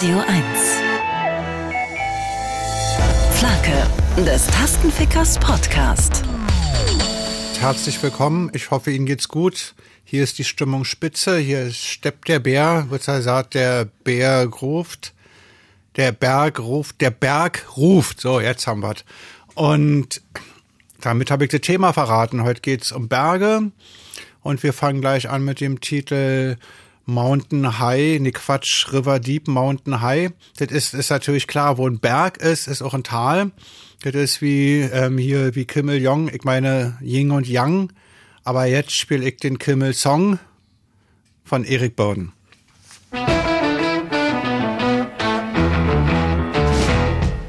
Radio 0.00 0.20
1. 0.20 0.32
Flanke 3.32 4.24
des 4.24 4.46
Tastenfickers 4.46 5.40
Podcast. 5.40 6.22
Herzlich 7.58 8.00
willkommen. 8.00 8.48
Ich 8.54 8.70
hoffe, 8.70 8.92
Ihnen 8.92 9.06
geht's 9.06 9.26
gut. 9.26 9.74
Hier 10.04 10.22
ist 10.22 10.38
die 10.38 10.44
Stimmung 10.44 10.84
spitze. 10.84 11.38
Hier 11.38 11.72
steppt 11.72 12.28
der 12.28 12.38
Bär. 12.38 12.86
Kurzer 12.88 13.16
gesagt, 13.16 13.54
der 13.54 13.86
Bär 14.04 14.46
ruft. 14.46 15.14
Der 15.96 16.12
Berg 16.12 16.60
ruft. 16.60 17.00
Der 17.00 17.10
Berg 17.10 17.66
ruft. 17.76 18.20
So, 18.20 18.40
jetzt 18.40 18.68
haben 18.68 18.84
wir's. 18.84 19.04
Und 19.56 20.22
damit 21.00 21.32
habe 21.32 21.42
ich 21.42 21.50
das 21.50 21.62
Thema 21.62 21.92
verraten. 21.92 22.44
Heute 22.44 22.60
geht's 22.60 22.92
um 22.92 23.08
Berge. 23.08 23.72
Und 24.42 24.62
wir 24.62 24.72
fangen 24.72 25.00
gleich 25.00 25.28
an 25.28 25.44
mit 25.44 25.60
dem 25.60 25.80
Titel 25.80 26.56
Mountain 27.08 27.78
High, 27.78 28.20
ne 28.20 28.32
Quatsch, 28.32 28.92
River 28.92 29.18
Deep, 29.18 29.48
Mountain 29.48 30.02
High. 30.02 30.30
Das 30.58 30.68
ist, 30.68 30.92
ist 30.92 31.08
natürlich 31.08 31.46
klar, 31.46 31.78
wo 31.78 31.88
ein 31.88 32.00
Berg 32.00 32.36
ist, 32.36 32.68
ist 32.68 32.82
auch 32.82 32.92
ein 32.92 33.02
Tal. 33.02 33.50
Das 34.02 34.14
ist 34.14 34.42
wie 34.42 34.80
ähm, 34.80 35.16
hier 35.16 35.54
wie 35.54 35.64
Kim 35.64 35.88
Jong, 35.88 36.28
ich 36.28 36.44
meine 36.44 36.98
Ying 37.00 37.30
und 37.30 37.48
Yang. 37.48 37.94
Aber 38.44 38.66
jetzt 38.66 38.92
spiele 38.92 39.26
ich 39.26 39.38
den 39.38 39.58
Kimmel 39.58 39.94
Song 39.94 40.38
von 41.44 41.64
Eric 41.64 41.96
Borden. 41.96 42.34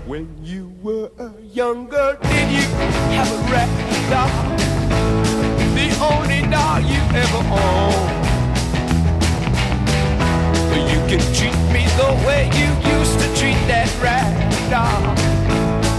When 0.08 0.28
you 0.42 0.72
were 0.82 1.12
younger, 1.54 2.18
did 2.22 2.50
you 2.50 2.64
have 3.18 3.30
a 3.30 3.52
rap 3.52 3.70
doll? 4.10 4.30
The 5.76 5.90
only 6.02 6.42
doll 6.50 6.80
you 6.80 7.02
ever 7.14 7.44
owned. 7.52 8.29
can 11.10 11.34
treat 11.34 11.58
me 11.74 11.88
the 11.98 12.24
way 12.28 12.46
you 12.54 12.68
used 13.00 13.20
to 13.20 13.26
treat 13.34 13.58
that 13.66 13.90
rag 14.00 14.30
doll. 14.70 15.16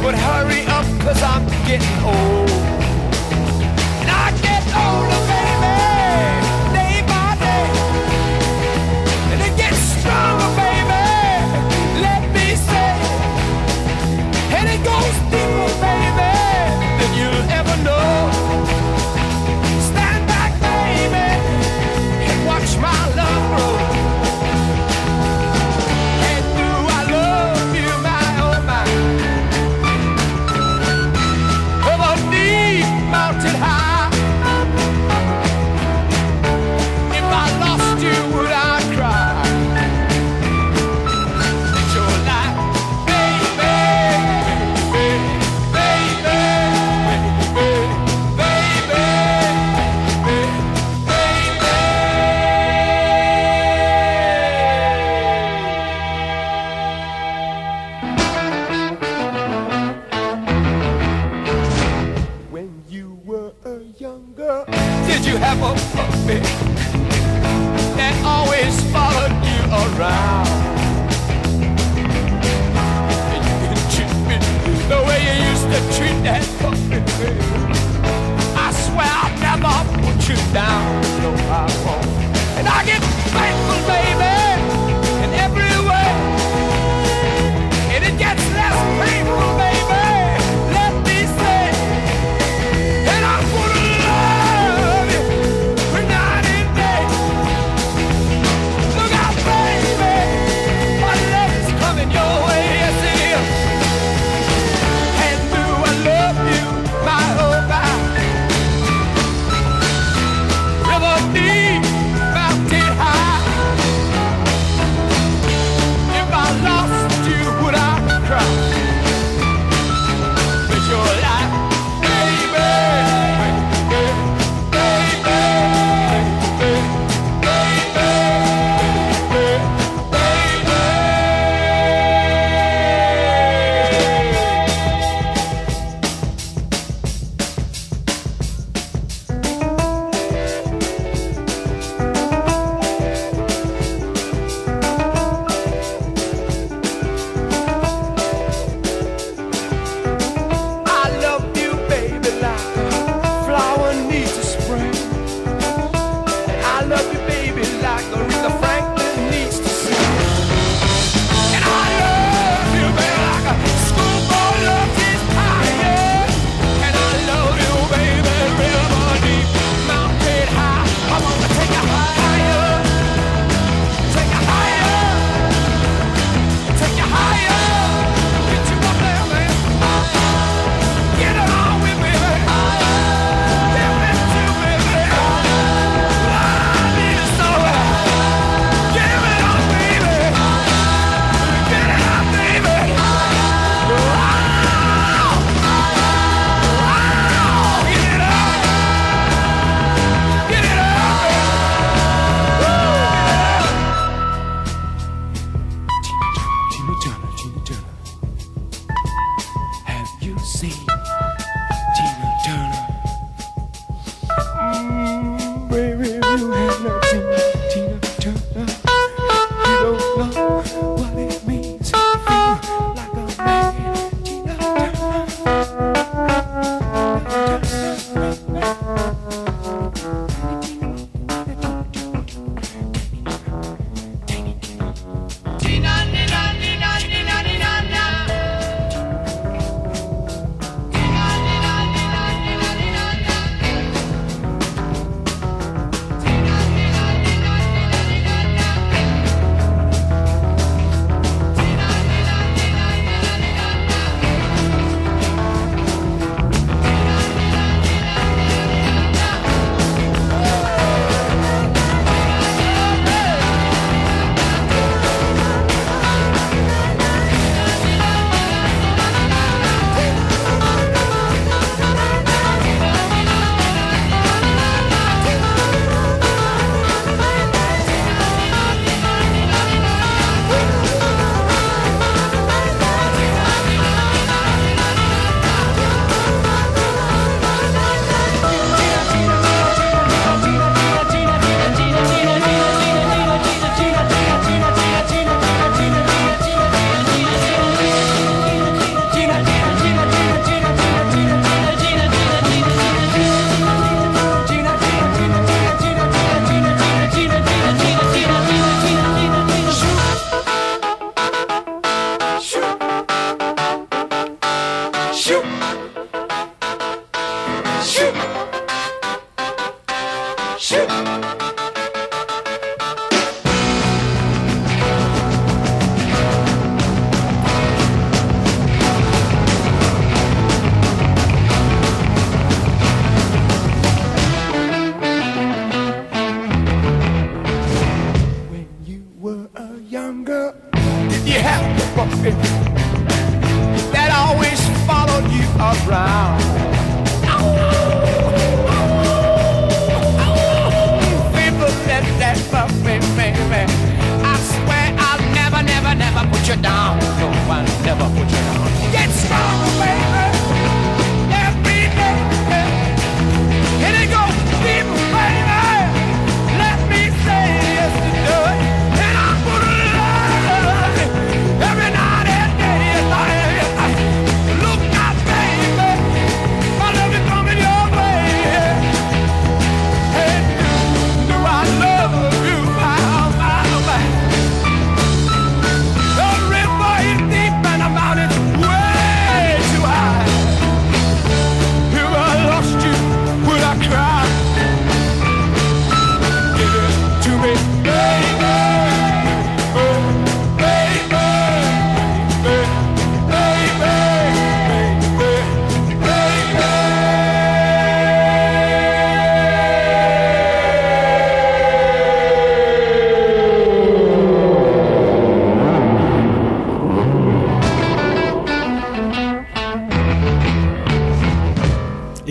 But 0.05 0.15
hurry 0.15 0.65
up, 0.67 0.87
cause 1.01 1.21
I'm 1.21 1.45
getting 1.67 2.05
old. 2.05 2.80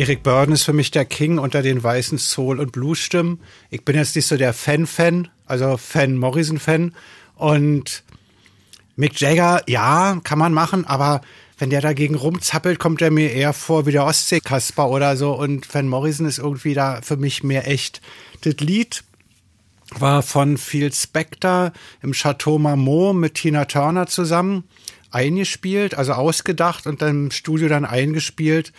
Eric 0.09 0.23
Burden 0.23 0.56
ist 0.56 0.63
für 0.63 0.73
mich 0.73 0.89
der 0.89 1.06
King 1.06 1.38
unter 1.38 1.61
den 1.61 1.83
weißen 1.83 2.17
Soul- 2.17 2.59
und 2.59 2.71
Blues-Stimmen. 2.71 3.39
Ich 3.69 3.85
bin 3.85 3.95
jetzt 3.95 4.15
nicht 4.15 4.25
so 4.25 4.38
der 4.38 4.53
Fan-Fan, 4.53 5.27
also 5.45 5.77
Fan-Morrison-Fan. 5.77 6.95
Und 7.35 8.03
Mick 8.95 9.21
Jagger, 9.21 9.61
ja, 9.67 10.19
kann 10.23 10.39
man 10.39 10.51
machen, 10.51 10.83
aber 10.85 11.21
wenn 11.59 11.69
der 11.69 11.81
dagegen 11.81 12.15
rumzappelt, 12.15 12.79
kommt 12.79 13.03
er 13.03 13.11
mir 13.11 13.31
eher 13.31 13.53
vor 13.53 13.85
wie 13.85 13.91
der 13.91 14.03
Ostsee-Kasper 14.03 14.89
oder 14.89 15.15
so. 15.15 15.33
Und 15.33 15.71
Van 15.71 15.88
Morrison 15.88 16.25
ist 16.25 16.39
irgendwie 16.39 16.73
da 16.73 17.01
für 17.03 17.17
mich 17.17 17.44
mehr 17.44 17.67
echt. 17.67 18.01
Das 18.41 18.56
Lied 18.56 19.03
war 19.91 20.23
von 20.23 20.57
Phil 20.57 20.91
Spector 20.91 21.71
im 22.01 22.13
Chateau 22.13 22.57
Marmont 22.57 23.19
mit 23.19 23.35
Tina 23.35 23.65
Turner 23.65 24.07
zusammen 24.07 24.63
eingespielt, 25.11 25.94
also 25.94 26.13
ausgedacht 26.13 26.87
und 26.87 27.04
dann 27.04 27.25
im 27.25 27.31
Studio 27.31 27.68
dann 27.68 27.85
eingespielt, 27.85 28.73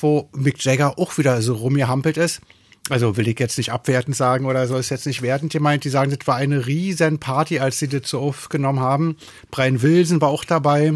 wo 0.00 0.28
Mick 0.34 0.64
Jagger 0.64 0.98
auch 0.98 1.18
wieder 1.18 1.40
so 1.42 1.54
rumgehampelt 1.54 2.16
ist. 2.16 2.40
Also 2.88 3.16
will 3.16 3.28
ich 3.28 3.38
jetzt 3.38 3.58
nicht 3.58 3.72
abwertend 3.72 4.16
sagen 4.16 4.46
oder 4.46 4.66
so, 4.66 4.76
ist 4.76 4.90
jetzt 4.90 5.06
nicht 5.06 5.22
wertend 5.22 5.52
gemeint. 5.52 5.84
Die 5.84 5.90
sagen, 5.90 6.10
das 6.10 6.26
war 6.26 6.36
eine 6.36 6.66
riesen 6.66 7.18
Party, 7.18 7.60
als 7.60 7.78
sie 7.78 7.88
das 7.88 8.08
so 8.08 8.20
aufgenommen 8.20 8.80
haben. 8.80 9.16
Brian 9.50 9.80
Wilson 9.82 10.20
war 10.20 10.28
auch 10.28 10.44
dabei. 10.44 10.94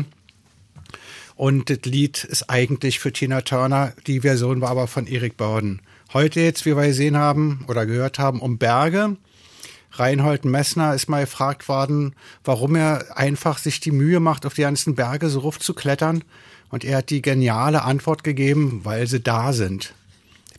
Und 1.36 1.70
das 1.70 1.78
Lied 1.84 2.24
ist 2.24 2.48
eigentlich 2.48 3.00
für 3.00 3.12
Tina 3.12 3.40
Turner, 3.40 3.92
die 4.06 4.20
Version 4.20 4.60
war 4.60 4.70
aber 4.70 4.86
von 4.86 5.06
Eric 5.06 5.36
Burden. 5.36 5.80
Heute 6.12 6.40
jetzt, 6.40 6.64
wie 6.64 6.76
wir 6.76 6.86
gesehen 6.86 7.16
haben 7.16 7.64
oder 7.66 7.86
gehört 7.86 8.18
haben, 8.18 8.40
um 8.40 8.58
Berge. 8.58 9.16
Reinhold 9.92 10.44
Messner 10.44 10.94
ist 10.94 11.08
mal 11.08 11.24
gefragt 11.24 11.68
worden, 11.68 12.14
warum 12.44 12.76
er 12.76 13.16
einfach 13.16 13.58
sich 13.58 13.80
die 13.80 13.92
Mühe 13.92 14.20
macht, 14.20 14.46
auf 14.46 14.54
die 14.54 14.62
ganzen 14.62 14.94
Berge 14.94 15.28
so 15.28 15.40
rauf 15.40 15.58
zu 15.58 15.74
klettern. 15.74 16.22
Und 16.74 16.82
er 16.82 16.96
hat 16.96 17.10
die 17.10 17.22
geniale 17.22 17.82
Antwort 17.82 18.24
gegeben, 18.24 18.80
weil 18.82 19.06
sie 19.06 19.20
da 19.20 19.52
sind. 19.52 19.94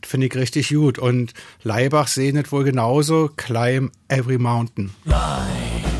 Das 0.00 0.08
finde 0.10 0.28
ich 0.28 0.34
richtig 0.34 0.70
gut. 0.70 0.98
Und 0.98 1.34
Leibach 1.62 2.08
sehen 2.08 2.38
es 2.38 2.50
wohl 2.50 2.64
genauso. 2.64 3.28
Climb 3.36 3.92
every 4.08 4.38
mountain. 4.38 4.92
every 5.04 5.95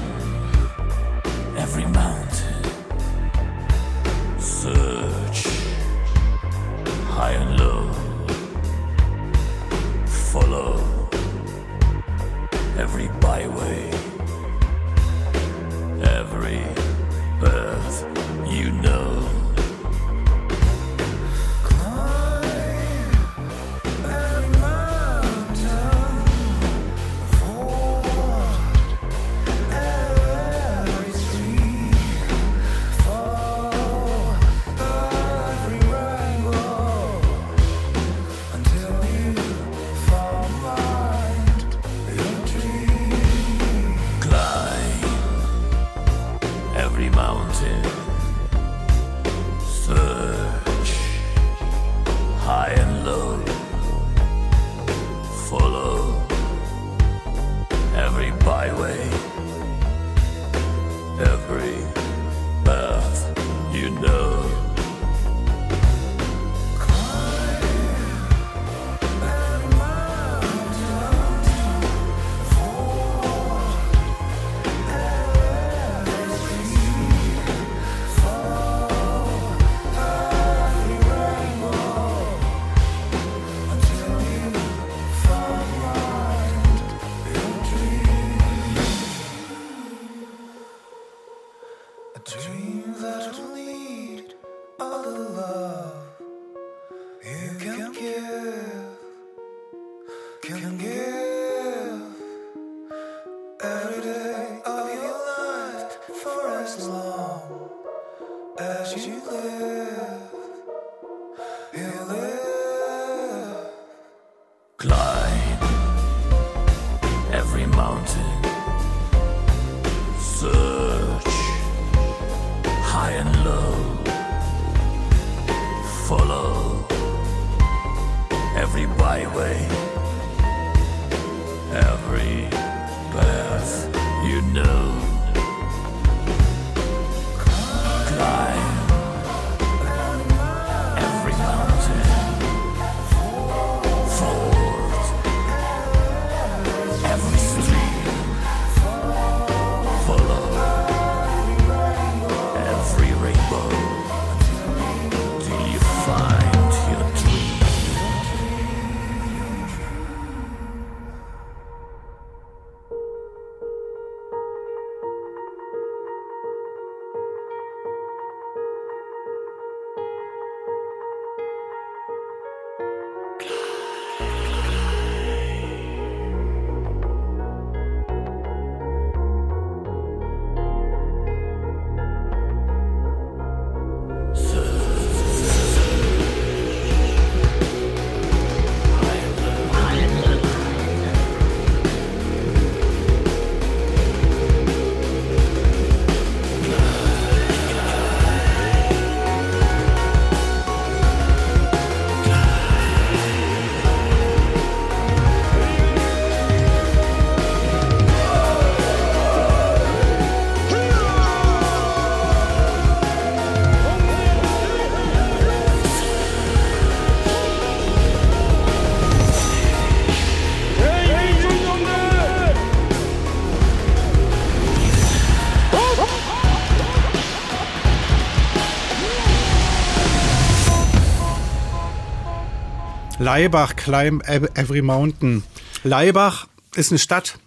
Leibach, 233.26 233.74
Climb 233.74 234.22
Every 234.28 234.82
Mountain. 234.82 235.42
Leibach 235.82 236.46
ist 236.76 236.92
eine 236.92 237.00
Stadt, 237.00 237.40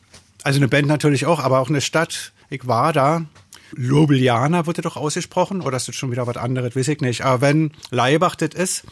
also 0.43 0.59
eine 0.59 0.67
Band 0.67 0.89
natürlich 0.89 1.25
auch, 1.25 1.39
aber 1.39 1.59
auch 1.59 1.69
eine 1.69 1.79
Stadt. 1.79 2.33
Ich 2.50 2.67
war 2.67 2.91
da. 2.91 3.24
Ljubljana 3.77 4.63
das 4.63 4.75
doch 4.75 4.98
ausgesprochen, 4.98 5.62
oder 5.62 5.77
ist 5.77 5.88
das 5.88 5.95
schon 5.95 6.12
wieder 6.12 6.27
was 6.27 6.36
anderes, 6.36 6.75
weiß 6.75 6.89
ich 6.89 7.00
nicht. 7.00 7.24
Aber 7.24 7.39
wenn 7.39 7.71
Leibach 7.91 8.36
das 8.36 8.55
ist, 8.55 8.83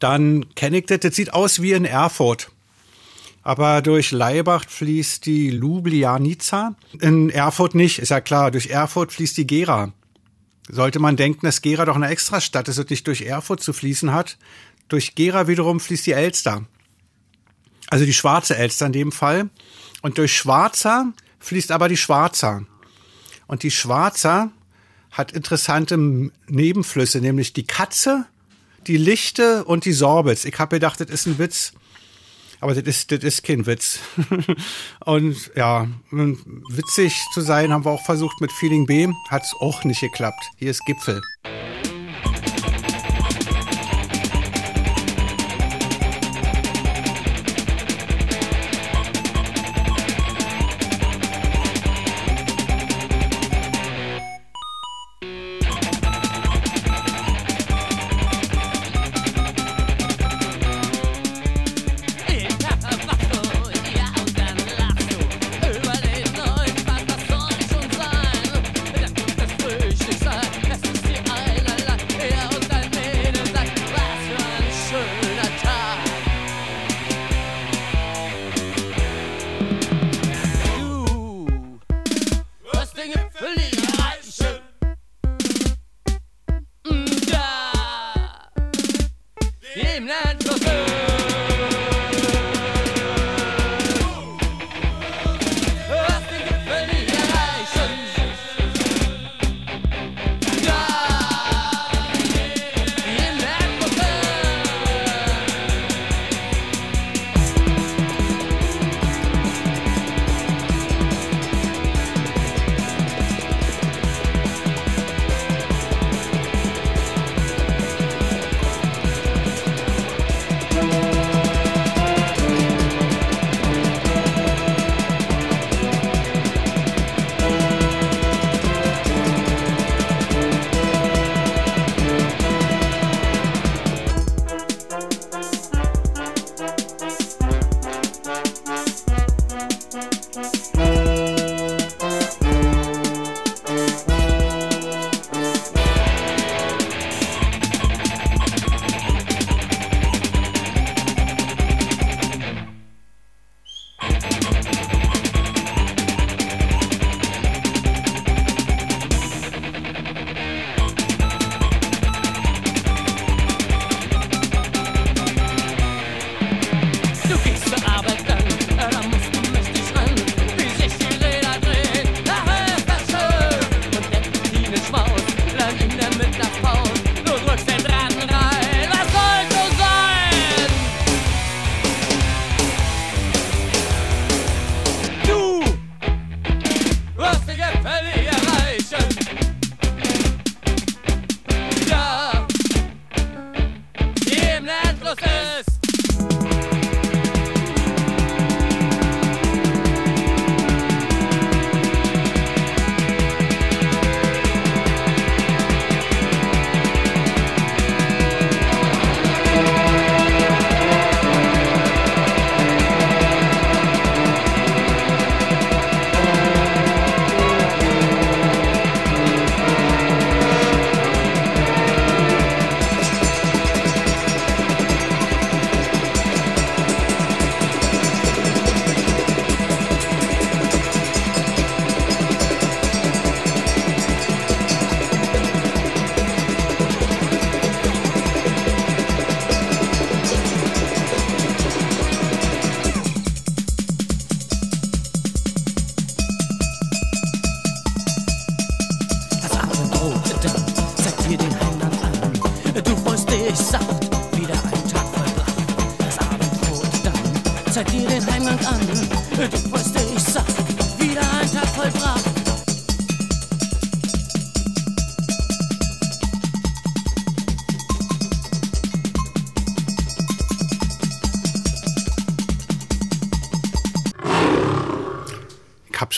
dann 0.00 0.52
kenne 0.56 0.78
ich 0.78 0.86
das. 0.86 0.98
Das 0.98 1.14
sieht 1.14 1.34
aus 1.34 1.62
wie 1.62 1.70
in 1.70 1.84
Erfurt. 1.84 2.50
Aber 3.44 3.80
durch 3.80 4.10
Leibach 4.10 4.64
fließt 4.68 5.24
die 5.24 5.50
Ljubljanica. 5.50 6.74
In 6.98 7.30
Erfurt 7.30 7.76
nicht, 7.76 8.00
ist 8.00 8.08
ja 8.08 8.20
klar. 8.20 8.50
Durch 8.50 8.70
Erfurt 8.70 9.12
fließt 9.12 9.36
die 9.36 9.46
Gera. 9.46 9.92
Sollte 10.68 10.98
man 10.98 11.16
denken, 11.16 11.46
dass 11.46 11.62
Gera 11.62 11.84
doch 11.84 11.94
eine 11.94 12.08
Extrastadt 12.08 12.66
ist 12.66 12.78
und 12.78 12.90
nicht 12.90 13.06
durch 13.06 13.22
Erfurt 13.22 13.62
zu 13.62 13.72
fließen 13.72 14.12
hat. 14.12 14.36
Durch 14.92 15.14
Gera 15.14 15.48
wiederum 15.48 15.80
fließt 15.80 16.04
die 16.04 16.12
Elster. 16.12 16.66
Also 17.88 18.04
die 18.04 18.12
schwarze 18.12 18.58
Elster 18.58 18.84
in 18.84 18.92
dem 18.92 19.10
Fall. 19.10 19.48
Und 20.02 20.18
durch 20.18 20.36
Schwarzer 20.36 21.14
fließt 21.38 21.72
aber 21.72 21.88
die 21.88 21.96
Schwarzer. 21.96 22.66
Und 23.46 23.62
die 23.62 23.70
Schwarzer 23.70 24.52
hat 25.10 25.32
interessante 25.32 25.96
Nebenflüsse, 26.46 27.22
nämlich 27.22 27.54
die 27.54 27.64
Katze, 27.64 28.26
die 28.86 28.98
Lichte 28.98 29.64
und 29.64 29.86
die 29.86 29.94
Sorbitz. 29.94 30.44
Ich 30.44 30.58
habe 30.58 30.76
gedacht, 30.76 31.00
das 31.00 31.08
ist 31.08 31.26
ein 31.26 31.38
Witz. 31.38 31.72
Aber 32.60 32.74
das 32.74 32.84
ist, 32.84 33.12
das 33.12 33.24
ist 33.24 33.44
kein 33.44 33.64
Witz. 33.64 33.98
und 35.06 35.50
ja, 35.56 35.88
witzig 36.10 37.18
zu 37.32 37.40
sein 37.40 37.72
haben 37.72 37.86
wir 37.86 37.92
auch 37.92 38.04
versucht 38.04 38.42
mit 38.42 38.52
Feeling 38.52 38.84
B. 38.84 39.08
Hat's 39.30 39.54
auch 39.58 39.84
nicht 39.84 40.02
geklappt. 40.02 40.50
Hier 40.58 40.70
ist 40.70 40.84
Gipfel. 40.84 41.22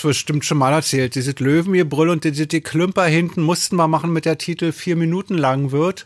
Bestimmt 0.08 0.44
schon 0.44 0.58
mal 0.58 0.72
erzählt. 0.72 1.14
Dieses 1.14 1.38
Löwengebrüll 1.38 2.10
und 2.10 2.24
diese 2.24 2.46
die 2.46 2.60
Klümper 2.60 3.04
hinten 3.06 3.42
mussten 3.42 3.76
wir 3.76 3.88
machen 3.88 4.12
mit 4.12 4.24
der 4.24 4.38
Titel 4.38 4.72
vier 4.72 4.96
Minuten 4.96 5.36
lang 5.36 5.72
wird. 5.72 6.04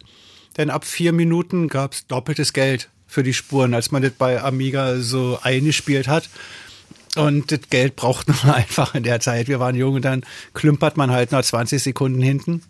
Denn 0.56 0.70
ab 0.70 0.84
vier 0.84 1.12
Minuten 1.12 1.68
gab's 1.68 2.06
doppeltes 2.06 2.52
Geld 2.52 2.88
für 3.06 3.22
die 3.22 3.34
Spuren, 3.34 3.74
als 3.74 3.90
man 3.90 4.02
das 4.02 4.12
bei 4.12 4.40
Amiga 4.42 5.00
so 5.00 5.38
eingespielt 5.42 6.08
hat. 6.08 6.28
Und 7.16 7.50
das 7.50 7.60
Geld 7.70 7.96
braucht 7.96 8.28
man 8.28 8.54
einfach 8.54 8.94
in 8.94 9.02
der 9.02 9.20
Zeit. 9.20 9.48
Wir 9.48 9.60
waren 9.60 9.74
jung 9.74 9.94
und 9.94 10.04
dann 10.04 10.24
klümpert 10.54 10.96
man 10.96 11.10
halt 11.10 11.32
nach 11.32 11.42
20 11.42 11.82
Sekunden 11.82 12.22
hinten. 12.22 12.62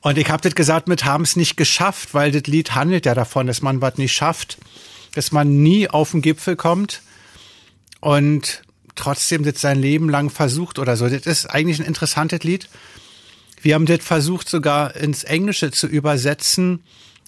Und 0.00 0.16
ich 0.16 0.30
habe 0.30 0.42
das 0.42 0.54
gesagt 0.54 0.86
mit 0.86 1.04
haben 1.04 1.24
es 1.24 1.34
nicht 1.34 1.56
geschafft, 1.56 2.14
weil 2.14 2.30
das 2.30 2.44
Lied 2.44 2.74
handelt 2.74 3.04
ja 3.04 3.14
davon, 3.14 3.48
dass 3.48 3.62
man 3.62 3.80
was 3.80 3.98
nicht 3.98 4.12
schafft, 4.12 4.58
dass 5.14 5.32
man 5.32 5.62
nie 5.62 5.88
auf 5.88 6.12
den 6.12 6.22
Gipfel 6.22 6.54
kommt 6.54 7.02
und 8.00 8.62
trotzdem 8.98 9.44
das 9.44 9.60
sein 9.60 9.80
Leben 9.80 10.08
lang 10.08 10.30
versucht 10.30 10.78
oder 10.78 10.96
so. 10.96 11.08
Das 11.08 11.26
ist 11.26 11.46
eigentlich 11.46 11.78
ein 11.80 11.86
interessantes 11.86 12.42
Lied. 12.42 12.68
Wir 13.62 13.74
haben 13.74 13.86
das 13.86 14.04
versucht 14.04 14.48
sogar 14.48 14.94
ins 14.96 15.24
Englische 15.24 15.70
zu 15.70 15.86
übersetzen, 15.86 16.80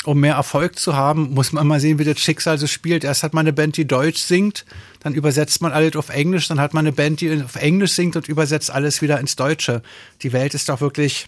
um 0.05 0.21
mehr 0.21 0.35
Erfolg 0.35 0.79
zu 0.79 0.95
haben. 0.95 1.35
Muss 1.35 1.53
man 1.53 1.67
mal 1.67 1.81
sehen, 1.81 1.99
wie 1.99 2.05
das 2.05 2.21
Schicksal 2.21 2.59
so 2.59 2.67
spielt. 2.67 3.05
Erst 3.05 3.23
hat 3.23 3.35
man 3.35 3.45
eine 3.45 3.53
Band, 3.53 3.77
die 3.77 3.87
Deutsch 3.87 4.21
singt, 4.21 4.65
dann 5.01 5.15
übersetzt 5.15 5.61
man 5.61 5.73
alles 5.73 5.97
auf 5.97 6.09
Englisch, 6.09 6.49
dann 6.49 6.61
hat 6.61 6.75
man 6.75 6.87
eine 6.87 6.93
Band, 6.93 7.21
die 7.21 7.43
auf 7.43 7.57
Englisch 7.57 7.93
singt 7.93 8.17
und 8.17 8.29
übersetzt 8.29 8.71
alles 8.71 9.03
wieder 9.03 9.19
ins 9.19 9.37
Deutsche. 9.37 9.83
Die 10.23 10.33
Welt 10.33 10.55
ist 10.55 10.69
doch 10.69 10.81
wirklich 10.81 11.27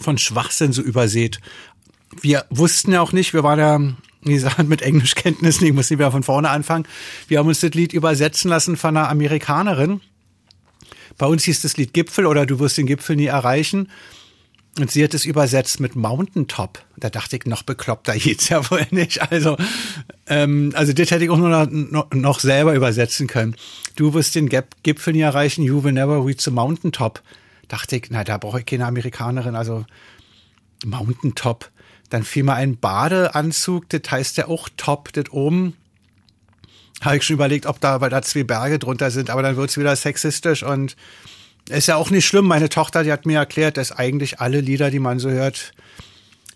von 0.00 0.18
Schwachsinn 0.18 0.72
so 0.72 0.82
übersät. 0.82 1.40
Wir 2.20 2.46
wussten 2.50 2.92
ja 2.92 3.00
auch 3.00 3.12
nicht, 3.12 3.34
wir 3.34 3.42
waren 3.42 3.58
ja, 3.58 3.80
wie 4.22 4.34
gesagt, 4.34 4.68
mit 4.68 4.82
Englischkenntnissen, 4.82 5.66
ich 5.66 5.72
muss 5.72 5.90
wieder 5.90 6.10
von 6.10 6.22
vorne 6.22 6.50
anfangen. 6.50 6.86
Wir 7.28 7.38
haben 7.38 7.48
uns 7.48 7.60
das 7.60 7.70
Lied 7.72 7.92
übersetzen 7.92 8.50
lassen 8.50 8.76
von 8.76 8.96
einer 8.96 9.08
Amerikanerin. 9.08 10.00
Bei 11.16 11.26
uns 11.26 11.44
hieß 11.44 11.62
das 11.62 11.76
Lied 11.76 11.92
Gipfel 11.92 12.26
oder 12.26 12.46
du 12.46 12.58
wirst 12.58 12.78
den 12.78 12.86
Gipfel 12.86 13.16
nie 13.16 13.26
erreichen. 13.26 13.90
Und 14.78 14.92
sie 14.92 15.02
hat 15.02 15.12
es 15.14 15.24
übersetzt 15.24 15.80
mit 15.80 15.96
Mountaintop. 15.96 16.84
Da 16.96 17.10
dachte 17.10 17.36
ich, 17.36 17.46
noch 17.46 17.64
bekloppter 17.64 18.16
geht's 18.16 18.48
ja 18.48 18.70
wohl 18.70 18.86
nicht. 18.90 19.20
Also, 19.32 19.56
ähm, 20.28 20.72
also 20.74 20.92
das 20.92 21.10
hätte 21.10 21.24
ich 21.24 21.30
auch 21.30 21.38
nur 21.38 21.66
noch, 21.66 22.10
noch 22.12 22.40
selber 22.40 22.74
übersetzen 22.74 23.26
können. 23.26 23.56
Du 23.96 24.14
wirst 24.14 24.34
den 24.34 24.48
Gipfel 24.48 25.12
nie 25.12 25.20
erreichen, 25.20 25.64
you 25.64 25.82
will 25.82 25.92
never 25.92 26.24
reach 26.24 26.42
the 26.42 26.50
mountaintop 26.50 27.22
dachte 27.68 27.96
ich, 27.96 28.06
na, 28.10 28.24
da 28.24 28.38
brauche 28.38 28.60
ich 28.60 28.66
keine 28.66 28.86
Amerikanerin, 28.86 29.54
also 29.54 29.84
Mountaintop. 30.84 31.70
Dann 32.10 32.24
fiel 32.24 32.44
mir 32.44 32.54
ein 32.54 32.78
Badeanzug, 32.78 33.88
das 33.90 34.02
heißt 34.10 34.36
ja 34.38 34.48
auch 34.48 34.68
Top, 34.76 35.12
das 35.12 35.30
oben. 35.30 35.76
Habe 37.00 37.16
ich 37.18 37.22
schon 37.22 37.34
überlegt, 37.34 37.66
ob 37.66 37.80
da, 37.80 38.00
weil 38.00 38.10
da 38.10 38.22
zwei 38.22 38.44
Berge 38.44 38.78
drunter 38.78 39.10
sind, 39.10 39.30
aber 39.30 39.42
dann 39.42 39.56
wird's 39.56 39.76
wieder 39.76 39.94
sexistisch 39.94 40.62
und 40.62 40.96
ist 41.68 41.86
ja 41.86 41.96
auch 41.96 42.10
nicht 42.10 42.26
schlimm. 42.26 42.46
Meine 42.46 42.68
Tochter, 42.68 43.04
die 43.04 43.12
hat 43.12 43.26
mir 43.26 43.38
erklärt, 43.38 43.76
dass 43.76 43.92
eigentlich 43.92 44.40
alle 44.40 44.60
Lieder, 44.60 44.90
die 44.90 44.98
man 44.98 45.18
so 45.18 45.30
hört, 45.30 45.72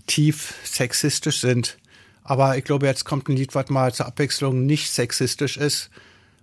tief 0.07 0.55
sexistisch 0.65 1.41
sind. 1.41 1.79
Aber 2.25 2.57
ich 2.57 2.65
glaube, 2.65 2.87
jetzt 2.87 3.05
kommt 3.05 3.29
ein 3.29 3.37
Lied, 3.37 3.55
was 3.55 3.69
mal 3.69 3.93
zur 3.93 4.07
Abwechslung 4.07 4.65
nicht 4.65 4.91
sexistisch 4.91 5.57
ist. 5.57 5.91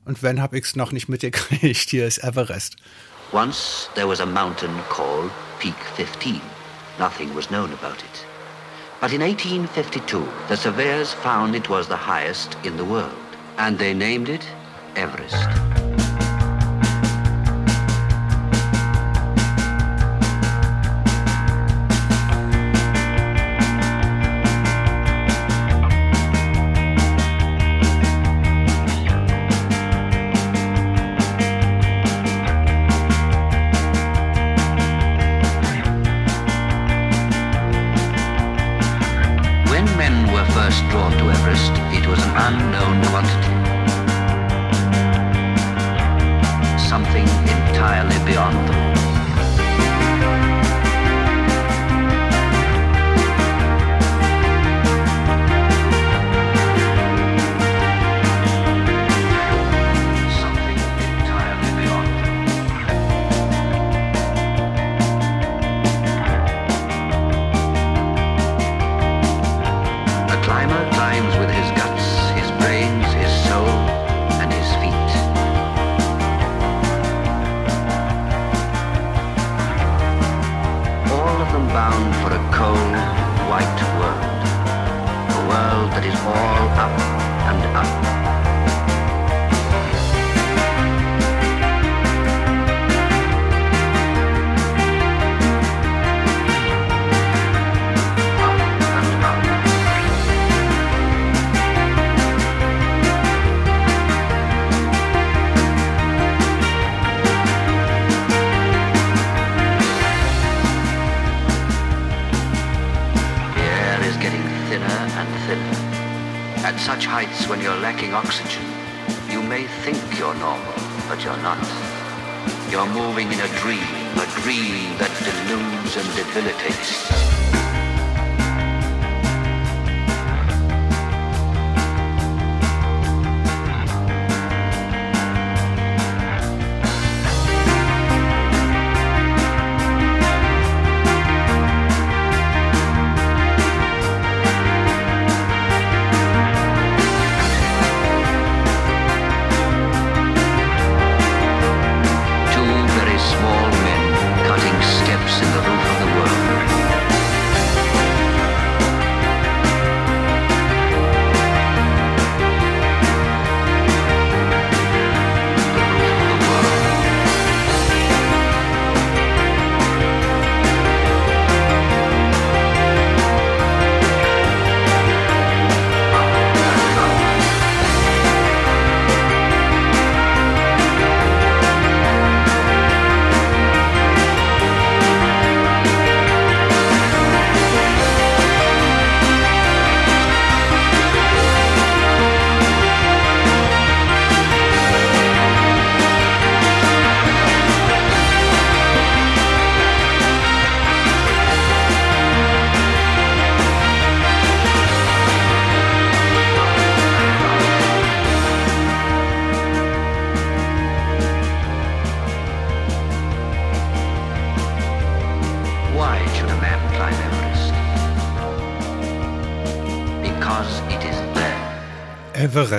Und 0.06 0.24
wenn, 0.24 0.41
hab 0.41 0.54
ich's 0.54 0.76
noch 0.76 0.91
nicht 0.91 1.10
mitgekriegt. 1.10 1.62
Hier 1.89 2.06
ist 2.08 2.24
Everest. 2.24 2.76
Once 3.32 3.89
there 3.95 4.08
was 4.08 4.22
a 4.22 4.26
mountain 4.26 4.72
called 4.89 5.32
Peak 5.60 5.76
15. 5.95 6.41
Nothing 6.98 7.34
was 7.36 7.48
known 7.48 7.72
about 7.74 7.98
it. 8.00 8.29
But 9.02 9.14
in 9.14 9.22
1852, 9.22 10.28
the 10.50 10.58
surveyors 10.58 11.14
found 11.14 11.56
it 11.56 11.70
was 11.70 11.88
the 11.88 11.96
highest 11.96 12.58
in 12.66 12.76
the 12.76 12.84
world, 12.84 13.16
and 13.58 13.80
they 13.80 13.94
named 13.94 14.28
it 14.28 14.46
Everest. 14.98 16.09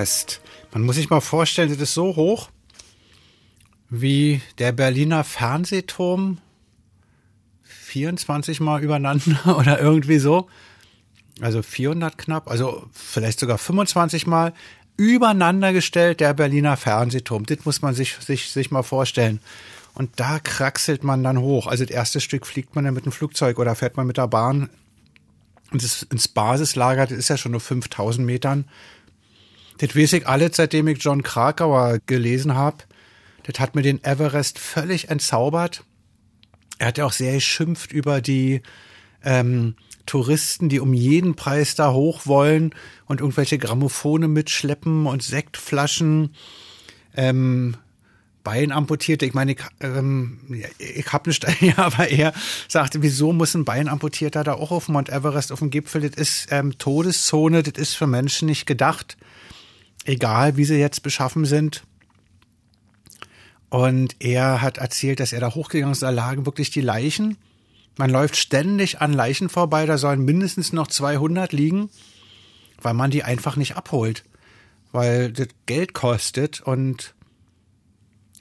Everest. 0.01 0.41
Man 0.73 0.83
muss 0.83 0.97
sich 0.97 1.11
mal 1.11 1.21
vorstellen, 1.21 1.69
das 1.69 1.79
ist 1.79 1.95
so 1.95 2.17
hoch 2.17 2.49
wie 3.91 4.41
der 4.59 4.73
Berliner 4.73 5.25
Fernsehturm 5.25 6.39
24 7.63 8.61
Mal 8.61 8.83
übereinander 8.83 9.59
oder 9.59 9.81
irgendwie 9.81 10.19
so. 10.19 10.49
Also 11.41 11.63
400 11.63 12.17
knapp, 12.17 12.51
also 12.51 12.87
vielleicht 12.93 13.41
sogar 13.41 13.59
25 13.59 14.27
Mal 14.27 14.53
übereinander 14.97 15.73
gestellt 15.73 16.21
der 16.21 16.35
Berliner 16.35 16.77
Fernsehturm. 16.77 17.47
Das 17.47 17.65
muss 17.65 17.83
man 17.83 17.95
sich, 17.95 18.15
sich, 18.17 18.51
sich 18.51 18.71
mal 18.71 18.83
vorstellen. 18.83 19.41
Und 19.95 20.21
da 20.21 20.39
kraxelt 20.39 21.03
man 21.03 21.25
dann 21.25 21.41
hoch. 21.41 21.67
Also 21.67 21.85
das 21.85 21.93
erste 21.93 22.21
Stück 22.21 22.47
fliegt 22.47 22.75
man 22.75 22.85
dann 22.85 22.95
mit 22.95 23.07
dem 23.07 23.13
Flugzeug 23.13 23.59
oder 23.59 23.75
fährt 23.75 23.97
man 23.97 24.07
mit 24.07 24.19
der 24.19 24.29
Bahn 24.29 24.71
und 25.73 25.83
das, 25.83 26.03
ins 26.03 26.29
Basislager, 26.29 27.07
das 27.07 27.19
ist 27.19 27.29
ja 27.29 27.37
schon 27.37 27.53
nur 27.53 27.61
5000 27.61 28.27
Metern. 28.27 28.65
Das 29.81 29.97
weiß 29.97 30.13
ich 30.13 30.29
alles, 30.29 30.57
seitdem 30.57 30.89
ich 30.89 31.03
John 31.03 31.23
Krakauer 31.23 32.01
gelesen 32.05 32.55
habe. 32.55 32.85
Das 33.45 33.59
hat 33.59 33.75
mir 33.75 33.81
den 33.81 34.05
Everest 34.05 34.59
völlig 34.59 35.09
entzaubert. 35.09 35.85
Er 36.79 36.89
hat 36.89 36.99
ja 36.99 37.07
auch 37.07 37.13
sehr 37.13 37.33
geschimpft 37.33 37.91
über 37.91 38.21
die 38.21 38.61
ähm, 39.25 39.77
Touristen, 40.05 40.69
die 40.69 40.81
um 40.81 40.93
jeden 40.93 41.35
Preis 41.35 41.77
da 41.77 41.93
hoch 41.93 42.27
wollen 42.27 42.75
und 43.07 43.21
irgendwelche 43.21 43.57
Grammophone 43.57 44.31
mitschleppen 44.31 45.07
und 45.07 45.23
Sektflaschen. 45.23 46.35
Ähm, 47.17 47.77
Bein 48.43 48.73
amputiert. 48.73 49.23
Ich 49.23 49.35
meine, 49.35 49.53
ich, 49.53 49.61
ähm, 49.81 50.63
ich 50.79 51.13
habe 51.13 51.31
nicht, 51.31 51.47
ja, 51.61 51.79
aber 51.79 52.09
er 52.09 52.35
sagte, 52.69 53.03
wieso 53.03 53.33
muss 53.33 53.55
ein 53.55 53.65
Bein 53.65 53.89
amputierter 53.89 54.45
da 54.45 54.55
auch 54.55 54.73
auf 54.73 54.89
Mount 54.89 55.09
Everest, 55.09 55.53
auf 55.53 55.61
dem 55.61 55.71
Gipfel? 55.71 56.03
Das 56.03 56.17
ist 56.17 56.49
ähm, 56.51 56.77
Todeszone, 56.77 57.63
das 57.63 57.81
ist 57.81 57.95
für 57.95 58.07
Menschen 58.07 58.47
nicht 58.47 58.67
gedacht. 58.67 59.17
Egal, 60.11 60.57
wie 60.57 60.65
sie 60.65 60.75
jetzt 60.75 61.05
beschaffen 61.05 61.45
sind. 61.45 61.85
Und 63.69 64.17
er 64.19 64.61
hat 64.61 64.79
erzählt, 64.79 65.21
dass 65.21 65.33
er 65.33 65.39
da 65.39 65.55
hochgegangen 65.55 65.93
ist, 65.93 66.03
da 66.03 66.11
lagen 66.11 66.47
wirklich 66.47 66.71
die 66.71 66.81
Leichen. 66.81 67.37
Man 67.97 68.11
läuft 68.11 68.35
ständig 68.35 69.01
an 69.01 69.13
Leichen 69.13 69.49
vorbei, 69.49 69.87
da 69.87 69.99
sollen 69.99 70.25
mindestens 70.25 70.73
noch 70.73 70.89
200 70.89 71.53
liegen, 71.53 71.91
weil 72.83 72.95
man 72.95 73.13
die 73.13 73.23
einfach 73.23 73.55
nicht 73.55 73.77
abholt. 73.77 74.25
Weil 74.91 75.31
das 75.31 75.47
Geld 75.67 75.95
kostet 75.95 76.61
und 76.61 77.15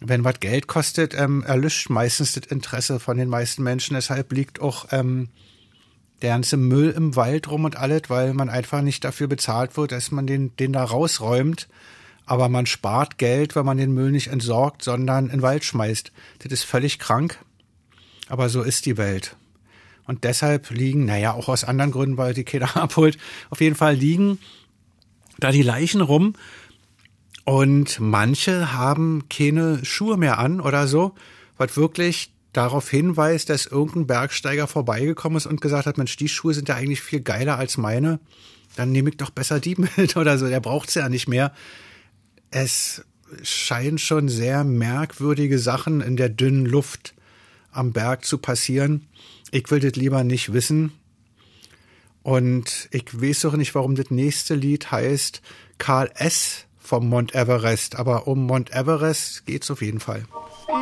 wenn 0.02 0.24
was 0.24 0.40
Geld 0.40 0.66
kostet, 0.66 1.14
ähm, 1.14 1.44
erlischt 1.44 1.92
meistens 1.92 2.34
das 2.34 2.48
Interesse 2.48 3.00
von 3.00 3.16
den 3.16 3.30
meisten 3.30 3.62
Menschen. 3.62 3.94
Deshalb 3.94 4.34
liegt 4.34 4.60
auch 4.60 4.88
ähm, 4.90 5.30
der 6.22 6.32
ganze 6.32 6.58
Müll 6.58 6.92
im 6.92 7.16
Wald 7.16 7.50
rum 7.50 7.66
und 7.66 7.76
alles, 7.76 8.04
weil 8.08 8.34
man 8.34 8.50
einfach 8.50 8.82
nicht 8.82 9.04
dafür 9.04 9.28
bezahlt 9.28 9.78
wird, 9.78 9.92
dass 9.92 10.12
man 10.12 10.28
den, 10.28 10.56
den 10.58 10.74
da 10.74 10.84
rausräumt. 10.84 11.68
Aber 12.26 12.50
man 12.50 12.66
spart 12.66 13.18
Geld, 13.18 13.56
wenn 13.56 13.66
man 13.66 13.78
den 13.78 13.92
Müll 13.92 14.12
nicht 14.12 14.28
entsorgt, 14.28 14.84
sondern 14.84 15.26
in 15.26 15.32
den 15.32 15.42
Wald 15.42 15.64
schmeißt. 15.64 16.12
Das 16.40 16.52
ist 16.52 16.64
völlig 16.64 17.00
krank. 17.00 17.40
Aber 18.28 18.50
so 18.50 18.62
ist 18.62 18.86
die 18.86 18.98
Welt. 18.98 19.36
Und 20.06 20.24
deshalb 20.24 20.70
liegen, 20.70 21.06
naja, 21.06 21.34
auch 21.34 21.50
aus 21.50 21.64
anderen 21.64 21.92
Gründen, 21.92 22.18
weil 22.18 22.34
die 22.34 22.44
keiner 22.44 22.78
abholt, 22.82 23.18
auf 23.50 23.62
jeden 23.62 23.76
Fall 23.76 23.96
liegen 23.96 24.40
da 25.40 25.52
die 25.52 25.62
Leichen 25.62 26.02
rum 26.02 26.34
und 27.46 28.00
manche 28.00 28.74
haben 28.74 29.24
keine 29.30 29.84
Schuhe 29.84 30.18
mehr 30.18 30.38
an 30.38 30.62
oder 30.62 30.88
so, 30.88 31.16
was 31.58 31.78
wirklich 31.78 32.32
darauf 32.54 32.90
hinweist, 32.90 33.50
dass 33.50 33.66
irgendein 33.66 34.08
Bergsteiger 34.08 34.68
vorbeigekommen 34.68 35.38
ist 35.38 35.46
und 35.46 35.62
gesagt 35.62 35.86
hat, 35.86 35.98
Mensch, 35.98 36.16
die 36.18 36.30
Schuhe 36.30 36.54
sind 36.54 36.70
ja 36.70 36.76
eigentlich 36.76 37.02
viel 37.02 37.22
geiler 37.22 37.58
als 37.58 37.78
meine. 37.78 38.20
Dann 38.76 38.92
nehme 38.92 39.10
ich 39.10 39.18
doch 39.18 39.30
besser 39.30 39.60
die 39.60 39.76
mit 39.98 40.18
oder 40.18 40.38
so. 40.38 40.48
Der 40.48 40.60
braucht's 40.60 40.96
ja 40.96 41.10
nicht 41.10 41.28
mehr. 41.28 41.54
Es 42.52 43.04
scheinen 43.44 44.00
schon 44.00 44.28
sehr 44.28 44.64
merkwürdige 44.64 45.60
Sachen 45.60 46.02
in 46.02 46.18
der 46.18 46.30
dünnen 46.30 46.66
Luft 46.66 47.14
am 47.72 47.94
Berg 47.94 48.26
zu 48.26 48.40
passieren. 48.40 49.08
Ich 49.52 49.70
will 49.70 49.80
das 49.80 49.94
lieber 49.94 50.24
nicht 50.24 50.52
wissen. 50.54 50.92
Und 52.24 52.90
ich 52.92 53.22
weiß 53.22 53.46
auch 53.46 53.54
nicht, 53.54 53.76
warum 53.76 53.96
das 53.96 54.12
nächste 54.12 54.56
Lied 54.56 54.92
heißt 54.92 55.42
Karl 55.78 56.12
S 56.16 56.66
vom 56.78 57.08
Mount 57.08 57.36
Everest, 57.36 57.96
aber 57.96 58.28
um 58.28 58.46
Mount 58.46 58.72
Everest 58.72 59.46
geht's 59.46 59.72
auf 59.72 59.82
jeden 59.82 60.00
Fall. 60.00 60.26
Ich 60.72 60.76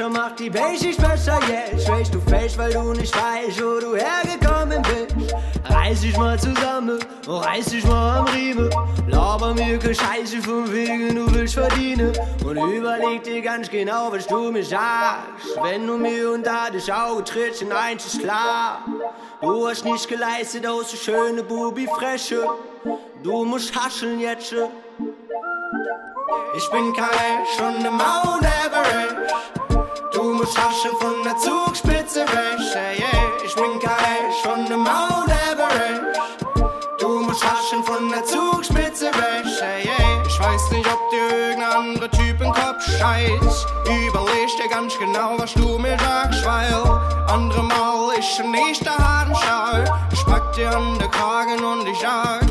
Kleiner 0.00 0.08
Dreckscher 0.08 0.08
macht 0.08 0.38
die 0.38 0.48
Basics 0.48 0.96
besser, 0.96 1.38
yeah. 1.48 1.78
Schwächst 1.78 2.14
du 2.14 2.20
fest, 2.22 2.56
weil 2.56 2.72
du 2.72 2.92
nicht 2.94 3.14
weißt, 3.14 3.62
wo 3.62 3.80
du 3.80 3.96
hergekommen 3.96 4.82
bist. 4.82 5.34
Reiß 5.64 6.00
dich 6.00 6.16
mal 6.16 6.38
zusammen 6.38 6.98
und 7.26 7.34
reiß 7.34 7.66
dich 7.66 7.84
mal 7.84 8.20
am 8.20 8.24
Riemen. 8.28 8.70
Laber 9.08 9.52
mir 9.52 9.78
keine 9.78 9.94
Scheiße 9.94 10.40
vom 10.42 10.72
Wegen, 10.72 11.14
du 11.14 11.34
willst 11.34 11.54
verdienen. 11.54 12.12
Und 12.44 12.56
überleg 12.56 13.22
dir 13.24 13.42
ganz 13.42 13.68
genau, 13.68 14.10
was 14.10 14.26
du 14.26 14.50
mir 14.50 14.64
sagst. 14.64 15.58
Wenn 15.62 15.86
du 15.86 15.98
mir 15.98 16.30
unter 16.32 16.68
das 16.72 16.88
Auge 16.88 17.24
trittst, 17.24 17.62
und 17.62 17.72
eins 17.72 18.06
ist 18.06 18.20
klar. 18.22 18.82
Du 19.42 19.68
hast 19.68 19.84
nicht 19.84 20.08
geleistet, 20.08 20.66
aus 20.66 20.90
so 20.92 20.96
schöne 20.96 21.42
Bubi-Fresche. 21.42 22.48
Du 23.22 23.44
musst 23.44 23.74
hascheln 23.76 24.20
jetzt. 24.20 24.54
Ich 26.56 26.70
bin 26.70 26.92
kein 26.94 27.04
Ash 27.04 27.60
und 27.60 27.82
ne 27.82 27.90
Mount 27.90 28.42
Everest. 28.42 29.59
Du 30.40 30.46
musst 30.46 30.58
haschen 30.58 30.96
von 30.98 31.22
der 31.22 31.36
Zugspitze 31.36 32.20
weg. 32.20 32.58
Hey, 32.72 32.96
hey. 32.96 33.28
Ich 33.44 33.54
bin 33.54 33.78
kein 33.78 34.54
und 34.54 34.70
ne 34.70 34.76
Mount 34.78 35.28
Everest. 35.28 36.46
Du 36.98 37.20
musst 37.20 37.44
haschen 37.44 37.84
von 37.84 38.08
der 38.08 38.24
Zugspitze 38.24 39.08
weg. 39.08 39.44
Hey, 39.60 39.82
hey. 39.84 40.22
Ich 40.26 40.40
weiß 40.40 40.70
nicht, 40.70 40.88
ob 40.90 41.10
dir 41.10 41.48
irgendein 41.48 41.72
anderer 41.72 42.10
Typ 42.10 42.40
im 42.40 42.52
Kopf 42.52 42.82
scheißt. 42.86 43.66
Überleg 43.84 44.48
dir 44.56 44.70
ganz 44.70 44.98
genau, 44.98 45.34
was 45.36 45.52
du 45.52 45.76
mir 45.76 45.98
sagst, 45.98 46.42
weil 46.46 46.72
andere 47.28 47.62
Mal 47.62 48.14
ist 48.18 48.34
schon 48.34 48.50
nicht 48.50 48.82
der 48.82 48.96
harten 48.96 49.34
Schal. 49.34 49.84
Ich 50.10 50.24
pack 50.24 50.54
dir 50.54 50.74
an 50.74 50.98
der 50.98 51.08
Kragen 51.08 51.62
und 51.62 51.86
ich 51.86 51.98
sag. 51.98 52.46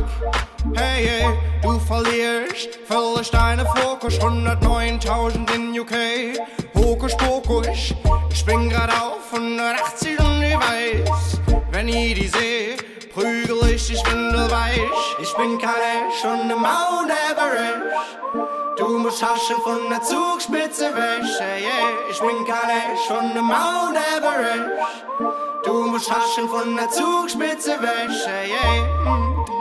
Hey, 0.76 1.06
hey, 1.06 1.40
du 1.62 1.80
verlierst, 1.80 2.80
verlierst 2.86 3.34
deine 3.34 3.66
Fokus, 3.66 4.20
109.000 4.20 5.56
in 5.56 5.80
UK. 5.80 6.40
Hokus 6.76 7.16
Pokus, 7.18 7.94
ich 8.32 8.46
bin 8.46 8.70
grad 8.70 8.90
auf 8.90 9.34
180 9.34 10.20
und 10.20 10.44
ich 10.44 10.56
weiß, 10.56 11.40
wenn 11.72 11.88
ich 11.88 12.14
die 12.14 12.28
seh, 12.28 12.78
prügel 13.14 13.74
ich 13.74 13.88
dich 13.88 14.06
windelweich. 14.06 14.80
Ich 15.22 15.34
bin 15.36 15.60
Ash 15.60 16.24
und 16.24 16.48
ne 16.48 16.56
Mount 16.56 17.12
Everest. 17.30 18.78
Du 18.78 18.98
musst 19.00 19.24
haschen 19.24 19.58
von 19.64 19.90
der 19.90 20.02
Zugspitze 20.02 20.94
weg, 20.96 21.24
hey, 21.40 21.64
hey. 21.64 21.94
Ich 22.12 22.20
bin 22.20 22.46
Ash 22.48 23.10
und 23.10 23.34
ne 23.34 23.42
Mount 23.42 23.98
Everest. 24.16 25.66
Du 25.66 25.74
musst 25.88 26.12
haschen 26.12 26.48
von 26.48 26.76
der 26.76 26.90
Zugspitze 26.90 27.82
weg, 27.82 28.10
hey, 28.26 28.52
hey. 28.62 29.59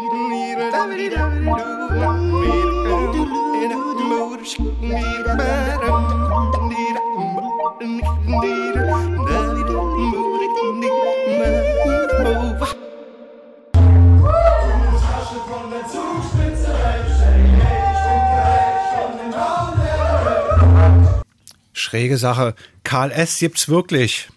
Schräge 21.89 22.19
Sache. 22.19 22.55
Karl 22.85 23.11
S. 23.11 23.39
gibt's 23.39 23.69
wirklich. 23.69 24.29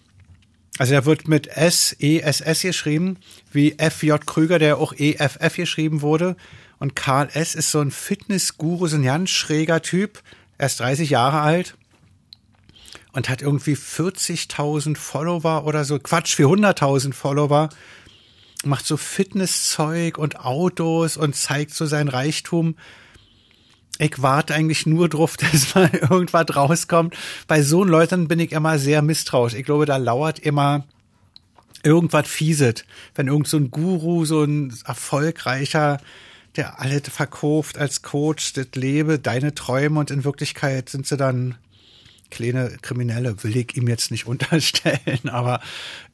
Also 0.78 0.94
er 0.94 1.04
wird 1.04 1.28
mit 1.28 1.48
S, 1.48 1.94
E, 2.00 2.20
S, 2.20 2.40
S 2.40 2.62
geschrieben, 2.62 3.18
wie 3.52 3.78
F, 3.78 4.02
J. 4.02 4.24
Krüger, 4.26 4.58
der 4.58 4.78
auch 4.78 4.94
E, 4.94 5.14
F, 5.14 5.36
F 5.40 5.56
geschrieben 5.56 6.00
wurde. 6.00 6.36
Und 6.78 6.96
Karl 6.96 7.28
S. 7.34 7.54
ist 7.54 7.70
so 7.70 7.80
ein 7.80 7.90
Fitnessguru, 7.90 8.86
so 8.86 8.96
ein 8.96 9.04
ganz 9.04 9.30
schräger 9.30 9.82
Typ. 9.82 10.22
Er 10.58 10.66
ist 10.66 10.80
30 10.80 11.10
Jahre 11.10 11.40
alt. 11.40 11.76
und 13.12 13.28
hat 13.28 13.42
irgendwie 13.42 13.74
40.000 13.76 14.96
Follower 14.96 15.64
oder 15.66 15.84
so, 15.84 15.98
Quatsch, 15.98 16.34
400.000 16.38 17.12
Follower, 17.12 17.68
macht 18.64 18.86
so 18.86 18.96
Fitnesszeug 18.96 20.18
und 20.18 20.40
Autos 20.40 21.16
und 21.16 21.36
zeigt 21.36 21.74
so 21.74 21.86
sein 21.86 22.08
Reichtum. 22.08 22.76
Ich 23.98 24.22
warte 24.22 24.54
eigentlich 24.54 24.86
nur 24.86 25.08
drauf, 25.08 25.36
dass 25.52 25.74
mal 25.74 25.90
irgendwas 25.92 26.54
rauskommt. 26.54 27.16
Bei 27.46 27.62
so 27.62 27.84
Leuten 27.84 28.28
bin 28.28 28.40
ich 28.40 28.52
immer 28.52 28.78
sehr 28.78 29.02
misstrauisch. 29.02 29.54
Ich 29.54 29.64
glaube, 29.64 29.86
da 29.86 29.96
lauert 29.96 30.38
immer 30.38 30.84
irgendwas 31.82 32.28
fieset. 32.28 32.84
Wenn 33.14 33.28
irgend 33.28 33.48
so 33.48 33.56
ein 33.56 33.70
Guru, 33.70 34.24
so 34.24 34.42
ein 34.44 34.72
erfolgreicher, 34.84 35.98
der 36.56 36.80
alles 36.80 37.02
verkauft 37.08 37.78
als 37.78 38.02
Coach, 38.02 38.52
das 38.52 38.68
lebe, 38.74 39.18
deine 39.18 39.54
Träume 39.54 39.98
und 39.98 40.10
in 40.10 40.24
Wirklichkeit 40.24 40.88
sind 40.88 41.06
sie 41.06 41.16
dann 41.16 41.56
kleine 42.30 42.76
Kriminelle, 42.80 43.42
will 43.44 43.56
ich 43.56 43.76
ihm 43.76 43.88
jetzt 43.88 44.10
nicht 44.10 44.26
unterstellen, 44.26 45.28
aber 45.28 45.60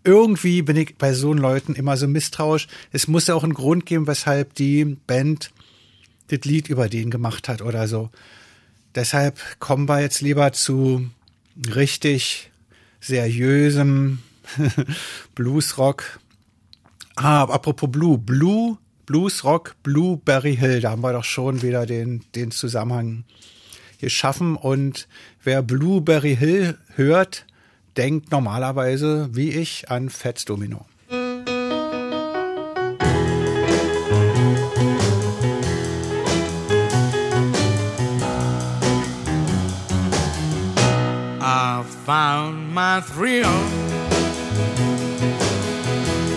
irgendwie 0.04 0.62
bin 0.62 0.76
ich 0.76 0.96
bei 0.96 1.12
so 1.12 1.32
Leuten 1.32 1.74
immer 1.74 1.96
so 1.96 2.08
misstrauisch. 2.08 2.66
Es 2.92 3.08
muss 3.08 3.26
ja 3.26 3.34
auch 3.34 3.44
einen 3.44 3.54
Grund 3.54 3.86
geben, 3.86 4.06
weshalb 4.06 4.54
die 4.54 4.84
Band 5.06 5.50
das 6.28 6.40
Lied 6.44 6.68
über 6.68 6.88
den 6.88 7.10
gemacht 7.10 7.48
hat 7.48 7.62
oder 7.62 7.88
so. 7.88 8.10
Deshalb 8.94 9.38
kommen 9.60 9.88
wir 9.88 10.00
jetzt 10.00 10.20
lieber 10.20 10.52
zu 10.52 11.10
richtig 11.74 12.50
seriösem 13.00 14.20
Bluesrock. 15.34 16.20
Ah, 17.16 17.42
apropos 17.42 17.90
Blue, 17.90 18.18
Blue, 18.18 18.78
Bluesrock, 19.06 19.74
Blueberry 19.82 20.56
Hill, 20.56 20.80
da 20.80 20.90
haben 20.90 21.02
wir 21.02 21.12
doch 21.12 21.24
schon 21.24 21.62
wieder 21.62 21.86
den, 21.86 22.24
den 22.34 22.50
Zusammenhang 22.50 23.24
geschaffen. 24.00 24.56
Und 24.56 25.08
wer 25.42 25.62
Blueberry 25.62 26.36
Hill 26.36 26.78
hört, 26.94 27.46
denkt 27.96 28.30
normalerweise, 28.30 29.30
wie 29.32 29.50
ich, 29.50 29.90
an 29.90 30.10
Fats 30.10 30.44
Domino. 30.44 30.86
Found 41.88 42.72
my 42.72 43.00
thrill 43.00 43.46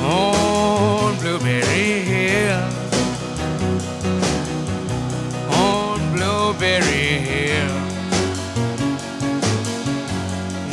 on 0.03 1.15
Blueberry 1.19 2.01
Hill. 2.11 2.63
On 5.51 5.99
Blueberry 6.13 7.19
Hill. 7.29 7.75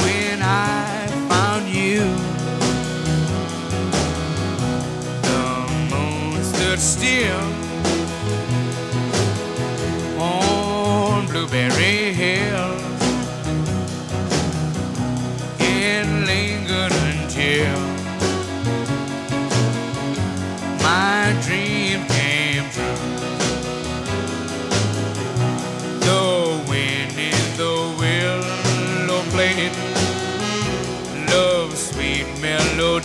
When 0.04 0.42
I 0.42 1.06
found 1.28 1.68
you, 1.68 2.00
the 5.22 5.46
moon 5.90 6.44
stood 6.44 6.78
still 6.78 7.47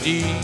deep 0.04 0.42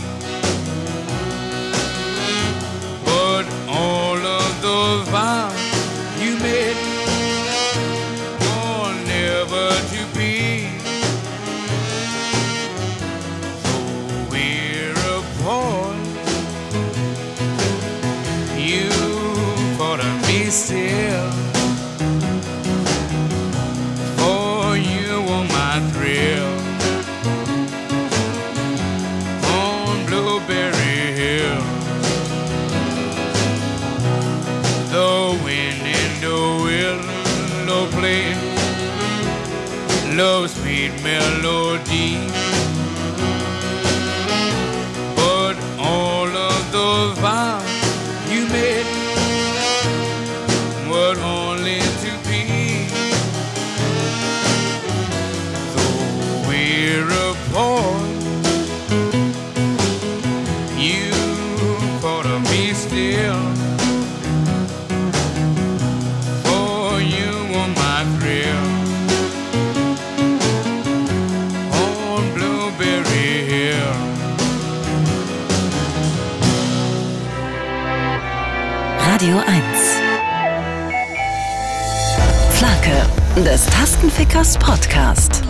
Tastenfickers 84.20 84.58
Podcast. 84.58 85.42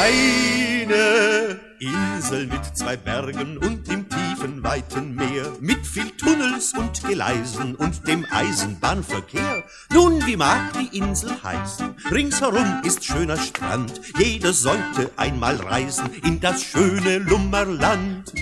Eine 0.00 1.60
Insel 1.78 2.46
mit 2.46 2.76
zwei 2.76 2.96
Bergen 2.96 3.58
und 3.58 3.88
im 3.88 4.08
tiefen, 4.08 4.62
weiten 4.64 5.14
Meer, 5.14 5.52
mit 5.60 5.86
viel 5.86 6.10
Tunnels 6.10 6.72
und 6.76 7.04
Gleisen 7.04 7.76
und 7.76 8.08
dem 8.08 8.26
Eisenbahnverkehr. 8.28 9.62
Nun, 9.92 10.26
wie 10.26 10.36
mag 10.36 10.72
die 10.72 10.98
Insel 10.98 11.30
heißen? 11.44 11.94
Ringsherum 12.10 12.82
ist 12.82 13.04
schöner 13.04 13.36
Strand. 13.36 14.00
Jeder 14.18 14.52
sollte 14.52 15.12
einmal 15.16 15.54
reisen 15.56 16.10
in 16.24 16.40
das 16.40 16.64
schöne 16.64 17.18
Lummerland. 17.18 18.32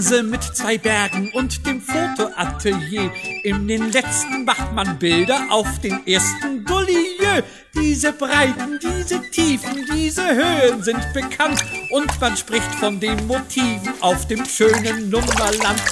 Insel 0.00 0.22
mit 0.22 0.42
zwei 0.42 0.78
Bergen 0.78 1.30
und 1.34 1.66
dem 1.66 1.82
Fotoatelier. 1.82 3.12
In 3.44 3.68
den 3.68 3.92
letzten 3.92 4.46
macht 4.46 4.72
man 4.72 4.98
Bilder 4.98 5.48
auf 5.50 5.78
den 5.80 6.06
ersten 6.06 6.64
Gullieu. 6.64 7.42
Diese 7.74 8.14
Breiten, 8.14 8.80
diese 8.82 9.20
Tiefen, 9.30 9.86
diese 9.94 10.24
Höhen 10.24 10.82
sind 10.82 11.12
bekannt. 11.12 11.62
Und 11.90 12.18
man 12.18 12.34
spricht 12.34 12.74
von 12.76 12.98
den 12.98 13.26
Motiven 13.26 13.92
auf 14.00 14.26
dem 14.26 14.46
schönen 14.46 15.10
Nummerland. 15.10 15.82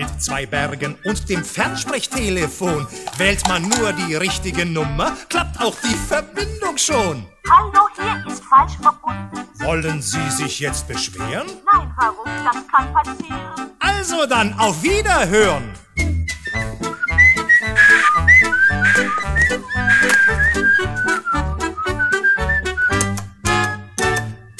Mit 0.00 0.22
zwei 0.22 0.46
Bergen 0.46 0.96
und 1.04 1.28
dem 1.28 1.44
Fernsprechtelefon. 1.44 2.86
Wählt 3.18 3.46
man 3.48 3.68
nur 3.68 3.92
die 3.92 4.14
richtige 4.14 4.64
Nummer, 4.64 5.16
klappt 5.28 5.60
auch 5.60 5.76
die 5.82 5.94
Verbindung 5.94 6.78
schon. 6.78 7.26
Hallo, 7.48 7.86
hier 7.96 8.32
ist 8.32 8.42
falsch 8.44 8.76
verbunden. 8.80 9.46
Wollen 9.58 10.00
Sie 10.00 10.30
sich 10.30 10.60
jetzt 10.60 10.88
beschweren? 10.88 11.48
Nein, 11.72 11.92
warum? 11.96 12.26
Das 12.44 12.56
kann 12.68 12.92
passieren. 12.94 13.70
Also 13.78 14.24
dann 14.26 14.58
auf 14.58 14.82
Wiederhören. 14.82 15.64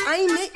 Eine 0.07 0.50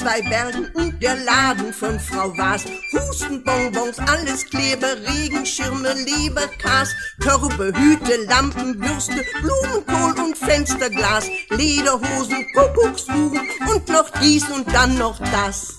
zwei 0.00 0.22
Bergen 0.22 0.70
und 0.72 1.02
der 1.02 1.14
Laden 1.16 1.74
von 1.74 2.00
Frau 2.00 2.32
Was. 2.38 2.64
Hustenbonbons, 2.92 3.98
alles 3.98 4.46
Kleber, 4.46 4.96
Regenschirme, 5.06 5.92
Leberkas, 5.92 6.94
Körbe, 7.20 7.70
Hüte, 7.76 8.16
Lampen, 8.26 8.78
Bürste, 8.78 9.22
Blumenkohl 9.42 10.24
und 10.24 10.38
Fensterglas, 10.38 11.26
Lederhosen, 11.50 12.46
Kuckucksuhren 12.54 13.46
und 13.74 13.88
noch 13.88 14.08
dies 14.22 14.48
und 14.48 14.72
dann 14.72 14.96
noch 14.96 15.18
das. 15.18 15.76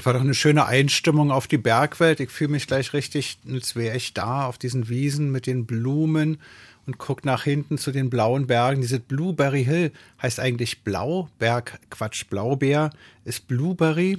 Das 0.00 0.06
war 0.06 0.14
doch 0.14 0.22
eine 0.22 0.32
schöne 0.32 0.64
Einstimmung 0.64 1.30
auf 1.30 1.46
die 1.46 1.58
Bergwelt. 1.58 2.20
Ich 2.20 2.30
fühle 2.30 2.52
mich 2.52 2.66
gleich 2.66 2.94
richtig, 2.94 3.36
als 3.46 3.76
wäre 3.76 3.98
ich 3.98 4.14
da 4.14 4.46
auf 4.46 4.56
diesen 4.56 4.88
Wiesen 4.88 5.30
mit 5.30 5.46
den 5.46 5.66
Blumen 5.66 6.38
und 6.86 6.96
guck 6.96 7.26
nach 7.26 7.44
hinten 7.44 7.76
zu 7.76 7.92
den 7.92 8.08
blauen 8.08 8.46
Bergen. 8.46 8.80
Diese 8.80 8.98
Blueberry 8.98 9.62
Hill 9.62 9.92
heißt 10.22 10.40
eigentlich 10.40 10.84
Blauberg, 10.84 11.78
Quatsch, 11.90 12.24
Blaubeer 12.30 12.88
ist 13.26 13.46
Blueberry, 13.46 14.16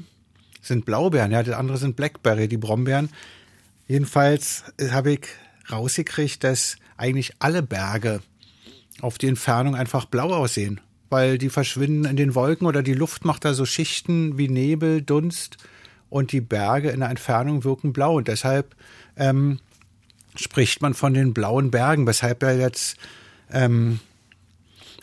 sind 0.62 0.86
Blaubeeren, 0.86 1.32
ja, 1.32 1.42
das 1.42 1.56
andere 1.56 1.80
sind 1.80 1.96
Blackberry, 1.96 2.48
die 2.48 2.58
Brombeeren. 2.58 3.10
Jedenfalls 3.88 4.66
habe 4.92 5.14
ich 5.14 5.22
rausgekriegt, 5.72 6.44
dass 6.44 6.76
eigentlich 6.96 7.34
alle 7.40 7.64
Berge 7.64 8.22
auf 9.02 9.18
die 9.18 9.30
Entfernung 9.30 9.74
einfach 9.74 10.06
blau 10.06 10.32
aussehen, 10.32 10.80
weil 11.10 11.40
die 11.40 11.50
verschwinden 11.50 12.06
in 12.06 12.18
den 12.18 12.36
Wolken 12.36 12.68
oder 12.68 12.84
die 12.84 12.94
Luft 12.94 13.26
macht 13.26 13.46
da 13.46 13.56
so 13.56 13.66
Schichten 13.66 14.38
wie 14.38 14.48
Nebel, 14.48 15.02
Dunst 15.02 15.58
und 16.12 16.34
die 16.34 16.42
Berge 16.42 16.90
in 16.90 17.00
der 17.00 17.10
Entfernung 17.10 17.64
wirken 17.64 17.94
blau 17.94 18.18
und 18.18 18.28
deshalb 18.28 18.76
ähm, 19.16 19.60
spricht 20.36 20.82
man 20.82 20.94
von 20.94 21.16
den 21.16 21.34
blauen 21.34 21.72
Bergen, 21.72 22.06
weshalb 22.06 22.44
er 22.44 22.60
jetzt 22.60 22.98
ähm, 23.52 24.00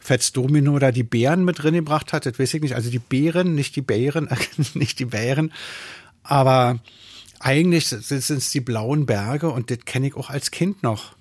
Fetz 0.00 0.32
Domino 0.32 0.74
oder 0.74 0.92
die 0.92 1.02
Bären 1.02 1.44
mit 1.44 1.62
drin 1.62 1.74
gebracht 1.74 2.12
hat, 2.12 2.26
das 2.26 2.38
weiß 2.38 2.54
ich 2.54 2.62
nicht, 2.62 2.74
also 2.74 2.90
die 2.90 2.98
Bären, 2.98 3.54
nicht 3.54 3.74
die 3.74 3.82
Bären, 3.82 4.28
nicht 4.74 4.98
die 4.98 5.06
Bären, 5.06 5.52
aber 6.22 6.78
eigentlich 7.40 7.88
sind 7.88 8.30
es 8.30 8.50
die 8.50 8.60
blauen 8.60 9.06
Berge 9.06 9.48
und 9.50 9.70
das 9.70 9.78
kenne 9.86 10.08
ich 10.08 10.14
auch 10.14 10.28
als 10.28 10.50
Kind 10.50 10.82
noch. 10.82 11.16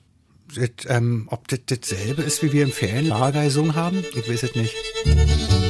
Das, 0.53 0.69
ähm, 0.87 1.27
ob 1.29 1.47
das 1.47 1.59
dasselbe 1.65 2.23
ist, 2.23 2.43
wie 2.43 2.51
wir 2.53 2.63
im 2.63 2.71
Ferienlager 2.71 3.43
gesungen 3.43 3.75
haben? 3.75 4.03
Ich 4.15 4.29
weiß 4.29 4.43
es 4.43 4.55
nicht. 4.55 5.66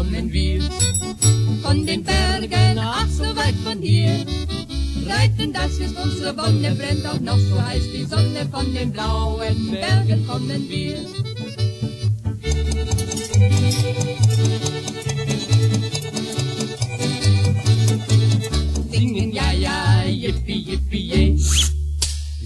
Kommen 0.00 0.32
wir, 0.32 0.62
von 1.62 1.84
den 1.84 2.02
Bergen 2.02 2.78
ach 2.78 3.06
so 3.10 3.24
weit 3.36 3.54
von 3.62 3.82
hier. 3.82 4.24
Reiten, 5.06 5.52
das 5.52 5.72
ist 5.72 5.94
unsere 6.02 6.34
Wonne, 6.38 6.74
brennt 6.74 7.04
auch 7.06 7.20
noch 7.20 7.36
so 7.36 7.62
heiß 7.62 7.82
die 7.94 8.04
Sonne, 8.04 8.48
von 8.50 8.72
den 8.72 8.92
blauen 8.92 9.70
Bergen 9.70 10.26
kommen 10.26 10.66
wir. 10.70 10.96
Singen 18.90 19.32
ja 19.32 19.52
ja, 19.52 20.02
yippie 20.06 20.64
yippie 20.70 21.08
yay. 21.10 21.38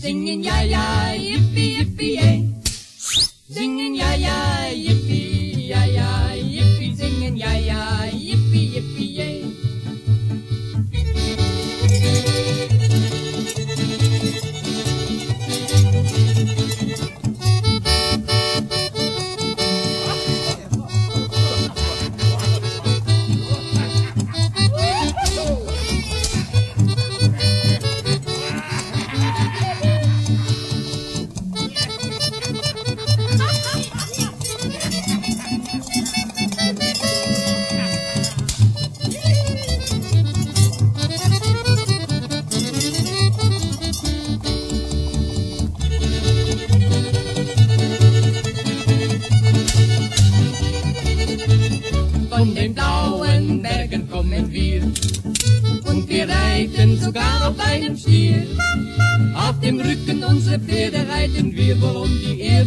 Singen 0.01 0.43
ja 0.43 0.61
ja, 0.63 1.13
yippie 1.15 1.79
yippie 1.79 2.15
yay. 2.17 2.55
Singen 3.49 3.95
ja 3.95 4.13
ja, 4.15 4.67
yippie 4.75 5.69
ja 5.69 5.85
ja, 5.85 6.34
yippie 7.37 7.65
singen 7.67 8.14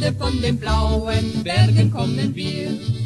Erde. 0.08 0.18
Von 0.18 0.42
den 0.42 0.58
blauen 0.58 1.44
Bergen 1.44 1.92
kommen 1.92 2.36
wir. 2.36 2.97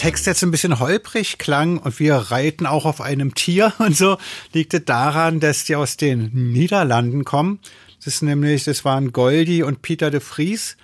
Text 0.00 0.26
jetzt 0.26 0.42
ein 0.42 0.50
bisschen 0.50 0.78
holprig 0.78 1.36
klang 1.36 1.76
und 1.76 2.00
wir 2.00 2.14
reiten 2.14 2.64
auch 2.64 2.86
auf 2.86 3.02
einem 3.02 3.34
Tier 3.34 3.74
und 3.80 3.94
so, 3.94 4.16
liegt 4.54 4.72
es 4.72 4.86
daran, 4.86 5.40
dass 5.40 5.64
die 5.66 5.76
aus 5.76 5.98
den 5.98 6.52
Niederlanden 6.52 7.24
kommen. 7.24 7.58
Das 7.98 8.14
ist 8.14 8.22
nämlich, 8.22 8.64
das 8.64 8.86
waren 8.86 9.12
Goldi 9.12 9.62
und 9.62 9.82
Peter 9.82 10.10
de 10.10 10.20
Vries. 10.20 10.78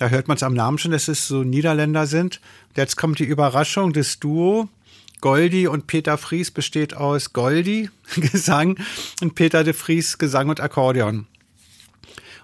Da 0.00 0.08
hört 0.08 0.26
man 0.26 0.38
es 0.38 0.42
am 0.42 0.54
Namen 0.54 0.76
schon, 0.78 0.90
dass 0.90 1.06
es 1.06 1.28
so 1.28 1.44
Niederländer 1.44 2.08
sind. 2.08 2.40
Jetzt 2.74 2.96
kommt 2.96 3.20
die 3.20 3.26
Überraschung, 3.26 3.92
das 3.92 4.18
Duo 4.18 4.68
Goldi 5.20 5.68
und 5.68 5.86
Peter 5.86 6.18
Vries 6.18 6.50
besteht 6.50 6.94
aus 6.94 7.32
Goldi, 7.32 7.90
Gesang, 8.16 8.76
und 9.22 9.36
Peter 9.36 9.62
de 9.62 9.72
Vries, 9.72 10.18
Gesang 10.18 10.48
und 10.48 10.58
Akkordeon. 10.58 11.28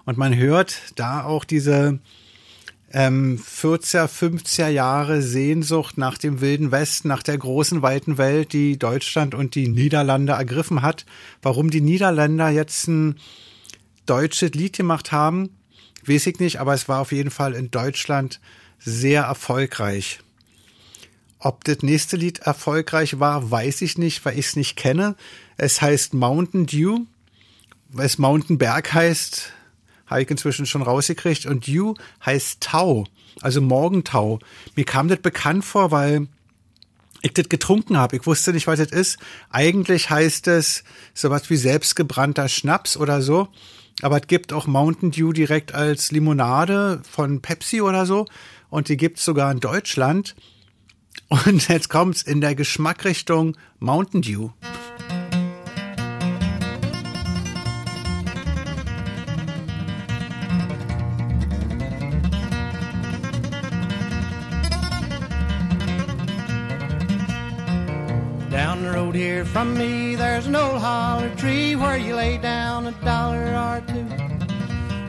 Und 0.05 0.17
man 0.17 0.33
hört 0.33 0.77
da 0.95 1.25
auch 1.25 1.43
diese 1.43 1.99
ähm, 2.95 3.37
40er, 3.37 4.07
50er 4.07 4.69
Jahre 4.69 5.21
Sehnsucht 5.21 5.97
nach 5.97 6.17
dem 6.17 6.39
Wilden 6.39 6.71
Westen, 6.71 7.09
nach 7.09 7.23
der 7.23 7.37
großen, 7.37 7.81
weiten 7.81 8.17
Welt, 8.17 8.53
die 8.53 8.79
Deutschland 8.79 9.35
und 9.35 9.55
die 9.55 9.67
Niederlande 9.67 10.31
ergriffen 10.31 10.81
hat. 10.81 11.05
Warum 11.41 11.69
die 11.71 11.81
Niederländer 11.81 12.47
jetzt 12.47 12.87
ein 12.87 13.19
deutsches 14.05 14.51
Lied 14.51 14.77
gemacht 14.77 15.11
haben, 15.11 15.49
weiß 16.05 16.25
ich 16.27 16.39
nicht, 16.39 16.61
aber 16.61 16.73
es 16.73 16.87
war 16.87 17.01
auf 17.01 17.11
jeden 17.11 17.31
Fall 17.31 17.53
in 17.53 17.69
Deutschland 17.69 18.39
sehr 18.79 19.23
erfolgreich. 19.23 20.19
Ob 21.39 21.65
das 21.65 21.81
nächste 21.81 22.15
Lied 22.15 22.39
erfolgreich 22.39 23.19
war, 23.19 23.51
weiß 23.51 23.81
ich 23.81 23.97
nicht, 23.97 24.23
weil 24.23 24.39
ich 24.39 24.47
es 24.47 24.55
nicht 24.55 24.77
kenne. 24.77 25.17
Es 25.57 25.81
heißt 25.81 26.13
Mountain 26.13 26.65
Dew. 26.65 26.99
Weil 27.89 28.05
es 28.05 28.17
Mountain 28.17 28.57
Berg 28.57 28.93
heißt, 28.93 29.51
habe 30.07 30.21
ich 30.21 30.29
inzwischen 30.29 30.65
schon 30.65 30.81
rausgekriegt. 30.81 31.45
Und 31.45 31.67
Dew 31.67 31.95
heißt 32.25 32.61
Tau, 32.61 33.05
also 33.41 33.61
Morgentau. 33.61 34.39
Mir 34.75 34.85
kam 34.85 35.07
das 35.07 35.19
bekannt 35.19 35.65
vor, 35.65 35.91
weil 35.91 36.27
ich 37.21 37.33
das 37.33 37.49
getrunken 37.49 37.97
habe. 37.97 38.17
Ich 38.17 38.25
wusste 38.25 38.53
nicht, 38.53 38.67
was 38.67 38.79
das 38.79 38.91
ist. 38.91 39.17
Eigentlich 39.49 40.09
heißt 40.09 40.47
es 40.47 40.83
sowas 41.13 41.49
wie 41.49 41.57
selbstgebrannter 41.57 42.47
Schnaps 42.49 42.97
oder 42.97 43.21
so. 43.21 43.47
Aber 44.01 44.17
es 44.17 44.27
gibt 44.27 44.53
auch 44.53 44.67
Mountain 44.67 45.11
Dew 45.11 45.31
direkt 45.31 45.73
als 45.73 46.11
Limonade 46.11 47.01
von 47.09 47.41
Pepsi 47.41 47.81
oder 47.81 48.05
so. 48.05 48.25
Und 48.69 48.89
die 48.89 48.97
gibt's 48.97 49.25
sogar 49.25 49.51
in 49.51 49.59
Deutschland. 49.59 50.35
Und 51.29 51.67
jetzt 51.69 51.89
kommt's 51.89 52.21
in 52.21 52.41
der 52.41 52.55
Geschmackrichtung 52.55 53.57
Mountain 53.79 54.21
Dew. 54.21 54.49
From 69.47 69.77
me, 69.77 70.15
there's 70.15 70.47
an 70.47 70.55
old 70.55 70.81
holler 70.81 71.33
tree 71.35 71.75
where 71.75 71.97
you 71.97 72.15
lay 72.15 72.37
down 72.37 72.87
a 72.87 72.91
dollar 73.03 73.45
or 73.55 73.81
two. 73.87 74.07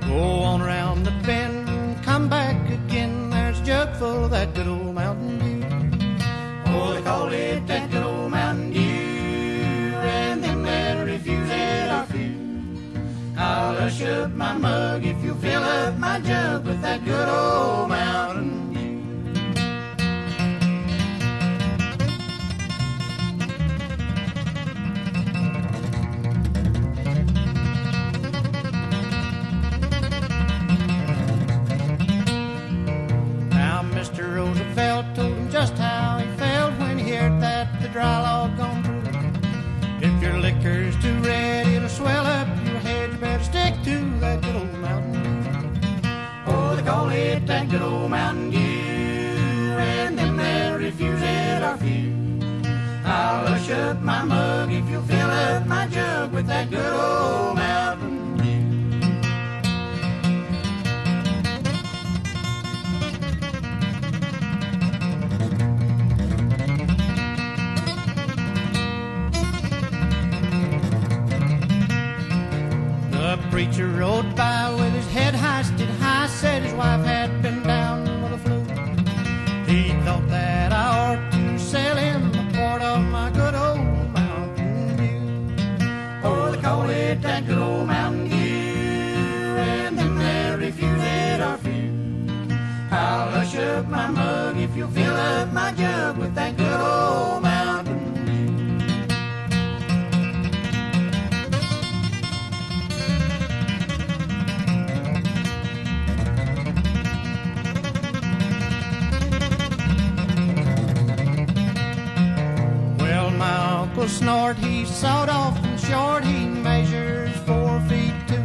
Go 0.06 0.18
on 0.40 0.62
around 0.62 1.04
the 1.04 1.10
bend, 1.24 2.02
come 2.04 2.28
back 2.28 2.56
again. 2.70 3.30
There's 3.30 3.60
a 3.60 3.64
jug 3.64 3.96
full 3.96 4.24
of 4.24 4.30
that 4.30 4.54
good 4.54 4.66
old 4.66 4.94
Mountain 4.94 5.38
Dew. 5.38 5.66
Oh, 6.68 6.92
they 6.94 7.02
call 7.02 7.28
it 7.32 7.66
that 7.66 7.90
good 7.90 8.02
old 8.02 8.30
Mountain 8.30 8.72
Dew, 8.72 8.80
and 8.80 10.42
them 10.42 10.62
that 10.62 11.06
refuse 11.06 11.50
it 11.50 11.90
are 11.90 12.06
few. 12.06 12.34
I'll 13.36 13.74
hush 13.76 14.02
up 14.02 14.30
my 14.32 14.56
mug 14.56 15.04
if 15.04 15.22
you 15.22 15.34
fill 15.34 15.62
up 15.62 15.96
my 15.98 16.20
jug 16.20 16.66
with 16.66 16.80
that 16.82 17.04
good 17.04 17.28
old 17.28 17.88
Mountain 17.88 18.15
dry 37.96 38.20
log 38.20 38.84
through. 38.84 40.06
If 40.06 40.22
your 40.22 40.38
liquor's 40.38 40.94
too 41.02 41.18
red, 41.20 41.66
it'll 41.66 41.88
swell 41.88 42.26
up 42.26 42.46
your 42.66 42.78
head. 42.80 43.12
You 43.12 43.16
better 43.16 43.42
stick 43.42 43.72
to 43.84 43.96
that 44.20 44.42
good 44.42 44.54
old 44.54 44.74
Mountain. 44.74 45.70
Oh, 46.46 46.76
they 46.76 46.82
call 46.82 47.08
it 47.08 47.46
that 47.46 47.70
good 47.70 47.80
old 47.80 48.10
Mountain 48.10 48.50
Dew, 48.50 48.58
and 48.58 50.18
them 50.18 50.36
that 50.36 50.78
refuse 50.78 51.22
it 51.22 51.62
are 51.62 51.78
few. 51.78 52.12
I'll 53.06 53.46
hush 53.46 53.70
up 53.70 54.02
my 54.02 54.22
mug 54.24 54.70
if 54.70 54.86
you'll 54.90 55.00
fill 55.00 55.30
up 55.30 55.66
my 55.66 55.86
jug 55.86 56.34
with 56.34 56.46
that 56.48 56.68
good 56.68 56.92
old 56.92 57.56
Mountain 57.56 58.15
preacher 73.56 73.86
rode 73.86 74.36
by 74.36 74.55
uncle 114.06 114.18
Snort, 114.18 114.56
he 114.58 114.84
sawed 114.84 115.28
off 115.28 115.58
and 115.64 115.80
short, 115.80 116.24
he 116.24 116.46
measures 116.46 117.34
four 117.38 117.80
feet 117.88 118.14
two. 118.28 118.42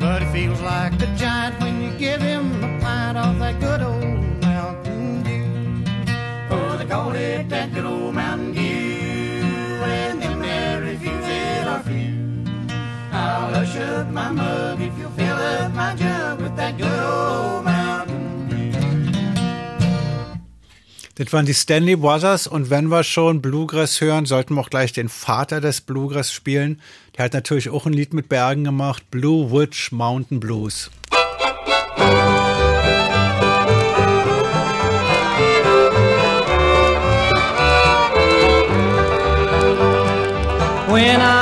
But 0.00 0.22
he 0.22 0.32
feels 0.32 0.60
like 0.60 0.94
a 1.00 1.06
giant 1.16 1.60
when 1.60 1.82
you 1.82 1.90
give 1.98 2.20
him 2.20 2.64
a 2.64 2.80
pint 2.80 3.18
of 3.18 3.38
that 3.38 3.60
good 3.60 3.82
old 3.82 4.40
Mountain 4.40 5.22
Dew. 5.22 5.84
Oh, 6.50 6.76
they 6.76 6.86
call 6.86 7.12
it 7.14 7.48
that 7.48 7.72
good 7.72 7.84
old 7.84 8.14
Mountain 8.14 8.52
Dew, 8.52 8.60
and 9.84 10.22
them 10.22 10.40
that 10.40 10.82
refuse 10.82 11.28
it 11.28 11.68
are 11.68 11.82
few. 11.82 12.44
I'll 13.12 13.54
hush 13.54 13.76
up 13.76 14.08
my 14.08 14.30
mug 14.30 14.80
if 14.80 14.98
you 14.98 15.08
fill 15.10 15.36
up 15.36 15.72
my 15.74 15.94
jug 15.94 16.40
with 16.40 16.56
that 16.56 16.76
good 16.76 17.00
old 17.00 17.57
Das 21.18 21.32
waren 21.32 21.46
die 21.46 21.54
Stanley 21.54 21.96
Brothers 21.96 22.46
und 22.46 22.70
wenn 22.70 22.86
wir 22.92 23.02
schon 23.02 23.42
Bluegrass 23.42 24.00
hören, 24.00 24.24
sollten 24.24 24.54
wir 24.54 24.60
auch 24.60 24.70
gleich 24.70 24.92
den 24.92 25.08
Vater 25.08 25.60
des 25.60 25.80
Bluegrass 25.80 26.32
spielen. 26.32 26.80
Der 27.16 27.24
hat 27.24 27.32
natürlich 27.32 27.70
auch 27.70 27.86
ein 27.86 27.92
Lied 27.92 28.14
mit 28.14 28.28
Bergen 28.28 28.62
gemacht, 28.62 29.02
Blue 29.10 29.50
Witch 29.50 29.90
Mountain 29.90 30.38
Blues. 30.38 30.92
When 40.86 41.20
I 41.20 41.37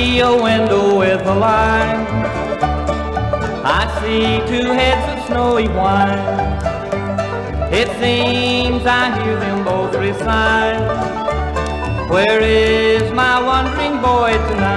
see 0.00 0.20
a 0.20 0.34
window 0.34 0.98
with 0.98 1.20
a 1.26 1.34
light. 1.34 2.06
I 3.78 3.82
see 4.00 4.28
two 4.50 4.68
heads 4.78 5.04
of 5.12 5.18
snowy 5.26 5.68
white. 5.68 6.22
It 7.80 7.88
seems 8.00 8.82
I 8.86 9.04
hear 9.18 9.36
them 9.38 9.62
both 9.62 9.94
recite. 9.94 10.80
Where 12.10 12.40
is 12.40 13.12
my 13.12 13.36
wandering 13.48 13.96
boy 14.00 14.32
tonight? 14.48 14.69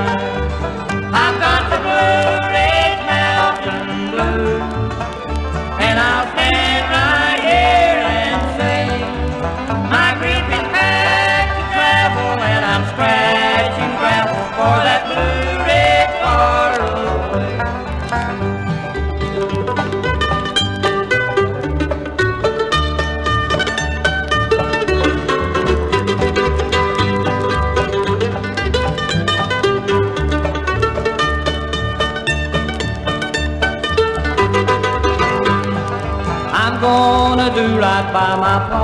My 38.44 38.60
pa. 38.70 38.84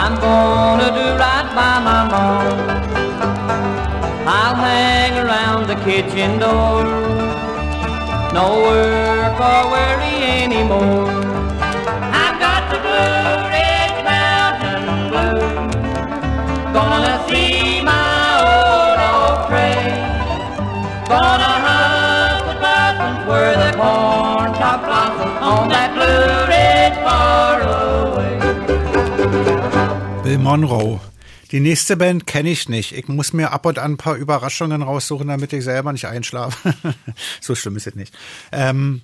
I'm 0.00 0.14
gonna 0.24 0.88
do 0.98 1.06
right 1.22 1.48
by 1.58 1.74
my 1.88 2.00
mom. 2.12 2.56
I'll 4.36 4.56
hang 4.68 5.12
around 5.24 5.62
the 5.72 5.78
kitchen 5.86 6.30
door. 6.44 6.84
No 8.38 8.46
work 8.68 9.36
or 9.50 9.62
worry 9.74 10.14
anymore. 10.40 11.10
I've 12.22 12.38
got 12.44 12.62
the 12.72 12.78
Blue 12.84 13.32
Ridge 13.54 13.98
Mountain 14.12 14.84
Blues. 15.10 15.52
Gonna 16.76 17.16
see 17.28 17.82
my 17.92 18.16
old 18.48 18.98
old 19.10 19.38
train. 19.48 19.92
Gonna 21.12 21.52
hunt 21.66 22.42
the 22.48 22.56
buttons 22.64 23.20
where 23.28 23.54
the 23.62 23.70
corn 23.80 24.50
top 24.60 24.80
blossoms 24.86 25.38
on 25.50 25.68
that 25.74 25.90
Blue 25.96 26.48
Ridge 26.52 26.81
Bill 30.32 30.38
Monroe. 30.38 30.98
Die 31.50 31.60
nächste 31.60 31.94
Band 31.94 32.26
kenne 32.26 32.48
ich 32.48 32.66
nicht. 32.66 32.92
Ich 32.92 33.06
muss 33.06 33.34
mir 33.34 33.52
ab 33.52 33.66
und 33.66 33.78
an 33.78 33.92
ein 33.92 33.96
paar 33.98 34.16
Überraschungen 34.16 34.80
raussuchen, 34.80 35.28
damit 35.28 35.52
ich 35.52 35.62
selber 35.62 35.92
nicht 35.92 36.06
einschlafe. 36.06 36.74
so 37.42 37.54
schlimm 37.54 37.76
ist 37.76 37.86
es 37.86 37.94
nicht. 37.94 38.14
Ähm, 38.50 39.02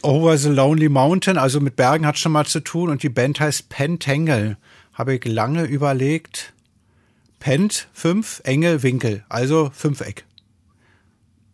Over 0.00 0.38
the 0.38 0.48
Lonely 0.48 0.88
Mountain, 0.88 1.36
also 1.36 1.60
mit 1.60 1.76
Bergen 1.76 2.06
hat 2.06 2.18
schon 2.18 2.32
mal 2.32 2.46
zu 2.46 2.60
tun 2.60 2.88
und 2.88 3.02
die 3.02 3.10
Band 3.10 3.40
heißt 3.40 3.68
Pentangle. 3.68 4.56
Habe 4.94 5.16
ich 5.16 5.24
lange 5.26 5.64
überlegt. 5.64 6.54
Pent, 7.38 7.88
fünf, 7.92 8.40
Engel, 8.44 8.82
Winkel, 8.82 9.24
also 9.28 9.70
Fünfeck. 9.74 10.24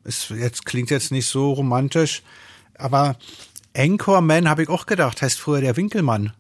Ist 0.05 0.31
jetzt, 0.31 0.67
klingt 0.67 0.91
jetzt 0.91 1.11
nicht 1.11 1.27
so 1.27 1.53
romantisch, 1.53 2.23
aber 2.75 3.17
Anchorman 3.77 4.49
habe 4.49 4.63
ich 4.63 4.69
auch 4.69 4.87
gedacht, 4.87 5.21
heißt 5.21 5.41
früher 5.41 5.63
der 5.63 5.77
Winkelmann. 5.77 6.33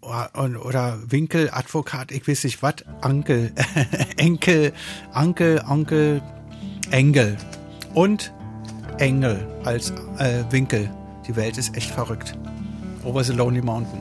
Oder, 0.00 0.64
oder 0.64 0.98
Winkeladvokat, 1.06 2.10
ich 2.10 2.26
weiß 2.26 2.44
nicht 2.44 2.62
was, 2.62 2.76
Ankel, 3.02 3.52
Enkel, 4.16 4.72
Ankel, 5.12 5.62
Onkel, 5.68 6.22
Engel 6.90 7.36
und 7.94 8.32
Engel 8.98 9.46
als 9.64 9.90
äh, 10.18 10.44
Winkel. 10.50 10.90
Die 11.26 11.36
Welt 11.36 11.58
ist 11.58 11.76
echt 11.76 11.90
verrückt. 11.90 12.36
Over 13.04 13.22
the 13.24 13.32
Lonely 13.32 13.62
Mountain. 13.62 14.00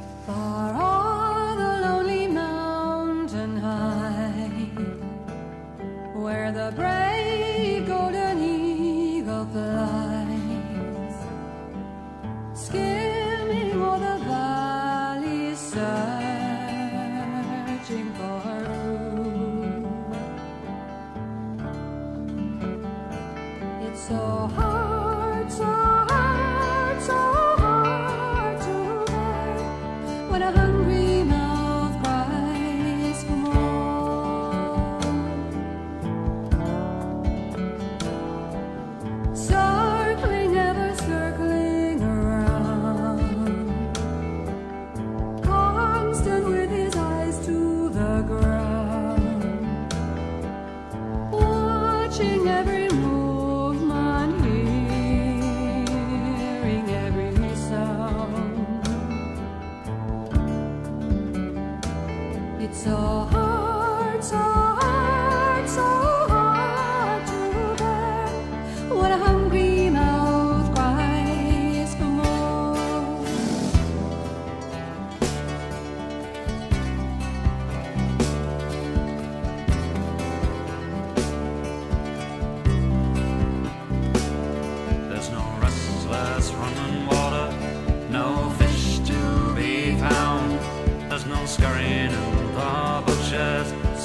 The 6.59 6.75
lonely 6.75 6.98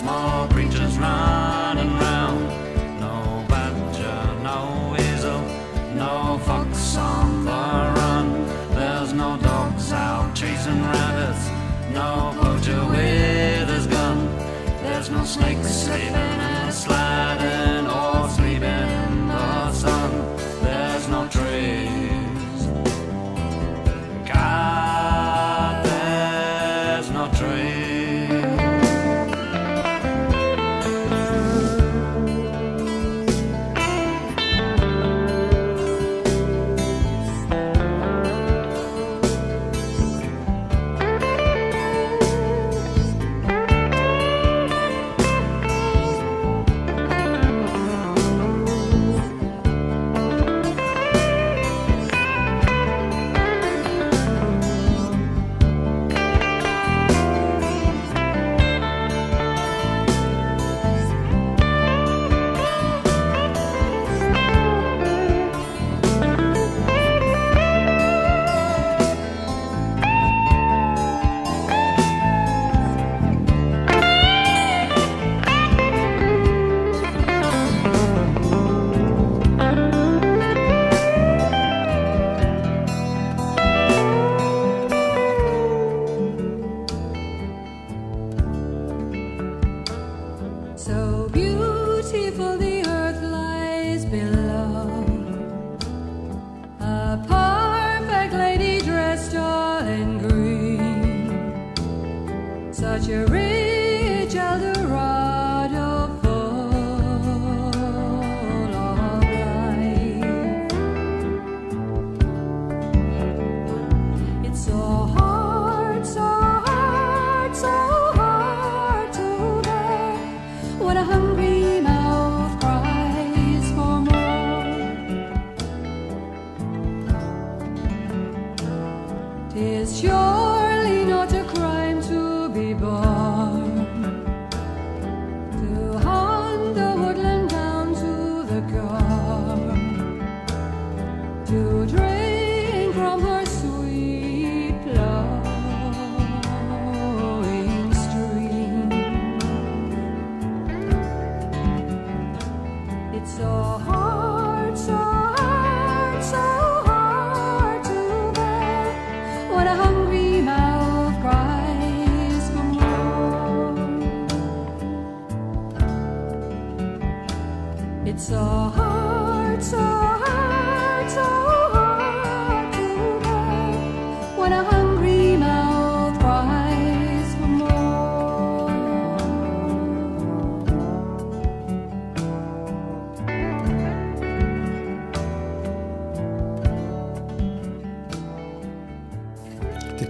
small 0.05 0.54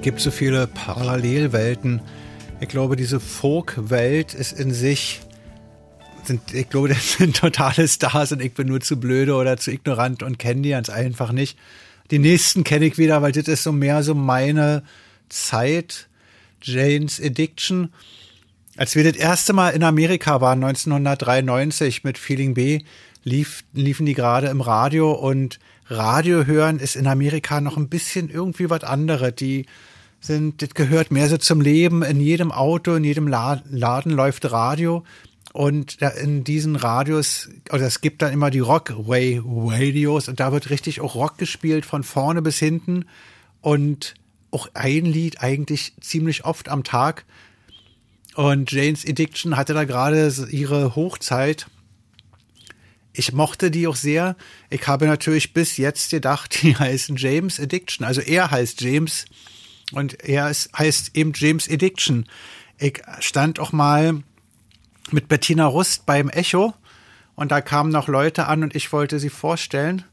gibt 0.04 0.20
so 0.20 0.30
viele 0.30 0.66
Parallelwelten. 0.66 2.02
Ich 2.60 2.68
glaube, 2.68 2.94
diese 2.94 3.20
Folk-Welt 3.20 4.34
ist 4.34 4.52
in 4.52 4.70
sich, 4.70 5.22
sind, 6.24 6.52
ich 6.52 6.68
glaube, 6.68 6.88
das 6.90 7.14
sind 7.14 7.38
totale 7.38 7.88
Stars 7.88 8.30
und 8.30 8.42
ich 8.42 8.52
bin 8.52 8.68
nur 8.68 8.80
zu 8.80 9.00
blöde 9.00 9.34
oder 9.34 9.56
zu 9.56 9.72
ignorant 9.72 10.22
und 10.22 10.38
kenne 10.38 10.60
die 10.60 10.68
ganz 10.70 10.90
einfach 10.90 11.32
nicht. 11.32 11.58
Die 12.10 12.18
nächsten 12.18 12.64
kenne 12.64 12.84
ich 12.84 12.98
wieder, 12.98 13.22
weil 13.22 13.32
das 13.32 13.48
ist 13.48 13.62
so 13.62 13.72
mehr 13.72 14.02
so 14.02 14.14
meine 14.14 14.82
Zeit. 15.30 16.08
Jane's 16.62 17.18
Addiction. 17.18 17.90
Als 18.76 18.96
wir 18.96 19.04
das 19.04 19.16
erste 19.16 19.54
Mal 19.54 19.70
in 19.70 19.82
Amerika 19.82 20.42
waren, 20.42 20.62
1993 20.62 22.04
mit 22.04 22.18
Feeling 22.18 22.52
B, 22.52 22.80
lief, 23.22 23.64
liefen 23.72 24.04
die 24.04 24.14
gerade 24.14 24.48
im 24.48 24.60
Radio 24.60 25.12
und 25.12 25.58
Radio 25.86 26.44
hören 26.44 26.78
ist 26.78 26.94
in 26.94 27.06
Amerika 27.06 27.62
noch 27.62 27.78
ein 27.78 27.88
bisschen 27.88 28.28
irgendwie 28.28 28.68
was 28.68 28.84
anderes. 28.84 29.34
Die 29.36 29.64
sind, 30.24 30.62
das 30.62 30.70
gehört 30.70 31.10
mehr 31.10 31.28
so 31.28 31.36
zum 31.36 31.60
Leben. 31.60 32.02
In 32.02 32.20
jedem 32.20 32.50
Auto, 32.52 32.94
in 32.94 33.04
jedem 33.04 33.28
La- 33.28 33.62
Laden 33.70 34.12
läuft 34.12 34.50
Radio. 34.50 35.04
Und 35.52 35.98
in 36.20 36.42
diesen 36.42 36.74
Radios, 36.74 37.48
oder 37.70 37.86
es 37.86 38.00
gibt 38.00 38.22
dann 38.22 38.32
immer 38.32 38.50
die 38.50 38.58
Rockway 38.58 39.40
Radios 39.44 40.28
und 40.28 40.40
da 40.40 40.50
wird 40.50 40.68
richtig 40.70 41.00
auch 41.00 41.14
Rock 41.14 41.38
gespielt 41.38 41.86
von 41.86 42.02
vorne 42.02 42.42
bis 42.42 42.58
hinten 42.58 43.04
und 43.60 44.14
auch 44.50 44.68
ein 44.74 45.04
Lied 45.04 45.42
eigentlich 45.42 45.92
ziemlich 46.00 46.44
oft 46.44 46.68
am 46.68 46.82
Tag. 46.82 47.24
Und 48.34 48.72
Jane's 48.72 49.06
Addiction 49.06 49.56
hatte 49.56 49.74
da 49.74 49.84
gerade 49.84 50.32
ihre 50.50 50.96
Hochzeit. 50.96 51.66
Ich 53.12 53.32
mochte 53.32 53.70
die 53.70 53.86
auch 53.86 53.94
sehr. 53.94 54.34
Ich 54.70 54.88
habe 54.88 55.06
natürlich 55.06 55.52
bis 55.52 55.76
jetzt 55.76 56.10
gedacht, 56.10 56.58
die 56.62 56.76
heißen 56.76 57.16
James 57.16 57.60
Addiction. 57.60 58.04
Also 58.04 58.20
er 58.22 58.50
heißt 58.50 58.80
James 58.80 59.26
und 59.92 60.24
er 60.24 60.50
ist, 60.50 60.70
heißt 60.76 61.16
eben 61.16 61.32
James 61.34 61.70
Addiction. 61.70 62.26
Ich 62.78 63.02
stand 63.20 63.58
auch 63.60 63.72
mal 63.72 64.22
mit 65.10 65.28
Bettina 65.28 65.66
Rust 65.66 66.06
beim 66.06 66.28
Echo 66.28 66.74
und 67.34 67.52
da 67.52 67.60
kamen 67.60 67.90
noch 67.90 68.08
Leute 68.08 68.46
an 68.46 68.62
und 68.62 68.74
ich 68.74 68.92
wollte 68.92 69.18
sie 69.18 69.30
vorstellen. 69.30 70.04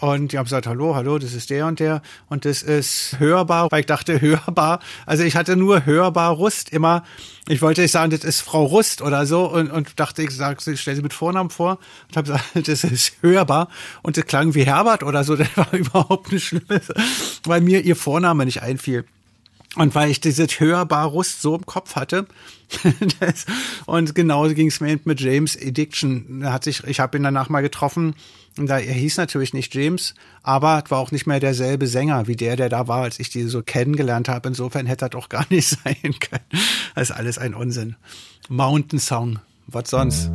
Und 0.00 0.32
die 0.32 0.38
haben 0.38 0.44
gesagt, 0.44 0.66
hallo, 0.66 0.94
hallo, 0.94 1.18
das 1.18 1.34
ist 1.34 1.50
der 1.50 1.66
und 1.66 1.80
der 1.80 2.02
und 2.28 2.44
das 2.44 2.62
ist 2.62 3.16
hörbar, 3.18 3.70
weil 3.70 3.80
ich 3.80 3.86
dachte, 3.86 4.20
hörbar. 4.20 4.80
Also 5.06 5.24
ich 5.24 5.36
hatte 5.36 5.56
nur 5.56 5.86
hörbar 5.86 6.32
Rust 6.32 6.70
immer. 6.70 7.04
Ich 7.48 7.62
wollte 7.62 7.82
nicht 7.82 7.90
sagen, 7.90 8.10
das 8.10 8.24
ist 8.24 8.40
Frau 8.40 8.64
Rust 8.64 9.02
oder 9.02 9.26
so 9.26 9.50
und, 9.50 9.70
und 9.70 10.00
dachte, 10.00 10.22
ich 10.22 10.30
sag, 10.30 10.66
ich 10.66 10.80
stelle 10.80 10.96
sie 10.96 11.02
mit 11.02 11.12
Vornamen 11.12 11.50
vor 11.50 11.78
und 12.08 12.16
habe 12.16 12.26
gesagt, 12.26 12.44
das 12.68 12.84
ist 12.84 13.12
hörbar 13.20 13.68
und 14.02 14.16
das 14.16 14.26
klang 14.26 14.54
wie 14.54 14.64
Herbert 14.64 15.02
oder 15.02 15.22
so. 15.24 15.36
Das 15.44 15.56
war 15.56 15.72
überhaupt 15.74 16.32
nicht 16.32 16.46
schlimm, 16.46 16.64
weil 17.44 17.60
mir 17.60 17.82
ihr 17.82 17.96
Vorname 17.96 18.44
nicht 18.44 18.62
einfiel. 18.62 19.04
Und 19.76 19.94
weil 19.94 20.10
ich 20.10 20.20
dieses 20.20 20.60
hörbar 20.60 21.06
Rust 21.06 21.42
so 21.42 21.56
im 21.56 21.66
Kopf 21.66 21.96
hatte. 21.96 22.26
das, 23.20 23.46
und 23.86 24.14
genauso 24.14 24.54
ging 24.54 24.68
es 24.68 24.80
mir 24.80 24.98
mit 25.04 25.20
James 25.20 25.58
Addiction. 25.60 26.44
Hat 26.44 26.64
sich, 26.64 26.84
ich 26.84 27.00
habe 27.00 27.18
ihn 27.18 27.24
danach 27.24 27.48
mal 27.48 27.60
getroffen. 27.60 28.14
Da, 28.56 28.78
er 28.78 28.94
hieß 28.94 29.16
natürlich 29.16 29.52
nicht 29.52 29.74
James, 29.74 30.14
aber 30.42 30.82
war 30.88 30.98
auch 30.98 31.10
nicht 31.10 31.26
mehr 31.26 31.40
derselbe 31.40 31.86
Sänger 31.86 32.28
wie 32.28 32.36
der, 32.36 32.56
der 32.56 32.68
da 32.68 32.86
war, 32.86 33.02
als 33.02 33.18
ich 33.18 33.30
die 33.30 33.44
so 33.44 33.62
kennengelernt 33.62 34.28
habe. 34.28 34.48
Insofern 34.48 34.86
hätte 34.86 35.08
das 35.08 35.10
doch 35.10 35.28
gar 35.28 35.46
nicht 35.50 35.68
sein 35.84 36.14
können. 36.20 36.44
Das 36.94 37.10
ist 37.10 37.16
alles 37.16 37.38
ein 37.38 37.54
Unsinn. 37.54 37.96
Mountain 38.48 39.00
Song. 39.00 39.40
Was 39.66 39.90
sonst? 39.90 40.30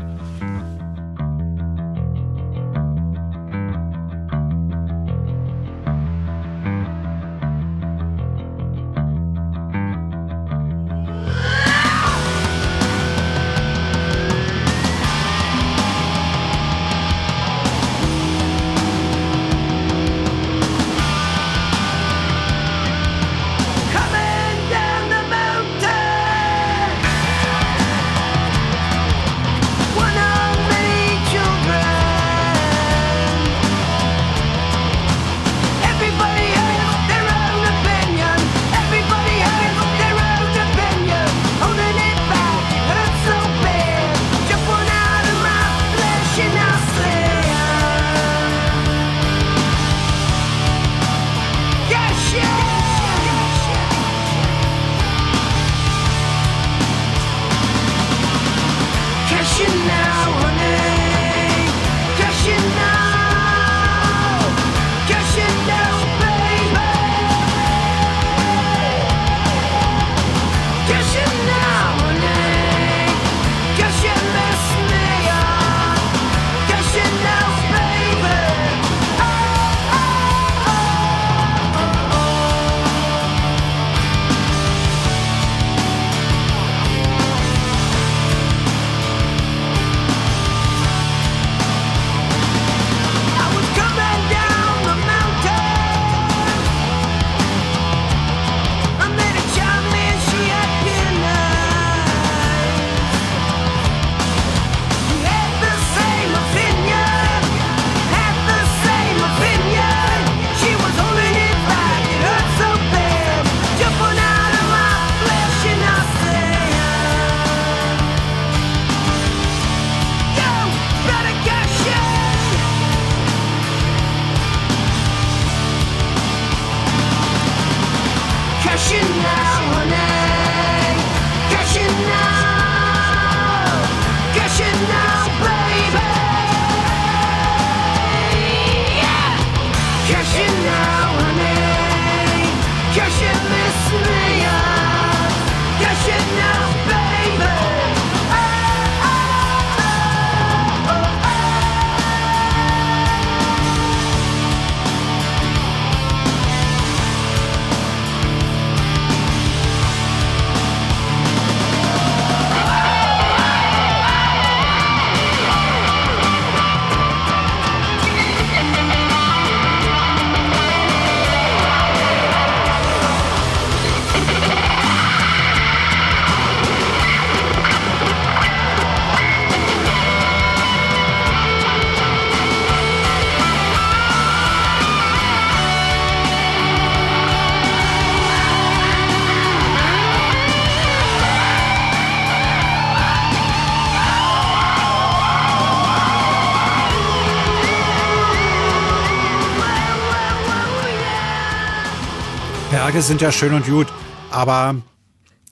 Berge 203.00 203.08
sind 203.08 203.22
ja 203.22 203.32
schön 203.32 203.54
und 203.54 203.66
gut, 203.66 203.88
aber 204.30 204.76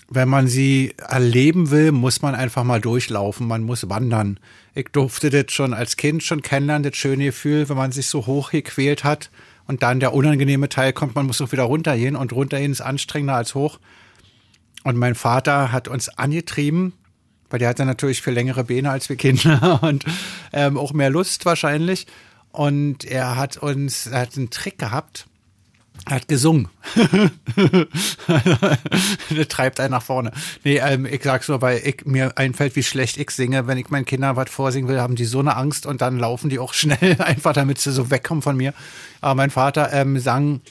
wenn 0.10 0.28
man 0.28 0.48
sie 0.48 0.94
erleben 0.98 1.72
will, 1.72 1.94
muss 1.94 2.22
man 2.22 2.36
einfach 2.36 2.66
mal 2.66 2.82
durchlaufen, 2.82 3.48
man 3.48 3.64
muss 3.64 3.88
wandern. 3.88 4.38
Ich 4.76 4.90
durfte 4.90 5.30
das 5.30 5.54
schon 5.54 5.74
als 5.74 5.96
Kind 5.96 6.24
schon 6.24 6.42
kennenlernen, 6.42 6.84
das 6.84 6.98
schöne 6.98 7.24
Gefühl, 7.24 7.70
wenn 7.70 7.78
man 7.78 7.94
sich 7.94 8.08
so 8.08 8.26
hoch 8.26 8.52
gequält 8.52 9.06
hat 9.06 9.32
und 9.66 9.82
dann 9.82 10.02
der 10.02 10.14
unangenehme 10.14 10.68
Teil 10.68 10.92
kommt, 10.92 11.16
man 11.16 11.26
muss 11.26 11.40
auch 11.40 11.54
wieder 11.54 11.64
runtergehen 11.64 12.18
und 12.18 12.34
runtergehen 12.34 12.74
ist 12.74 12.82
anstrengender 12.82 13.36
als 13.36 13.56
hoch. 13.56 13.80
Und 14.84 14.98
mein 14.98 15.16
Vater 15.16 15.72
hat 15.72 15.88
uns 15.88 16.10
angetrieben, 16.10 16.92
weil 17.50 17.60
der 17.60 17.70
hatte 17.70 17.86
natürlich 17.86 18.22
viel 18.22 18.34
längere 18.34 18.66
Beine 18.66 18.92
als 18.92 19.08
wir 19.08 19.16
Kinder 19.16 19.80
und 19.84 20.04
ähm, 20.52 20.78
auch 20.78 20.92
mehr 20.92 21.10
Lust 21.10 21.46
wahrscheinlich. 21.46 22.08
Und 22.52 23.06
er 23.06 23.38
hat 23.38 23.56
uns, 23.56 24.08
er 24.08 24.20
hat 24.20 24.36
einen 24.36 24.50
Trick 24.50 24.78
gehabt. 24.78 25.28
Er 26.10 26.16
hat 26.16 26.28
gesungen. 26.30 26.70
das 29.30 29.48
treibt 29.50 29.82
einen 29.82 29.92
nach 29.92 30.02
vorne. 30.02 30.32
Nee, 30.64 30.78
ähm, 30.78 31.06
ich 31.06 31.22
sag's 31.22 31.50
nur, 31.50 31.62
weil 31.62 31.82
ich, 31.84 32.06
mir 32.06 32.38
einfällt, 32.38 32.78
wie 32.78 32.84
schlecht 32.84 33.18
ich 33.18 33.30
singe. 33.32 33.68
Wenn 33.68 33.78
ich 33.78 33.90
meinen 33.90 34.06
Kindern 34.06 34.38
was 34.38 34.50
vorsingen 34.50 34.88
will, 34.90 35.02
haben 35.02 35.16
die 35.16 35.26
so 35.26 35.40
eine 35.40 35.58
Angst 35.58 35.86
und 35.86 36.00
dann 36.00 36.18
laufen 36.18 36.50
die 36.50 36.60
auch 36.60 36.74
schnell, 36.76 37.22
einfach 37.22 37.52
damit 37.52 37.80
sie 37.80 37.92
so 37.92 38.10
wegkommen 38.10 38.42
von 38.42 38.56
mir. 38.56 38.74
Aber 39.20 39.36
mein 39.36 39.50
Vater 39.50 39.92
ähm, 39.92 40.18
sang 40.18 40.62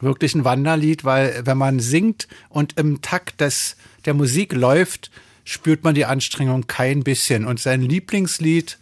wirklich 0.00 0.34
ein 0.34 0.44
Wanderlied, 0.44 1.04
weil 1.04 1.42
wenn 1.44 1.58
man 1.58 1.80
singt 1.80 2.26
und 2.48 2.78
im 2.78 3.02
Takt 3.02 3.42
des, 3.42 3.76
der 4.06 4.14
Musik 4.14 4.54
läuft, 4.54 5.10
spürt 5.44 5.84
man 5.84 5.94
die 5.94 6.06
Anstrengung 6.06 6.66
kein 6.66 7.04
bisschen. 7.04 7.44
Und 7.44 7.60
sein 7.60 7.82
Lieblingslied, 7.82 8.78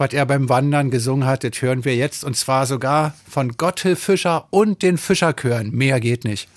was 0.00 0.14
er 0.14 0.24
beim 0.24 0.48
Wandern 0.48 0.90
gesungen 0.90 1.26
hat, 1.26 1.44
das 1.44 1.60
hören 1.60 1.84
wir 1.84 1.94
jetzt. 1.94 2.24
Und 2.24 2.34
zwar 2.34 2.64
sogar 2.64 3.14
von 3.28 3.58
Gotthilf 3.58 4.02
Fischer 4.02 4.46
und 4.48 4.82
den 4.82 4.96
Fischerchören. 4.96 5.70
Mehr 5.72 6.00
geht 6.00 6.24
nicht. 6.24 6.48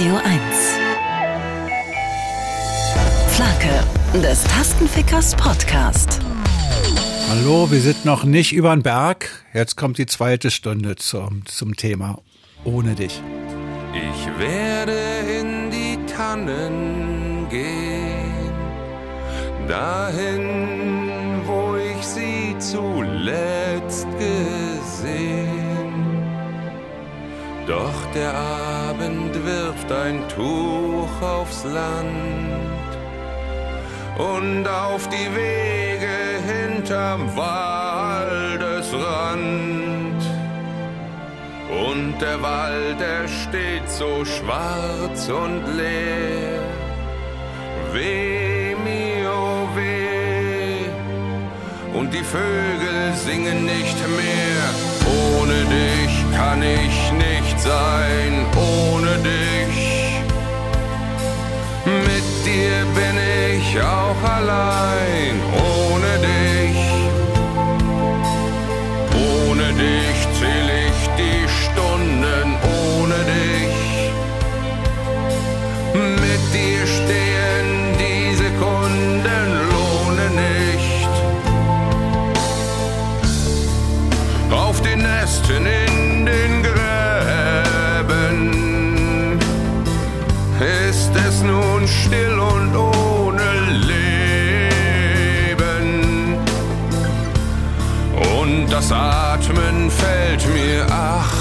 Radio 0.00 0.16
1. 0.16 0.24
Flake, 3.28 4.22
des 4.22 4.44
Tastenfickers 4.44 5.36
Podcast. 5.36 6.20
Hallo, 7.28 7.70
wir 7.70 7.82
sind 7.82 8.06
noch 8.06 8.24
nicht 8.24 8.54
über 8.54 8.74
den 8.74 8.82
Berg. 8.82 9.44
Jetzt 9.52 9.76
kommt 9.76 9.98
die 9.98 10.06
zweite 10.06 10.50
Stunde 10.50 10.96
zum, 10.96 11.44
zum 11.44 11.76
Thema. 11.76 12.22
Ohne 12.64 12.94
dich. 12.94 13.20
Ich 13.92 14.38
werde 14.38 14.96
in 15.38 15.70
die 15.70 15.98
Tannen 16.10 17.46
gehen, 17.50 18.54
dahin, 19.68 21.42
wo 21.44 21.76
ich 21.76 22.02
sie 22.06 22.56
zuletzt 22.58 24.06
gesehen. 24.18 25.49
Doch 27.66 28.06
der 28.14 28.34
Abend 28.34 29.34
wirft 29.44 29.92
ein 29.92 30.22
Tuch 30.28 31.22
aufs 31.22 31.64
Land 31.64 32.70
und 34.18 34.66
auf 34.68 35.08
die 35.08 35.34
Wege 35.34 36.40
hinterm 36.46 37.36
Waldesrand. 37.36 38.80
Und 41.86 42.18
der 42.20 42.42
Wald, 42.42 43.00
er 43.00 43.28
steht 43.28 43.88
so 43.88 44.24
schwarz 44.24 45.28
und 45.28 45.64
leer. 45.76 46.60
Weh 47.92 48.74
mir, 48.84 49.30
oh 49.32 49.68
weh. 49.76 50.86
Und 51.96 52.12
die 52.12 52.24
Vögel 52.24 53.14
singen 53.14 53.64
nicht 53.64 53.98
mehr. 54.18 54.74
Ohne 55.40 55.64
dich 55.64 56.12
kann 56.36 56.62
ich 56.62 57.12
nicht 57.12 57.39
sein. 57.62 58.46
Ohne 58.56 59.12
dich. 59.18 59.78
Mit 61.84 62.26
dir 62.44 62.84
bin 62.94 63.16
ich 63.56 63.80
auch 63.80 64.22
allein. 64.36 65.34
Ohne 65.52 65.79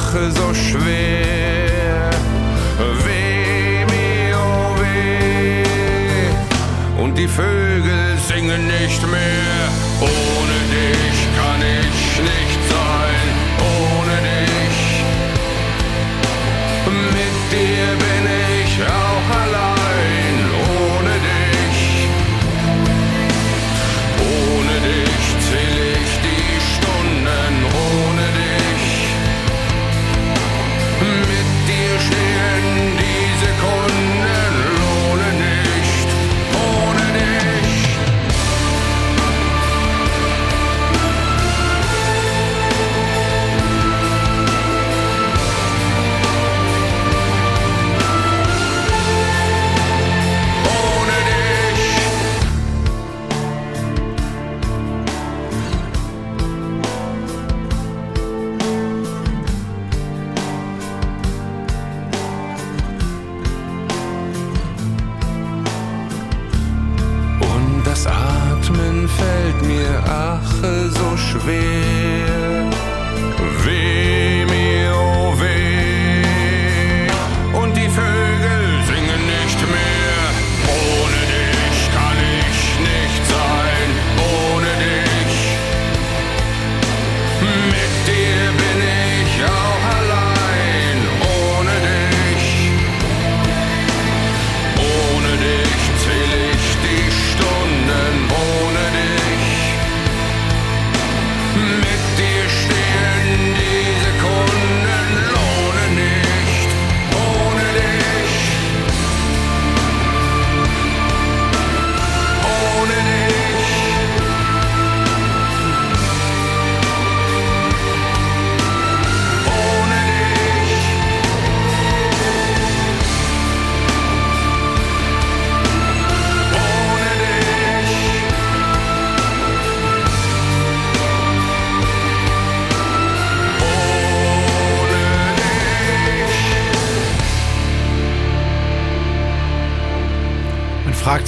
ach 0.10 0.32
so 0.36 0.54
schwer. 0.54 2.10
Weh 3.06 3.86
mir, 3.86 4.38
oh 4.38 4.82
weh. 4.82 6.34
Und 7.02 7.18
die 7.18 7.28
Vögel 7.28 8.18
singen 8.28 8.68
nicht 8.68 9.02
mehr. 9.08 9.39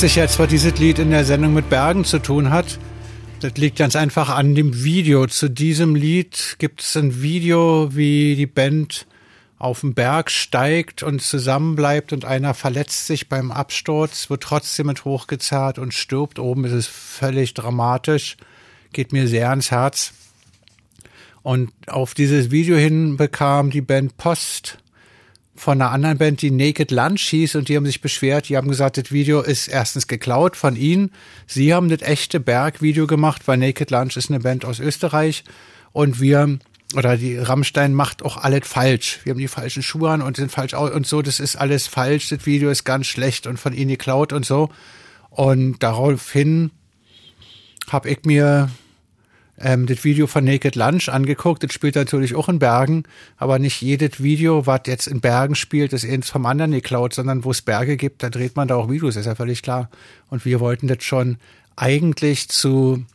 Sich 0.02 0.16
jetzt, 0.16 0.40
was 0.40 0.48
dieses 0.48 0.80
Lied 0.80 0.98
in 0.98 1.12
der 1.12 1.26
Sendung 1.26 1.54
mit 1.54 1.70
Bergen 1.70 2.06
zu 2.06 2.18
tun 2.18 2.50
hat. 2.50 2.80
Das 3.40 3.54
liegt 3.58 3.78
ganz 3.78 3.96
einfach 3.96 4.30
an 4.30 4.56
dem 4.56 4.84
Video. 4.84 5.28
Zu 5.28 5.48
diesem 5.48 5.94
Lied 5.94 6.56
gibt 6.58 6.82
es 6.82 6.98
ein 6.98 7.22
Video, 7.22 7.90
wie 7.92 8.36
die 8.36 8.48
Band 8.48 9.06
auf 9.60 9.82
den 9.82 9.94
Berg 9.94 10.32
steigt 10.32 11.04
und 11.04 11.22
zusammenbleibt 11.22 12.14
und 12.14 12.26
einer 12.26 12.56
verletzt 12.56 13.06
sich 13.06 13.30
beim 13.30 13.52
Absturz, 13.52 14.32
wird 14.32 14.42
trotzdem 14.42 14.88
mit 14.88 15.06
hochgezerrt 15.06 15.78
und 15.78 15.94
stirbt. 15.94 16.40
Oben 16.40 16.66
ist 16.66 16.72
es 16.72 16.88
völlig 16.88 17.54
dramatisch. 17.54 18.38
Geht 18.94 19.14
mir 19.14 19.28
sehr 19.28 19.52
ans 19.52 19.70
Herz. 19.70 20.14
Und 21.44 21.72
auf 21.86 22.16
dieses 22.16 22.50
Video 22.50 22.76
hin 22.76 23.18
bekam 23.18 23.70
die 23.70 23.82
Band 23.82 24.18
Post 24.18 24.80
von 25.62 25.80
einer 25.80 25.92
anderen 25.92 26.18
Band, 26.18 26.42
die 26.42 26.50
Naked 26.50 26.90
Lunch 26.90 27.22
hieß, 27.22 27.54
und 27.54 27.70
die 27.70 27.78
haben 27.78 27.86
sich 27.86 28.02
beschwert. 28.02 28.50
Die 28.50 28.58
haben 28.58 28.68
gesagt, 28.68 28.98
das 28.98 29.12
Video 29.12 29.42
ist 29.42 29.68
erstens 29.68 30.08
geklaut 30.08 30.58
von 30.58 30.76
ihnen. 30.76 31.12
Sie 31.46 31.72
haben 31.72 31.88
das 31.88 32.02
echte 32.02 32.40
Bergvideo 32.40 33.06
gemacht, 33.06 33.44
weil 33.48 33.58
Naked 33.58 33.92
Lunch 33.92 34.18
ist 34.18 34.32
eine 34.32 34.40
Band 34.40 34.66
aus 34.66 34.80
Österreich. 34.80 35.44
Und 35.92 36.20
wir, 36.20 36.58
oder 36.96 37.16
die 37.16 37.38
Rammstein 37.38 37.94
macht 37.94 38.24
auch 38.24 38.38
alles 38.38 38.68
falsch. 38.68 39.20
Wir 39.24 39.34
haben 39.34 39.40
die 39.40 39.48
falschen 39.48 39.84
Schuhe 39.84 40.10
an 40.10 40.24
und 40.24 40.36
sind 40.36 40.52
falsch 40.52 40.74
aus 40.74 40.90
und 40.90 41.06
so. 41.06 41.22
Das 41.22 41.40
ist 41.40 41.58
alles 41.58 41.86
falsch. 41.86 42.30
Das 42.30 42.48
Video 42.48 42.72
ist 42.72 42.84
ganz 42.84 43.06
schlecht 43.06 43.46
und 43.46 43.60
von 43.60 43.74
ihnen 43.74 43.92
geklaut 43.92 44.34
und 44.34 44.48
so. 44.48 44.70
Und 45.30 45.84
daraufhin 45.84 46.72
habe 47.92 48.10
ich 48.10 48.26
mir 48.26 48.72
ähm, 49.64 49.86
das 49.86 50.04
Video 50.04 50.28
von 50.28 50.44
Naked 50.44 50.76
Lunch 50.76 51.10
angeguckt. 51.10 51.64
Das 51.64 51.74
spielt 51.74 51.96
natürlich 51.96 52.36
auch 52.36 52.50
in 52.50 52.60
Bergen, 52.60 53.04
aber 53.38 53.60
nicht 53.60 53.82
jedes 53.82 54.22
Video, 54.22 54.66
was 54.66 54.82
jetzt 54.88 55.08
in 55.08 55.22
Bergen 55.22 55.56
spielt, 55.56 55.94
ist 55.94 56.06
eins 56.06 56.30
vom 56.30 56.46
anderen 56.46 56.72
geklaut, 56.72 57.14
sondern 57.14 57.44
wo 57.44 57.52
es 57.52 57.62
Berge 57.62 57.98
gibt, 57.98 58.24
da 58.24 58.30
dreht 58.30 58.56
man 58.56 58.68
da 58.68 58.76
auch 58.76 58.90
Videos, 58.90 59.16
ist 59.16 59.26
ja 59.26 59.36
völlig 59.36 59.62
klar. 59.62 59.90
Und 60.30 60.46
wir 60.46 60.60
wollten 60.60 60.88
das 60.88 61.04
schon 61.04 61.38
eigentlich 61.76 62.50
zu 62.50 63.06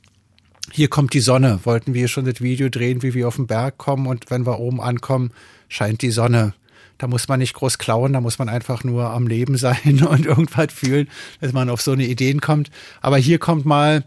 Hier 0.72 0.88
kommt 0.88 1.14
die 1.14 1.20
Sonne, 1.20 1.60
wollten 1.64 1.94
wir 1.94 2.08
schon 2.08 2.24
das 2.24 2.40
Video 2.40 2.68
drehen, 2.68 3.02
wie 3.02 3.14
wir 3.14 3.28
auf 3.28 3.36
den 3.36 3.46
Berg 3.46 3.78
kommen 3.78 4.06
und 4.06 4.30
wenn 4.30 4.46
wir 4.46 4.58
oben 4.58 4.80
ankommen, 4.80 5.30
scheint 5.68 6.02
die 6.02 6.10
Sonne. 6.10 6.54
Da 6.98 7.06
muss 7.06 7.28
man 7.28 7.38
nicht 7.38 7.54
groß 7.54 7.78
klauen, 7.78 8.14
da 8.14 8.20
muss 8.20 8.38
man 8.38 8.48
einfach 8.48 8.82
nur 8.82 9.10
am 9.10 9.26
Leben 9.26 9.56
sein 9.58 10.04
und 10.08 10.26
irgendwas 10.26 10.72
fühlen, 10.72 11.08
dass 11.40 11.52
man 11.52 11.70
auf 11.70 11.82
so 11.82 11.92
eine 11.92 12.06
Ideen 12.06 12.40
kommt. 12.40 12.70
Aber 13.00 13.18
hier 13.18 13.38
kommt 13.38 13.64
mal 13.64 14.04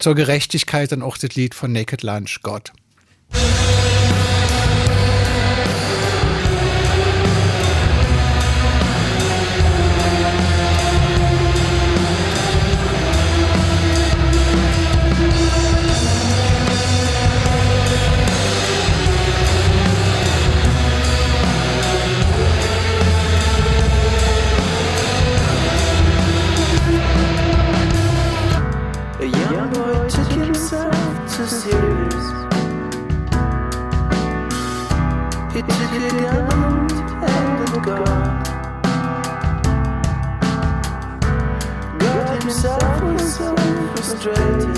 zur 0.00 0.14
Gerechtigkeit 0.14 0.90
dann 0.90 1.02
auch 1.02 1.16
das 1.16 1.34
Lied 1.36 1.54
von 1.54 1.72
Naked 1.72 2.02
Lunch, 2.02 2.40
Gott. 2.42 2.72
hundred. 44.22 44.69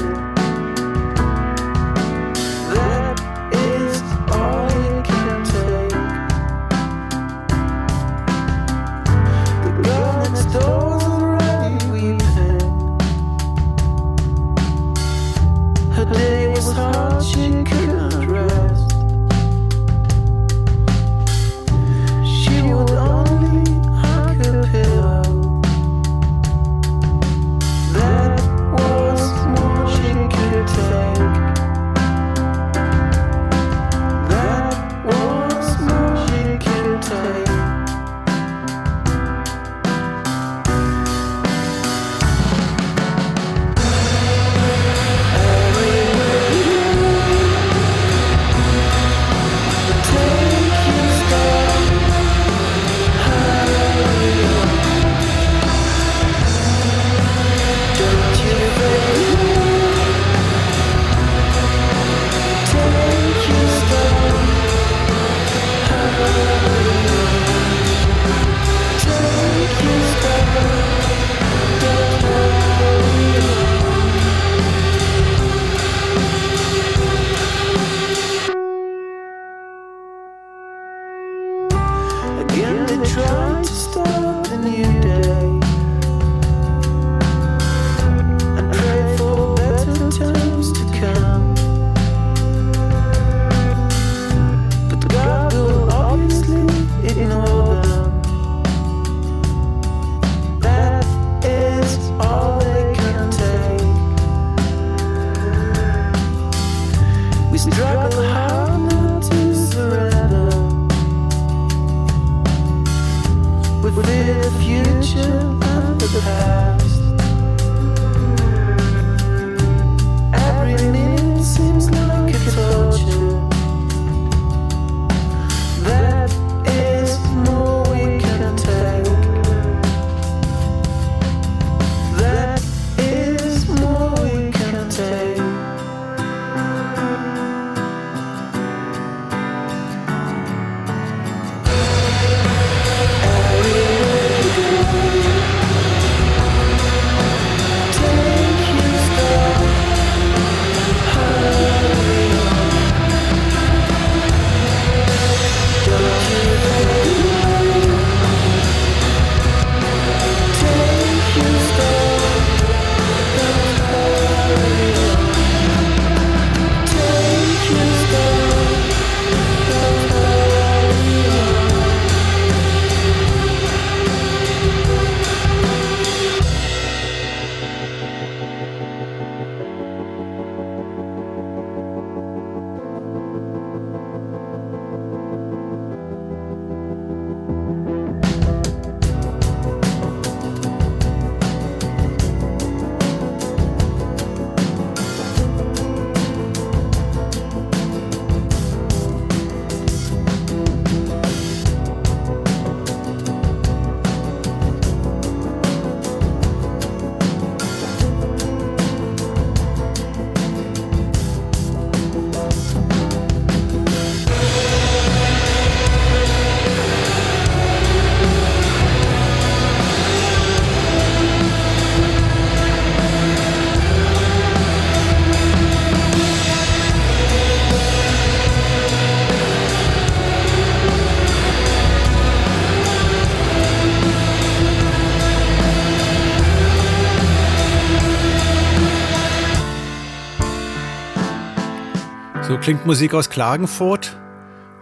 Klingt 242.63 242.87
Musik 242.87 243.13
aus 243.13 243.29
Klagenfurt. 243.29 244.17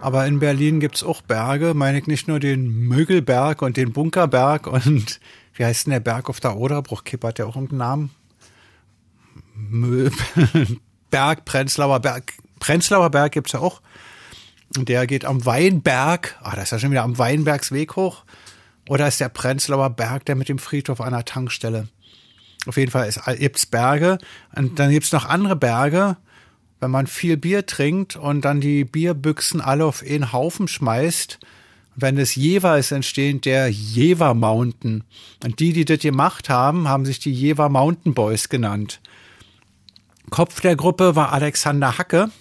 Aber 0.01 0.27
in 0.27 0.37
Berlin 0.37 0.79
gibt's 0.79 1.01
auch 1.01 1.23
Berge, 1.23 1.73
meine 1.73 1.97
ich 1.97 2.05
nicht 2.05 2.27
nur 2.27 2.39
den 2.39 2.87
Mögelberg 2.87 3.63
und 3.63 3.75
den 3.75 3.91
Bunkerberg 3.91 4.67
und 4.67 5.19
wie 5.55 5.65
heißt 5.65 5.87
denn 5.87 5.91
der 5.91 5.99
Berg 5.99 6.29
auf 6.29 6.39
der 6.39 6.57
Oderbruchkippe? 6.57 7.27
Hat 7.27 7.39
der 7.39 7.47
auch 7.47 7.55
irgendeinen 7.55 7.79
Namen? 7.79 8.09
Mö 9.55 10.11
Berg, 11.09 11.43
Prenzlauer 11.45 11.99
Berg. 11.99 12.33
Prenzlauer 12.59 13.09
Berg 13.09 13.31
gibt's 13.31 13.53
ja 13.53 13.59
auch. 13.59 13.81
Und 14.77 14.87
der 14.87 15.07
geht 15.07 15.25
am 15.25 15.43
Weinberg, 15.43 16.37
ah, 16.43 16.55
das 16.55 16.65
ist 16.65 16.71
ja 16.71 16.79
schon 16.79 16.91
wieder 16.91 17.03
am 17.03 17.17
Weinbergsweg 17.17 17.95
hoch. 17.95 18.25
Oder 18.89 19.07
ist 19.07 19.19
der 19.19 19.29
Prenzlauer 19.29 19.89
Berg, 19.89 20.25
der 20.25 20.35
mit 20.35 20.49
dem 20.49 20.59
Friedhof 20.59 21.01
an 21.01 21.13
der 21.13 21.25
Tankstelle? 21.25 21.87
Auf 22.67 22.77
jeden 22.77 22.91
Fall 22.91 23.07
ist, 23.07 23.21
gibt's 23.39 23.65
Berge. 23.65 24.19
Und 24.55 24.77
dann 24.77 24.91
gibt's 24.91 25.11
noch 25.11 25.25
andere 25.25 25.55
Berge, 25.55 26.17
wenn 26.81 26.91
man 26.91 27.07
viel 27.07 27.37
Bier 27.37 27.65
trinkt 27.65 28.15
und 28.15 28.43
dann 28.43 28.59
die 28.59 28.83
Bierbüchsen 28.83 29.61
alle 29.61 29.85
auf 29.85 30.03
einen 30.03 30.33
Haufen 30.33 30.67
schmeißt, 30.67 31.39
wenn 31.95 32.17
es 32.17 32.35
Jever 32.35 32.77
ist, 32.77 32.91
entsteht 32.91 33.45
der 33.45 33.69
Jever 33.69 34.33
Mountain. 34.33 35.03
Und 35.43 35.59
die, 35.59 35.73
die 35.73 35.85
das 35.85 35.99
gemacht 35.99 36.49
haben, 36.49 36.87
haben 36.87 37.05
sich 37.05 37.19
die 37.19 37.31
Jever 37.31 37.69
Mountain 37.69 38.13
Boys 38.13 38.49
genannt. 38.49 38.99
Kopf 40.31 40.61
der 40.61 40.75
Gruppe 40.75 41.15
war 41.15 41.33
Alexander 41.33 41.97
Hacke, 41.97 42.31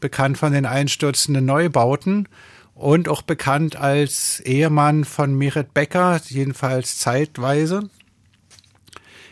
bekannt 0.00 0.38
von 0.38 0.52
den 0.52 0.66
einstürzenden 0.66 1.44
Neubauten 1.44 2.28
und 2.74 3.08
auch 3.08 3.22
bekannt 3.22 3.76
als 3.76 4.40
Ehemann 4.40 5.04
von 5.04 5.36
Merit 5.36 5.74
Becker, 5.74 6.20
jedenfalls 6.28 6.98
zeitweise. 6.98 7.90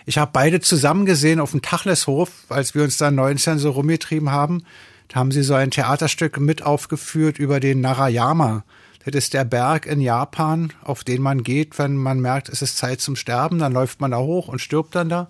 Ich 0.08 0.18
habe 0.18 0.30
beide 0.32 0.60
zusammen 0.60 1.04
gesehen 1.04 1.40
auf 1.40 1.50
dem 1.50 1.62
Tachleshof, 1.62 2.30
als 2.48 2.76
wir 2.76 2.84
uns 2.84 2.96
da 2.96 3.10
19 3.10 3.58
so 3.58 3.70
rumgetrieben 3.70 4.30
haben. 4.30 4.62
Da 5.08 5.16
haben 5.16 5.32
sie 5.32 5.42
so 5.42 5.54
ein 5.54 5.72
Theaterstück 5.72 6.38
mit 6.38 6.62
aufgeführt 6.62 7.40
über 7.40 7.58
den 7.58 7.80
Narayama. 7.80 8.64
Das 9.04 9.16
ist 9.16 9.34
der 9.34 9.44
Berg 9.44 9.84
in 9.84 10.00
Japan, 10.00 10.72
auf 10.84 11.02
den 11.02 11.22
man 11.22 11.42
geht, 11.42 11.76
wenn 11.80 11.96
man 11.96 12.20
merkt, 12.20 12.48
es 12.48 12.62
ist 12.62 12.76
Zeit 12.76 13.00
zum 13.00 13.16
Sterben. 13.16 13.58
Dann 13.58 13.72
läuft 13.72 14.00
man 14.00 14.12
da 14.12 14.18
hoch 14.18 14.46
und 14.46 14.60
stirbt 14.60 14.94
dann 14.94 15.08
da. 15.08 15.28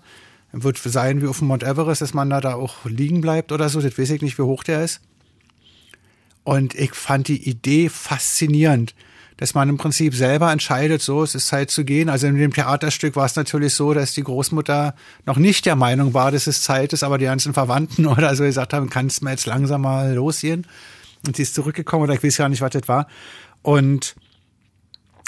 Wird 0.51 0.77
sein 0.77 1.23
wie 1.23 1.27
auf 1.27 1.39
dem 1.39 1.47
Mount 1.47 1.63
Everest, 1.63 2.01
dass 2.01 2.13
man 2.13 2.29
da, 2.29 2.39
da 2.39 2.53
auch 2.53 2.85
liegen 2.85 3.21
bleibt 3.21 3.51
oder 3.51 3.69
so. 3.69 3.81
Das 3.81 3.97
weiß 3.97 4.11
ich 4.11 4.21
nicht, 4.21 4.37
wie 4.37 4.43
hoch 4.43 4.63
der 4.63 4.83
ist. 4.83 5.01
Und 6.43 6.75
ich 6.75 6.93
fand 6.93 7.27
die 7.27 7.49
Idee 7.49 7.89
faszinierend 7.89 8.93
dass 9.37 9.53
man 9.53 9.69
im 9.69 9.77
Prinzip 9.77 10.15
selber 10.15 10.51
entscheidet, 10.51 11.01
so, 11.01 11.23
es 11.23 11.35
ist 11.35 11.47
Zeit 11.47 11.69
zu 11.69 11.85
gehen. 11.85 12.09
Also 12.09 12.27
in 12.27 12.35
dem 12.37 12.53
Theaterstück 12.53 13.15
war 13.15 13.25
es 13.25 13.35
natürlich 13.35 13.75
so, 13.75 13.93
dass 13.93 14.13
die 14.13 14.23
Großmutter 14.23 14.95
noch 15.25 15.37
nicht 15.37 15.65
der 15.65 15.75
Meinung 15.75 16.13
war, 16.13 16.31
dass 16.31 16.47
es 16.47 16.63
Zeit 16.63 16.91
ist, 16.93 17.03
aber 17.03 17.17
die 17.17 17.25
ganzen 17.25 17.53
Verwandten 17.53 18.05
oder 18.07 18.35
so 18.35 18.43
gesagt 18.43 18.73
haben, 18.73 18.89
kann 18.89 19.07
es 19.07 19.21
mir 19.21 19.31
jetzt 19.31 19.45
langsam 19.45 19.81
mal 19.81 20.13
losgehen. 20.13 20.65
Und 21.25 21.35
sie 21.35 21.43
ist 21.43 21.55
zurückgekommen 21.55 22.03
oder 22.03 22.13
ich 22.13 22.23
weiß 22.23 22.37
ja 22.37 22.49
nicht, 22.49 22.61
was 22.61 22.71
das 22.71 22.87
war. 22.87 23.07
Und 23.61 24.15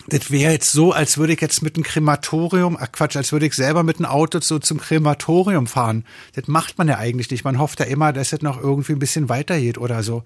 das 0.08 0.32
wäre 0.32 0.54
jetzt 0.54 0.72
so, 0.72 0.92
als 0.92 1.18
würde 1.18 1.34
ich 1.34 1.42
jetzt 1.42 1.62
mit 1.62 1.76
einem 1.76 1.84
Krematorium, 1.84 2.78
ach 2.80 2.92
Quatsch, 2.92 3.16
als 3.16 3.32
würde 3.32 3.46
ich 3.46 3.54
selber 3.54 3.84
mit 3.84 3.98
einem 3.98 4.06
Auto 4.06 4.40
so 4.42 4.58
zum 4.58 4.80
Krematorium 4.80 5.68
fahren. 5.68 6.04
Das 6.34 6.48
macht 6.48 6.78
man 6.78 6.88
ja 6.88 6.98
eigentlich 6.98 7.30
nicht. 7.30 7.44
Man 7.44 7.60
hofft 7.60 7.80
ja 7.80 7.86
immer, 7.86 8.12
dass 8.12 8.34
es 8.34 8.42
noch 8.42 8.60
irgendwie 8.60 8.94
ein 8.94 9.00
bisschen 9.00 9.30
weitergeht 9.30 9.78
oder 9.78 10.02
so. 10.02 10.24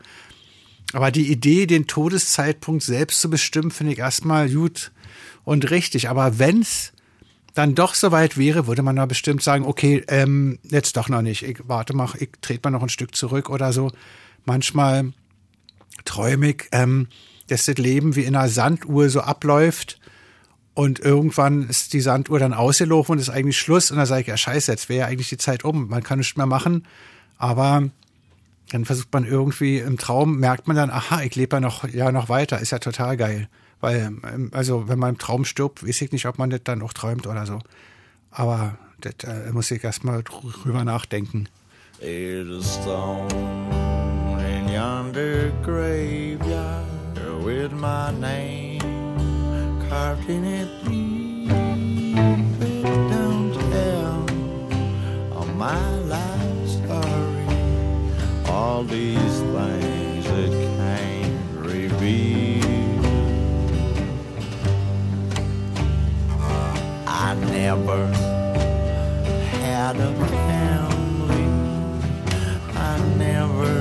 Aber 0.93 1.11
die 1.11 1.31
Idee, 1.31 1.65
den 1.65 1.87
Todeszeitpunkt 1.87 2.83
selbst 2.83 3.19
zu 3.19 3.29
bestimmen, 3.29 3.71
finde 3.71 3.93
ich 3.93 3.99
erstmal 3.99 4.49
gut 4.49 4.91
und 5.43 5.69
richtig. 5.71 6.09
Aber 6.09 6.39
wenn's 6.39 6.93
dann 7.53 7.75
doch 7.75 7.93
soweit 7.93 8.37
wäre, 8.37 8.67
würde 8.67 8.81
man 8.81 8.95
da 8.95 9.05
bestimmt 9.05 9.43
sagen, 9.43 9.65
okay, 9.65 10.03
ähm, 10.07 10.59
jetzt 10.63 10.97
doch 10.97 11.09
noch 11.09 11.21
nicht. 11.21 11.43
Ich 11.43 11.59
warte 11.67 11.95
mal, 11.95 12.09
ich 12.19 12.29
trete 12.41 12.61
mal 12.63 12.71
noch 12.71 12.83
ein 12.83 12.89
Stück 12.89 13.15
zurück 13.15 13.49
oder 13.49 13.73
so. 13.73 13.91
Manchmal 14.45 15.13
träume 16.05 16.51
ich, 16.51 16.65
ähm, 16.71 17.07
dass 17.47 17.65
das 17.65 17.77
Leben 17.77 18.15
wie 18.15 18.23
in 18.23 18.35
einer 18.35 18.49
Sanduhr 18.49 19.09
so 19.09 19.21
abläuft 19.21 19.99
und 20.73 20.99
irgendwann 20.99 21.69
ist 21.69 21.93
die 21.93 22.01
Sanduhr 22.01 22.39
dann 22.39 22.53
ausgelaufen 22.53 23.13
und 23.13 23.19
ist 23.19 23.29
eigentlich 23.29 23.59
Schluss 23.59 23.91
und 23.91 23.97
dann 23.97 24.07
sage 24.07 24.21
ich, 24.21 24.27
ja 24.27 24.37
scheiße, 24.37 24.71
jetzt 24.71 24.89
wäre 24.89 25.01
ja 25.01 25.05
eigentlich 25.07 25.29
die 25.29 25.37
Zeit 25.37 25.63
um. 25.63 25.87
Man 25.87 26.01
kann 26.01 26.17
nichts 26.17 26.35
mehr 26.35 26.47
machen, 26.47 26.87
aber 27.37 27.89
dann 28.73 28.85
versucht 28.85 29.13
man 29.13 29.23
irgendwie 29.23 29.77
im 29.77 29.99
Traum, 29.99 30.39
merkt 30.39 30.67
man 30.67 30.75
dann, 30.75 30.89
aha, 30.89 31.21
ich 31.21 31.35
lebe 31.35 31.57
ja 31.57 31.59
noch, 31.59 31.87
ja 31.87 32.11
noch 32.11 32.27
weiter, 32.27 32.59
ist 32.59 32.71
ja 32.71 32.79
total 32.79 33.17
geil. 33.17 33.47
Weil, 33.79 34.17
ähm, 34.23 34.49
also 34.51 34.87
wenn 34.87 34.97
man 34.97 35.11
im 35.11 35.17
Traum 35.19 35.45
stirbt, 35.45 35.87
weiß 35.87 36.01
ich 36.01 36.11
nicht, 36.11 36.25
ob 36.25 36.39
man 36.39 36.49
das 36.49 36.61
dann 36.63 36.81
auch 36.81 36.91
träumt 36.91 37.27
oder 37.27 37.45
so. 37.45 37.59
Aber 38.31 38.79
das 38.99 39.13
äh, 39.25 39.51
muss 39.51 39.69
ich 39.69 39.83
erstmal 39.83 40.23
drüber 40.23 40.83
nachdenken. 40.83 41.49
There's 41.99 42.49
a 42.49 42.81
stone 42.81 43.29
in 44.39 44.67
yonder 44.73 45.51
graveyard 45.61 46.87
with 47.45 47.71
my 47.73 48.11
name 48.19 48.79
carved 49.87 50.27
in 50.27 50.45
it. 50.45 50.67
It 52.59 53.53
tell 53.71 54.25
of 55.37 55.55
my 55.55 55.95
life. 56.09 56.32
All 58.55 58.83
these 58.83 59.37
things 59.55 60.25
it 60.27 60.51
can't 60.77 61.57
reveal. 61.57 63.01
I 67.07 67.33
never 67.33 68.05
had 69.57 69.95
a 69.95 70.13
family. 70.31 71.47
I 72.91 72.93
never 73.25 73.75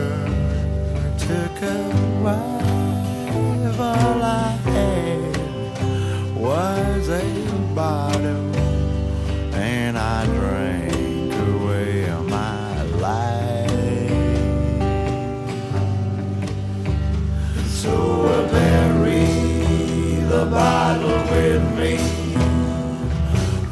took 1.26 1.56
a 1.62 1.80
wife. 2.24 3.78
All 3.78 4.22
I 4.22 4.48
had 4.72 5.20
was 6.34 7.08
a 7.10 7.24
bottle, 7.74 8.56
and 9.54 9.98
I 9.98 10.24
drank 10.26 10.61
bottle 20.52 21.20
with 21.32 21.64
me, 21.78 21.96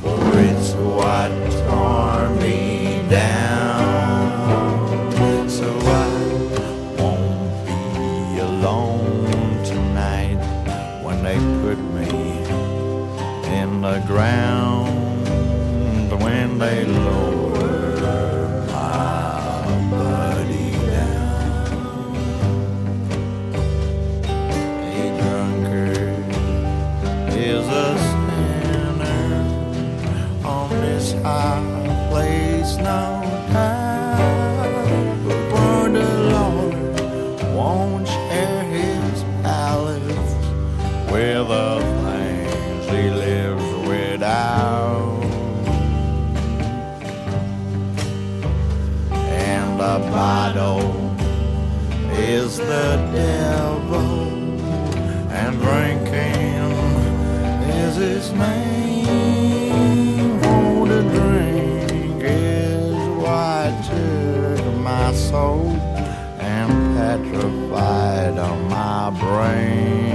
for 0.01 0.21
it's 0.49 0.73
what 0.73 1.31
tore 1.61 2.29
me 2.41 3.05
down. 3.11 4.31
So 5.49 5.69
I 5.79 6.09
won't 6.99 7.67
be 7.67 8.39
alone 8.41 9.63
tonight 9.63 10.41
when 11.05 11.23
they 11.23 11.39
put 11.65 11.79
me 11.97 12.11
in 13.61 13.83
the 13.83 13.99
ground. 14.07 14.89
When 16.23 16.59
they 16.59 16.85
Lord 36.33 36.75
won't 37.55 38.09
share 38.09 38.63
his 38.65 39.23
palace 39.43 40.35
with 41.11 41.49
the 41.49 41.71
things 42.05 42.85
he 42.91 43.11
lives 43.11 43.89
without. 43.89 45.23
And 49.13 49.69
the 49.79 49.99
bottle 50.11 51.17
is 52.13 52.59
the 52.59 52.97
devil, 53.15 54.11
and 55.31 55.53
drinking 55.61 56.73
is 57.71 57.97
his 57.97 58.33
name. 58.33 58.80
Soul 65.31 65.69
and 66.41 66.71
petrified 66.97 68.37
on 68.37 68.59
my 68.69 69.11
brain. 69.23 70.11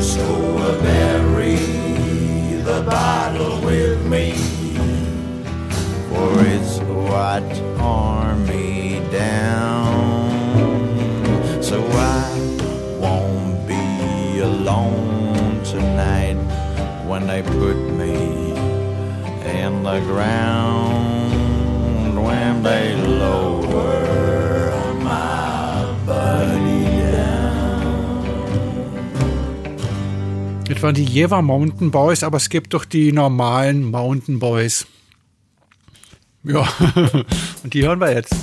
So 0.00 0.24
I 0.66 0.70
bury 0.80 1.56
the 2.68 2.80
bottle 2.86 3.60
with 3.60 4.00
me, 4.06 4.32
for 6.08 6.30
it's 6.54 6.78
what 7.10 7.44
tore 7.76 8.34
me 8.50 9.00
down. 9.12 10.30
So 11.62 11.78
I 11.84 12.24
won't 12.98 13.68
be 13.68 14.40
alone 14.40 15.62
tonight 15.64 16.38
when 17.06 17.26
they 17.26 17.42
put 17.42 17.76
me 18.00 18.14
in 19.60 19.82
the 19.82 20.00
ground. 20.08 20.49
Waren 30.82 30.94
die 30.94 31.04
Jever 31.04 31.42
Mountain 31.42 31.90
Boys, 31.90 32.22
aber 32.22 32.38
es 32.38 32.48
gibt 32.48 32.72
doch 32.72 32.86
die 32.86 33.12
normalen 33.12 33.90
Mountain 33.90 34.38
Boys. 34.38 34.86
Ja, 36.42 36.66
und 37.62 37.74
die 37.74 37.82
hören 37.86 38.00
wir 38.00 38.14
jetzt. 38.14 38.34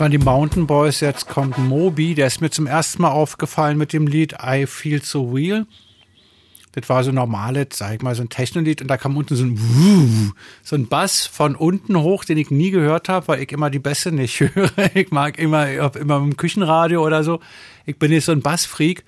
Waren 0.00 0.10
die 0.10 0.18
Mountain 0.18 0.66
Boys. 0.66 1.00
Jetzt 1.00 1.28
kommt 1.28 1.58
Moby. 1.58 2.14
Der 2.14 2.26
ist 2.26 2.40
mir 2.40 2.50
zum 2.50 2.66
ersten 2.66 3.02
Mal 3.02 3.10
aufgefallen 3.10 3.76
mit 3.76 3.92
dem 3.92 4.06
Lied 4.06 4.36
I 4.44 4.66
Feel 4.66 5.02
So 5.02 5.30
Real. 5.30 5.66
Das 6.72 6.88
war 6.88 7.02
so 7.02 7.10
normales, 7.10 7.68
sag 7.72 7.94
ich 7.94 8.02
mal, 8.02 8.14
so 8.14 8.22
ein 8.22 8.28
Technolied 8.28 8.82
und 8.82 8.88
da 8.88 8.96
kam 8.96 9.16
unten 9.16 9.34
so 9.34 9.44
ein 9.44 10.32
so 10.62 10.76
ein 10.76 10.86
Bass 10.86 11.26
von 11.26 11.56
unten 11.56 11.98
hoch, 11.98 12.24
den 12.24 12.38
ich 12.38 12.50
nie 12.50 12.70
gehört 12.70 13.08
habe, 13.08 13.26
weil 13.28 13.42
ich 13.42 13.50
immer 13.50 13.70
die 13.70 13.78
Bässe 13.78 14.12
nicht 14.12 14.38
höre. 14.54 14.70
Ich 14.94 15.10
mag 15.10 15.38
immer, 15.38 15.68
immer 15.96 16.18
im 16.18 16.36
Küchenradio 16.36 17.04
oder 17.04 17.24
so. 17.24 17.40
Ich 17.86 17.98
bin 17.98 18.10
nicht 18.10 18.24
so 18.24 18.32
ein 18.32 18.42
Bassfreak. 18.42 19.04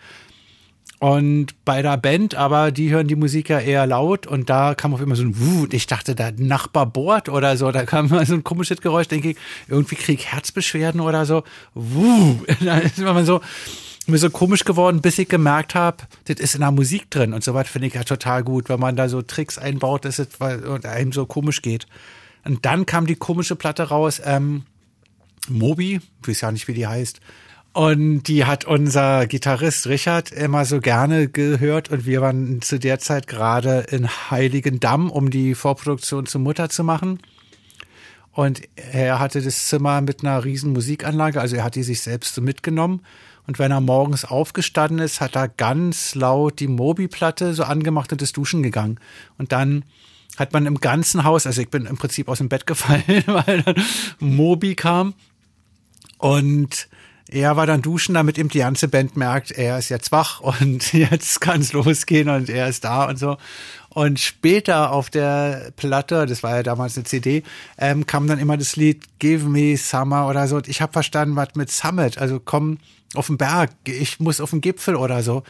Und 1.00 1.64
bei 1.64 1.80
der 1.80 1.96
Band, 1.96 2.34
aber 2.34 2.70
die 2.70 2.90
hören 2.90 3.08
die 3.08 3.16
Musik 3.16 3.48
ja 3.48 3.58
eher 3.58 3.86
laut 3.86 4.26
und 4.26 4.50
da 4.50 4.74
kam 4.74 4.92
auf 4.92 5.00
immer 5.00 5.16
so 5.16 5.22
ein 5.22 5.40
Wuh. 5.40 5.66
Ich 5.72 5.86
dachte, 5.86 6.14
da 6.14 6.30
Nachbar 6.30 6.84
bohrt 6.84 7.30
oder 7.30 7.56
so. 7.56 7.72
Da 7.72 7.86
kam 7.86 8.08
mal 8.10 8.26
so 8.26 8.34
ein 8.34 8.44
komisches 8.44 8.82
Geräusch, 8.82 9.08
denke 9.08 9.30
ich, 9.30 9.36
irgendwie 9.66 9.94
krieg 9.94 10.22
Herzbeschwerden 10.26 11.00
oder 11.00 11.24
so. 11.24 11.42
Wuh. 11.74 12.40
Da 12.60 12.76
ist 12.76 12.98
immer 12.98 13.24
so, 13.24 13.40
mir 14.06 14.18
so 14.18 14.28
komisch 14.28 14.64
geworden, 14.64 15.00
bis 15.00 15.18
ich 15.18 15.28
gemerkt 15.28 15.74
habe, 15.74 16.04
das 16.26 16.38
ist 16.38 16.54
in 16.54 16.60
der 16.60 16.70
Musik 16.70 17.10
drin 17.10 17.32
und 17.32 17.42
so 17.42 17.54
was 17.54 17.68
finde 17.68 17.88
ich 17.88 17.94
ja 17.94 18.04
total 18.04 18.44
gut, 18.44 18.68
wenn 18.68 18.80
man 18.80 18.94
da 18.94 19.08
so 19.08 19.22
Tricks 19.22 19.56
einbaut, 19.56 20.04
dass 20.04 20.18
es 20.18 20.28
einem 20.40 21.12
so 21.12 21.24
komisch 21.24 21.62
geht. 21.62 21.86
Und 22.44 22.66
dann 22.66 22.84
kam 22.84 23.06
die 23.06 23.16
komische 23.16 23.56
Platte 23.56 23.84
raus, 23.84 24.20
ähm, 24.24 24.64
Moby, 25.48 26.00
ich 26.22 26.28
weiß 26.28 26.42
ja 26.42 26.52
nicht, 26.52 26.68
wie 26.68 26.74
die 26.74 26.86
heißt. 26.86 27.20
Und 27.72 28.24
die 28.24 28.46
hat 28.46 28.64
unser 28.64 29.28
Gitarrist 29.28 29.86
Richard 29.86 30.32
immer 30.32 30.64
so 30.64 30.80
gerne 30.80 31.28
gehört 31.28 31.88
und 31.90 32.04
wir 32.04 32.20
waren 32.20 32.60
zu 32.62 32.80
der 32.80 32.98
Zeit 32.98 33.28
gerade 33.28 33.86
in 33.90 34.08
Heiligendamm, 34.08 35.08
um 35.08 35.30
die 35.30 35.54
Vorproduktion 35.54 36.26
zur 36.26 36.40
Mutter 36.40 36.68
zu 36.68 36.82
machen. 36.82 37.20
Und 38.32 38.62
er 38.74 39.20
hatte 39.20 39.40
das 39.40 39.68
Zimmer 39.68 40.00
mit 40.00 40.22
einer 40.24 40.44
riesen 40.44 40.72
Musikanlage, 40.72 41.40
also 41.40 41.56
er 41.56 41.64
hat 41.64 41.76
die 41.76 41.84
sich 41.84 42.00
selbst 42.00 42.34
so 42.34 42.42
mitgenommen. 42.42 43.02
Und 43.46 43.58
wenn 43.58 43.70
er 43.70 43.80
morgens 43.80 44.24
aufgestanden 44.24 44.98
ist, 44.98 45.20
hat 45.20 45.36
er 45.36 45.48
ganz 45.48 46.14
laut 46.16 46.58
die 46.58 46.68
Mobi-Platte 46.68 47.54
so 47.54 47.62
angemacht 47.62 48.12
und 48.12 48.20
ist 48.20 48.36
duschen 48.36 48.62
gegangen. 48.62 48.98
Und 49.38 49.52
dann 49.52 49.84
hat 50.36 50.52
man 50.52 50.66
im 50.66 50.78
ganzen 50.78 51.22
Haus, 51.22 51.46
also 51.46 51.60
ich 51.60 51.68
bin 51.68 51.86
im 51.86 51.96
Prinzip 51.96 52.28
aus 52.28 52.38
dem 52.38 52.48
Bett 52.48 52.66
gefallen, 52.66 53.02
weil 53.26 53.62
dann 53.62 53.76
Mobi 54.18 54.74
kam. 54.74 55.14
Und 56.18 56.88
er 57.32 57.56
war 57.56 57.66
dann 57.66 57.80
duschen, 57.80 58.14
damit 58.14 58.38
ihm 58.38 58.48
die 58.48 58.58
ganze 58.58 58.88
Band 58.88 59.16
merkt, 59.16 59.52
er 59.52 59.78
ist 59.78 59.88
jetzt 59.88 60.10
wach 60.10 60.40
und 60.40 60.92
jetzt 60.92 61.40
kann 61.40 61.60
es 61.60 61.72
losgehen 61.72 62.28
und 62.28 62.48
er 62.48 62.68
ist 62.68 62.84
da 62.84 63.04
und 63.04 63.18
so. 63.18 63.36
Und 63.88 64.20
später 64.20 64.92
auf 64.92 65.10
der 65.10 65.72
Platte, 65.76 66.26
das 66.26 66.42
war 66.42 66.56
ja 66.56 66.62
damals 66.62 66.96
eine 66.96 67.04
CD, 67.04 67.42
ähm, 67.78 68.06
kam 68.06 68.26
dann 68.26 68.38
immer 68.38 68.56
das 68.56 68.76
Lied 68.76 69.04
Give 69.18 69.48
Me 69.48 69.76
Summer 69.76 70.28
oder 70.28 70.46
so. 70.48 70.56
Und 70.56 70.68
ich 70.68 70.80
habe 70.80 70.92
verstanden, 70.92 71.36
was 71.36 71.54
mit 71.54 71.70
Summit, 71.70 72.18
also 72.18 72.40
komm 72.40 72.78
auf 73.14 73.26
den 73.26 73.38
Berg, 73.38 73.70
ich 73.84 74.20
muss 74.20 74.40
auf 74.40 74.50
den 74.50 74.60
Gipfel 74.60 74.96
oder 74.96 75.22
so. 75.22 75.42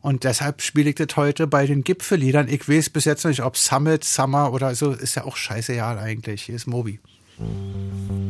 Und 0.00 0.24
deshalb 0.24 0.62
spiele 0.62 0.90
ich 0.90 0.96
das 0.96 1.16
heute 1.16 1.46
bei 1.46 1.66
den 1.66 1.84
Gipfelliedern. 1.84 2.48
Ich 2.48 2.68
weiß 2.68 2.90
bis 2.90 3.06
jetzt 3.06 3.24
noch 3.24 3.30
nicht, 3.30 3.42
ob 3.42 3.56
Summit, 3.56 4.04
Summer 4.04 4.52
oder 4.52 4.74
so, 4.74 4.92
ist 4.92 5.16
ja 5.16 5.24
auch 5.24 5.36
scheißegal 5.36 5.98
eigentlich. 5.98 6.42
Hier 6.42 6.54
ist 6.54 6.66
Moby. 6.66 7.00
Give 7.38 8.26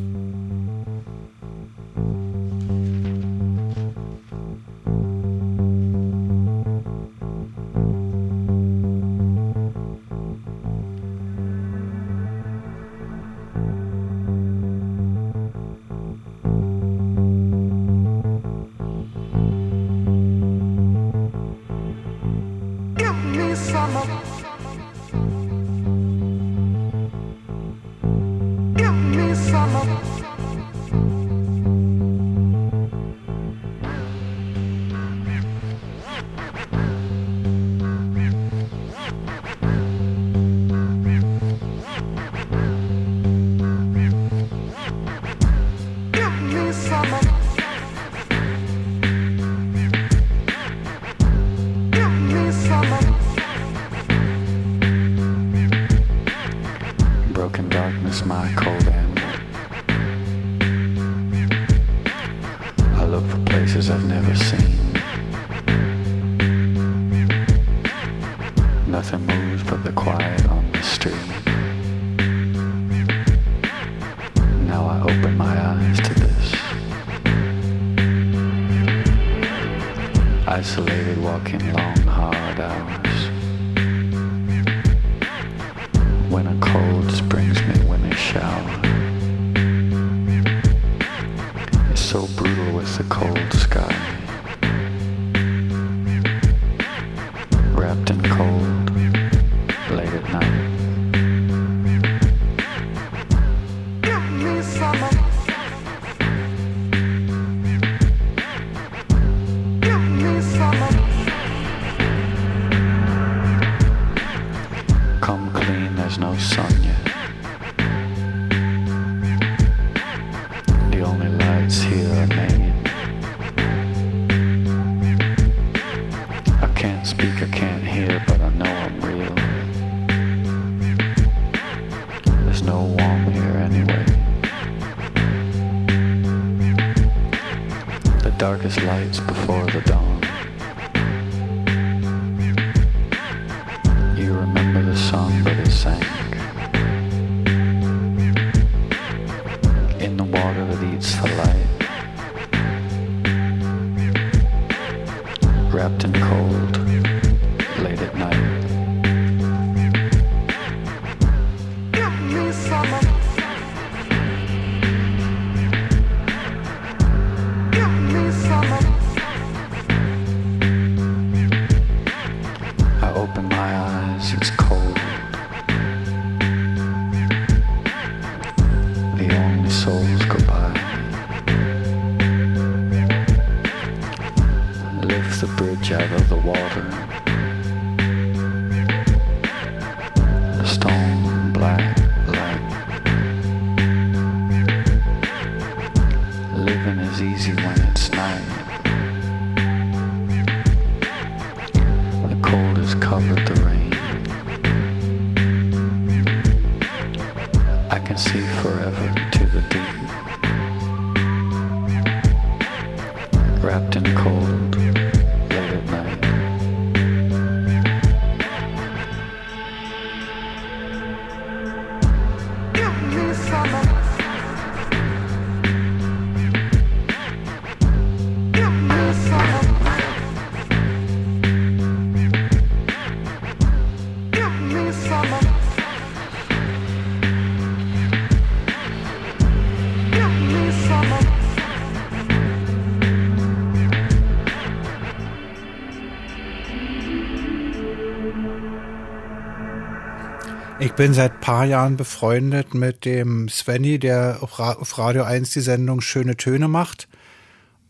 bin 250.97 251.13
seit 251.13 251.41
paar 251.41 251.65
Jahren 251.67 251.97
befreundet 251.97 252.75
mit 252.75 253.05
dem 253.05 253.49
Svenny, 253.49 253.99
der 253.99 254.39
auf 254.41 254.59
Ra- 254.59 254.75
auf 254.75 254.97
Radio 254.99 255.25
1 255.25 255.51
die 255.51 255.61
Sendung 255.61 256.01
Schöne 256.01 256.37
Töne 256.37 256.69
macht. 256.69 257.07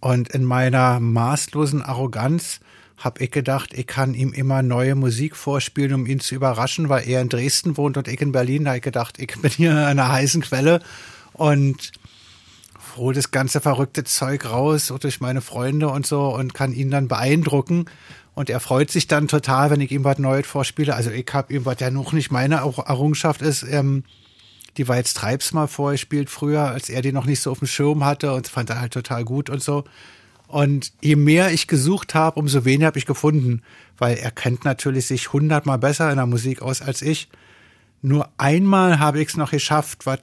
Und 0.01 0.29
in 0.31 0.45
meiner 0.45 0.99
maßlosen 0.99 1.83
Arroganz 1.83 2.61
habe 2.97 3.23
ich 3.23 3.31
gedacht, 3.31 3.75
ich 3.75 3.87
kann 3.87 4.15
ihm 4.15 4.33
immer 4.33 4.63
neue 4.63 4.95
Musik 4.95 5.37
vorspielen, 5.37 5.93
um 5.95 6.07
ihn 6.07 6.19
zu 6.21 6.35
überraschen, 6.35 6.89
weil 6.89 7.09
er 7.09 7.21
in 7.21 7.29
Dresden 7.29 7.77
wohnt 7.77 7.97
und 7.97 8.09
ich 8.09 8.21
in 8.21 8.33
Berlin. 8.33 8.65
Da 8.65 8.71
habe 8.71 8.79
ich 8.79 8.83
gedacht, 8.85 9.19
ich 9.19 9.41
bin 9.41 9.51
hier 9.51 9.73
an 9.73 9.79
einer 9.79 10.11
heißen 10.11 10.43
Quelle. 10.43 10.81
Und 11.33 11.93
hole 12.97 13.15
das 13.15 13.31
ganze 13.31 13.61
verrückte 13.61 14.05
Zeug 14.05 14.47
raus 14.47 14.93
durch 15.01 15.21
meine 15.21 15.43
Freunde 15.43 15.89
und 15.89 16.07
so 16.07 16.35
und 16.35 16.55
kann 16.55 16.73
ihn 16.73 16.91
dann 16.91 17.09
beeindrucken. 17.09 17.85
Und 18.37 18.51
er 18.51 18.61
freut 18.61 18.91
sich 18.91 19.07
dann 19.07 19.29
total, 19.29 19.71
wenn 19.71 19.81
ich 19.81 19.91
ihm 19.91 20.05
was 20.05 20.19
Neues 20.19 20.47
vorspiele. 20.47 20.95
Also 20.95 21.11
ich 21.11 21.27
habe 21.33 21.55
ihm, 21.55 21.65
was 21.65 21.81
ja 21.81 21.91
noch 21.91 22.13
nicht 22.13 22.31
meine 22.31 22.57
Errungenschaft 22.57 23.41
ist, 23.41 23.63
ähm, 23.63 24.05
die 24.77 24.87
war 24.89 24.99
jetzt 24.99 25.17
Treibs 25.17 25.55
mal 25.55 25.67
vorgespielt 25.67 26.29
früher, 26.29 26.71
als 26.71 26.91
er 26.91 27.01
die 27.01 27.13
noch 27.13 27.25
nicht 27.25 27.41
so 27.41 27.51
auf 27.51 27.61
dem 27.61 27.67
Schirm 27.67 28.05
hatte 28.05 28.35
und 28.35 28.47
fand 28.47 28.69
er 28.69 28.79
halt 28.79 28.93
total 28.93 29.25
gut 29.25 29.49
und 29.49 29.63
so. 29.63 29.85
Und 30.49 30.93
je 31.01 31.17
mehr 31.17 31.51
ich 31.51 31.67
gesucht 31.67 32.15
habe, 32.15 32.39
umso 32.39 32.67
weniger 32.67 32.89
habe 32.89 32.99
ich 32.99 33.07
gefunden, 33.07 33.63
weil 33.97 34.19
er 34.19 34.31
kennt 34.31 34.67
natürlich 34.67 35.07
sich 35.07 35.33
hundertmal 35.33 35.79
besser 35.79 36.11
in 36.11 36.17
der 36.17 36.27
Musik 36.27 36.61
aus 36.61 36.83
als 36.83 37.01
ich. 37.01 37.31
Nur 38.03 38.29
einmal 38.37 38.99
habe 38.99 39.19
ich 39.19 39.29
es 39.29 39.39
noch 39.39 39.51
geschafft, 39.51 40.05
was 40.05 40.19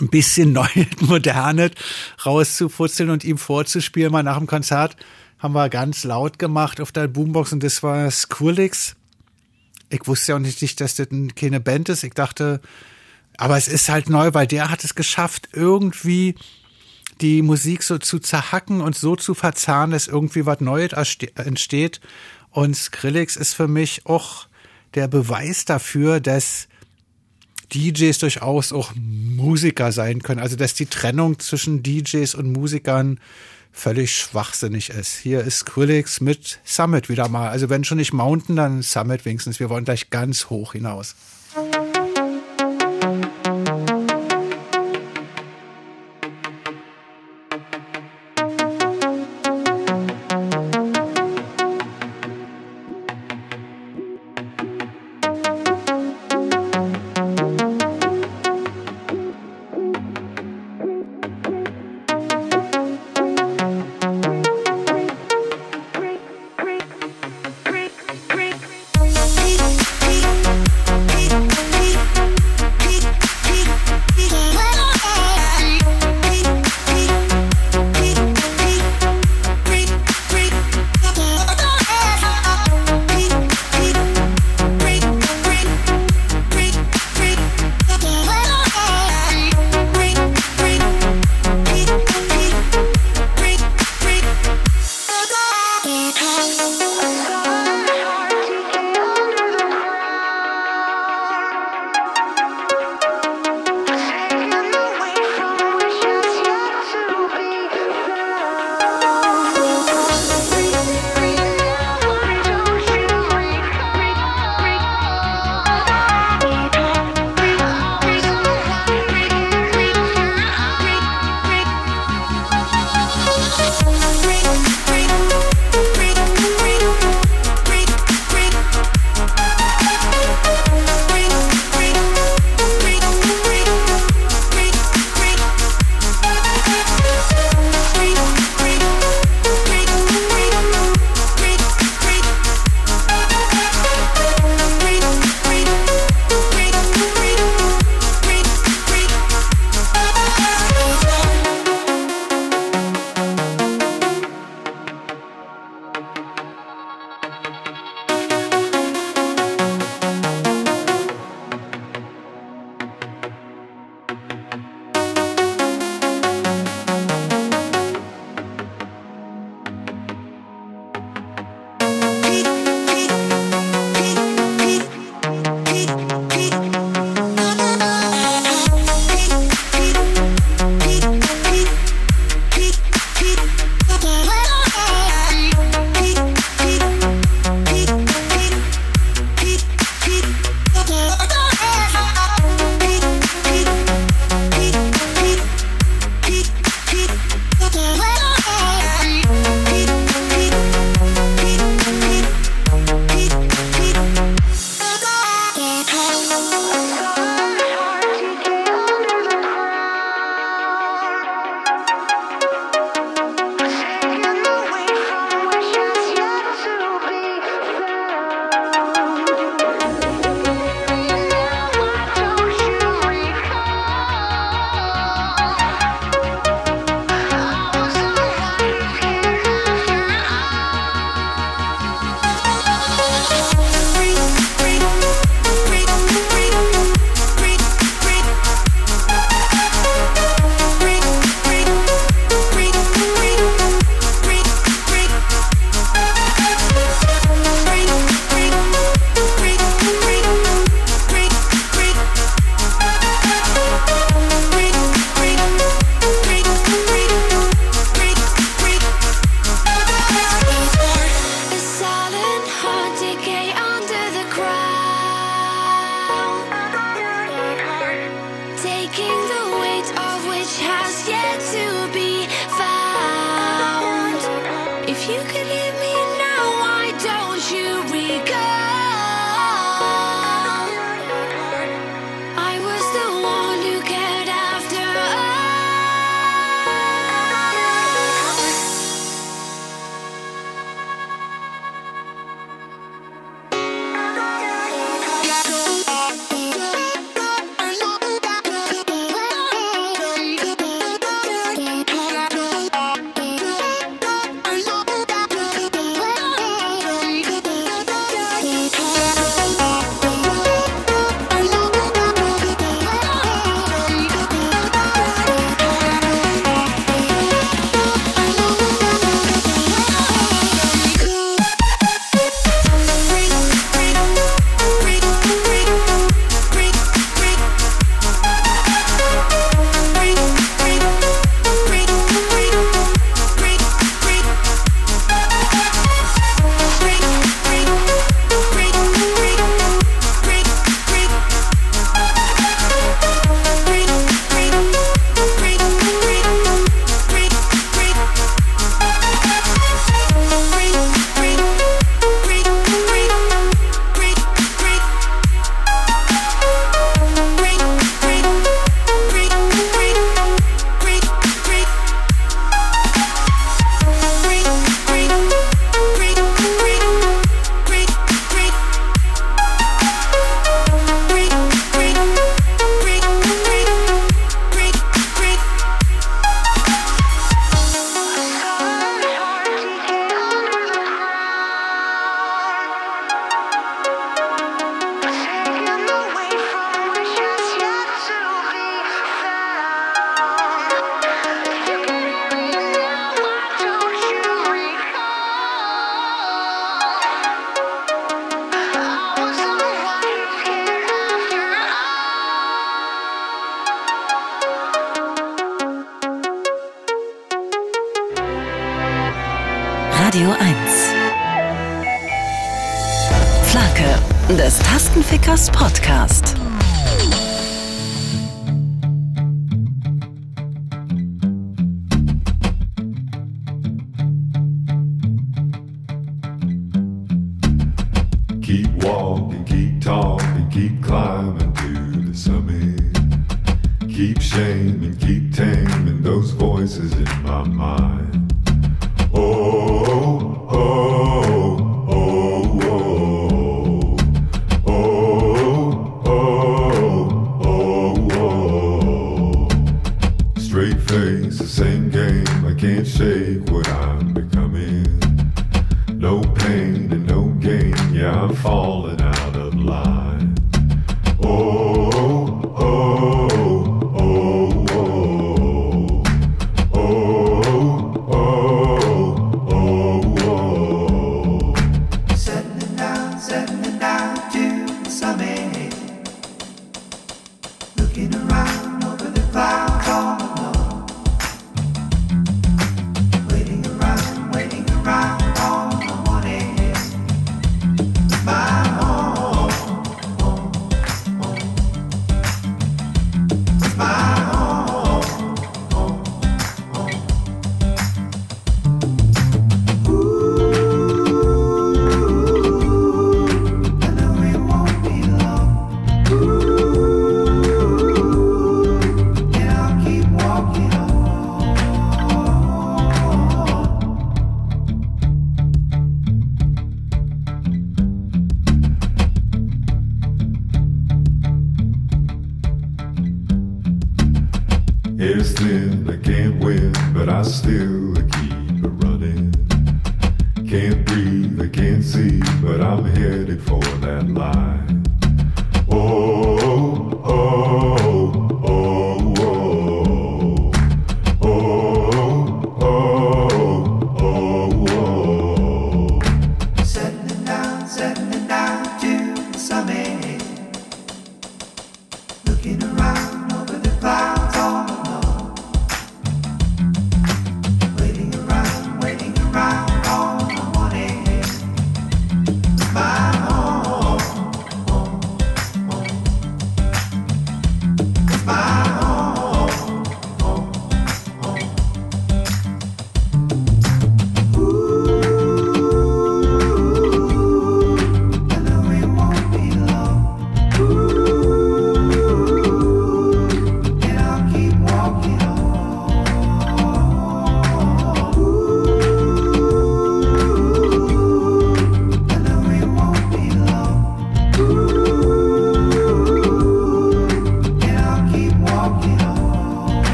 ein 0.00 0.08
bisschen 0.08 0.52
Neues, 0.52 0.88
Modernes 0.98 1.70
rauszufutzeln 2.26 3.10
und 3.10 3.22
ihm 3.22 3.38
vorzuspielen, 3.38 4.10
mal 4.10 4.24
nach 4.24 4.38
dem 4.38 4.48
Konzert. 4.48 4.96
Haben 5.38 5.54
wir 5.54 5.68
ganz 5.68 6.04
laut 6.04 6.38
gemacht 6.38 6.80
auf 6.80 6.92
der 6.92 7.08
Boombox 7.08 7.52
und 7.52 7.62
das 7.62 7.82
war 7.82 8.10
Skrillex. 8.10 8.96
Ich 9.88 10.06
wusste 10.06 10.32
ja 10.32 10.36
auch 10.36 10.40
nicht, 10.40 10.80
dass 10.80 10.96
das 10.96 11.08
keine 11.36 11.60
Band 11.60 11.88
ist. 11.88 12.02
Ich 12.02 12.14
dachte, 12.14 12.60
aber 13.36 13.56
es 13.56 13.68
ist 13.68 13.88
halt 13.88 14.10
neu, 14.10 14.34
weil 14.34 14.46
der 14.46 14.70
hat 14.70 14.82
es 14.84 14.94
geschafft, 14.94 15.48
irgendwie 15.52 16.34
die 17.20 17.42
Musik 17.42 17.82
so 17.82 17.98
zu 17.98 18.18
zerhacken 18.18 18.80
und 18.80 18.96
so 18.96 19.16
zu 19.16 19.34
verzahnen, 19.34 19.92
dass 19.92 20.08
irgendwie 20.08 20.44
was 20.44 20.60
Neues 20.60 20.90
entsteht. 21.36 22.00
Und 22.50 22.76
Skrillex 22.76 23.36
ist 23.36 23.54
für 23.54 23.68
mich 23.68 24.06
auch 24.06 24.46
der 24.94 25.08
Beweis 25.08 25.64
dafür, 25.64 26.20
dass 26.20 26.68
DJs 27.72 28.18
durchaus 28.18 28.72
auch 28.72 28.92
Musiker 28.96 29.92
sein 29.92 30.22
können. 30.22 30.40
Also 30.40 30.56
dass 30.56 30.74
die 30.74 30.86
Trennung 30.86 31.38
zwischen 31.38 31.82
DJs 31.82 32.34
und 32.34 32.52
Musikern 32.52 33.20
völlig 33.72 34.14
schwachsinnig 34.14 34.90
ist. 34.90 35.16
Hier 35.16 35.40
ist 35.40 35.60
Skrillex 35.60 36.20
mit 36.20 36.60
Summit 36.64 37.08
wieder 37.08 37.28
mal. 37.28 37.48
Also 37.48 37.68
wenn 37.68 37.84
schon 37.84 37.98
nicht 37.98 38.12
Mountain, 38.12 38.56
dann 38.56 38.82
Summit 38.82 39.24
wenigstens. 39.24 39.60
Wir 39.60 39.70
wollen 39.70 39.84
gleich 39.84 40.10
ganz 40.10 40.50
hoch 40.50 40.72
hinaus. 40.72 41.14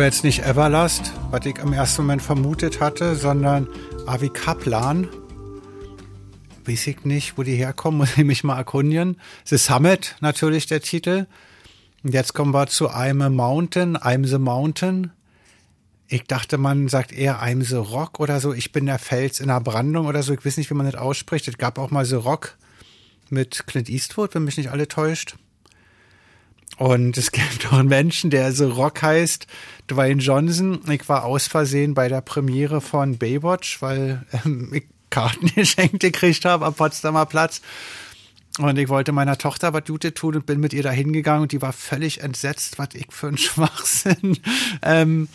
War 0.00 0.06
jetzt 0.06 0.24
nicht 0.24 0.46
Everlast, 0.46 1.12
was 1.30 1.44
ich 1.44 1.58
im 1.58 1.74
ersten 1.74 2.00
Moment 2.00 2.22
vermutet 2.22 2.80
hatte, 2.80 3.16
sondern 3.16 3.68
Avi 4.06 4.30
Kaplan. 4.30 5.06
Weiß 6.64 6.86
ich 6.86 7.04
nicht, 7.04 7.36
wo 7.36 7.42
die 7.42 7.54
herkommen, 7.54 7.98
muss 7.98 8.16
ich 8.16 8.24
mich 8.24 8.42
mal 8.42 8.56
erkundigen. 8.56 9.18
The 9.44 9.58
Summit, 9.58 10.16
natürlich 10.22 10.64
der 10.64 10.80
Titel. 10.80 11.26
Und 12.02 12.14
jetzt 12.14 12.32
kommen 12.32 12.54
wir 12.54 12.66
zu 12.68 12.88
I'm 12.88 13.22
a 13.22 13.28
Mountain, 13.28 13.98
I'm 13.98 14.26
the 14.26 14.38
Mountain. 14.38 15.12
Ich 16.08 16.24
dachte, 16.24 16.56
man 16.56 16.88
sagt 16.88 17.12
eher 17.12 17.42
I'm 17.42 17.62
the 17.62 17.76
Rock 17.76 18.20
oder 18.20 18.40
so. 18.40 18.54
Ich 18.54 18.72
bin 18.72 18.86
der 18.86 18.98
Fels 18.98 19.38
in 19.38 19.48
der 19.48 19.60
Brandung 19.60 20.06
oder 20.06 20.22
so. 20.22 20.32
Ich 20.32 20.42
weiß 20.42 20.56
nicht, 20.56 20.70
wie 20.70 20.74
man 20.74 20.86
das 20.86 20.94
ausspricht. 20.94 21.46
Es 21.46 21.58
gab 21.58 21.78
auch 21.78 21.90
mal 21.90 22.06
The 22.06 22.14
Rock 22.14 22.56
mit 23.28 23.66
Clint 23.66 23.90
Eastwood, 23.90 24.34
wenn 24.34 24.44
mich 24.44 24.56
nicht 24.56 24.70
alle 24.70 24.88
täuscht. 24.88 25.36
Und 26.76 27.18
es 27.18 27.30
gibt 27.32 27.66
auch 27.66 27.78
einen 27.78 27.88
Menschen, 27.88 28.30
der 28.30 28.52
so 28.52 28.70
Rock 28.70 29.02
heißt, 29.02 29.46
Dwayne 29.88 30.22
Johnson. 30.22 30.80
Ich 30.90 31.08
war 31.08 31.24
aus 31.24 31.46
Versehen 31.46 31.94
bei 31.94 32.08
der 32.08 32.20
Premiere 32.20 32.80
von 32.80 33.18
Baywatch, 33.18 33.82
weil 33.82 34.24
ähm, 34.44 34.70
ich 34.72 34.84
Karten 35.10 35.46
geschenkt 35.54 36.00
gekriegt 36.00 36.44
habe 36.44 36.64
am 36.64 36.74
Potsdamer 36.74 37.26
Platz. 37.26 37.60
Und 38.58 38.78
ich 38.78 38.88
wollte 38.88 39.12
meiner 39.12 39.38
Tochter 39.38 39.72
was 39.72 39.84
Gutes 39.84 40.14
tun 40.14 40.36
und 40.36 40.46
bin 40.46 40.60
mit 40.60 40.72
ihr 40.72 40.82
da 40.82 40.90
hingegangen 40.90 41.42
und 41.42 41.52
die 41.52 41.62
war 41.62 41.72
völlig 41.72 42.20
entsetzt, 42.20 42.78
was 42.78 42.88
ich 42.94 43.06
für 43.10 43.28
ein 43.28 43.38
Schwachsinn 43.38 44.38
ähm, 44.82 45.28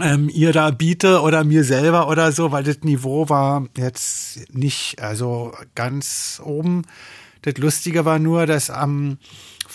ähm, 0.00 0.28
ihr 0.28 0.52
da 0.52 0.70
biete 0.70 1.20
oder 1.20 1.44
mir 1.44 1.64
selber 1.64 2.08
oder 2.08 2.32
so, 2.32 2.50
weil 2.50 2.64
das 2.64 2.80
Niveau 2.82 3.28
war 3.28 3.68
jetzt 3.76 4.52
nicht 4.52 5.00
also 5.00 5.52
ganz 5.74 6.40
oben. 6.44 6.82
Das 7.42 7.56
Lustige 7.58 8.04
war 8.04 8.18
nur, 8.18 8.46
dass 8.46 8.70
am 8.70 9.18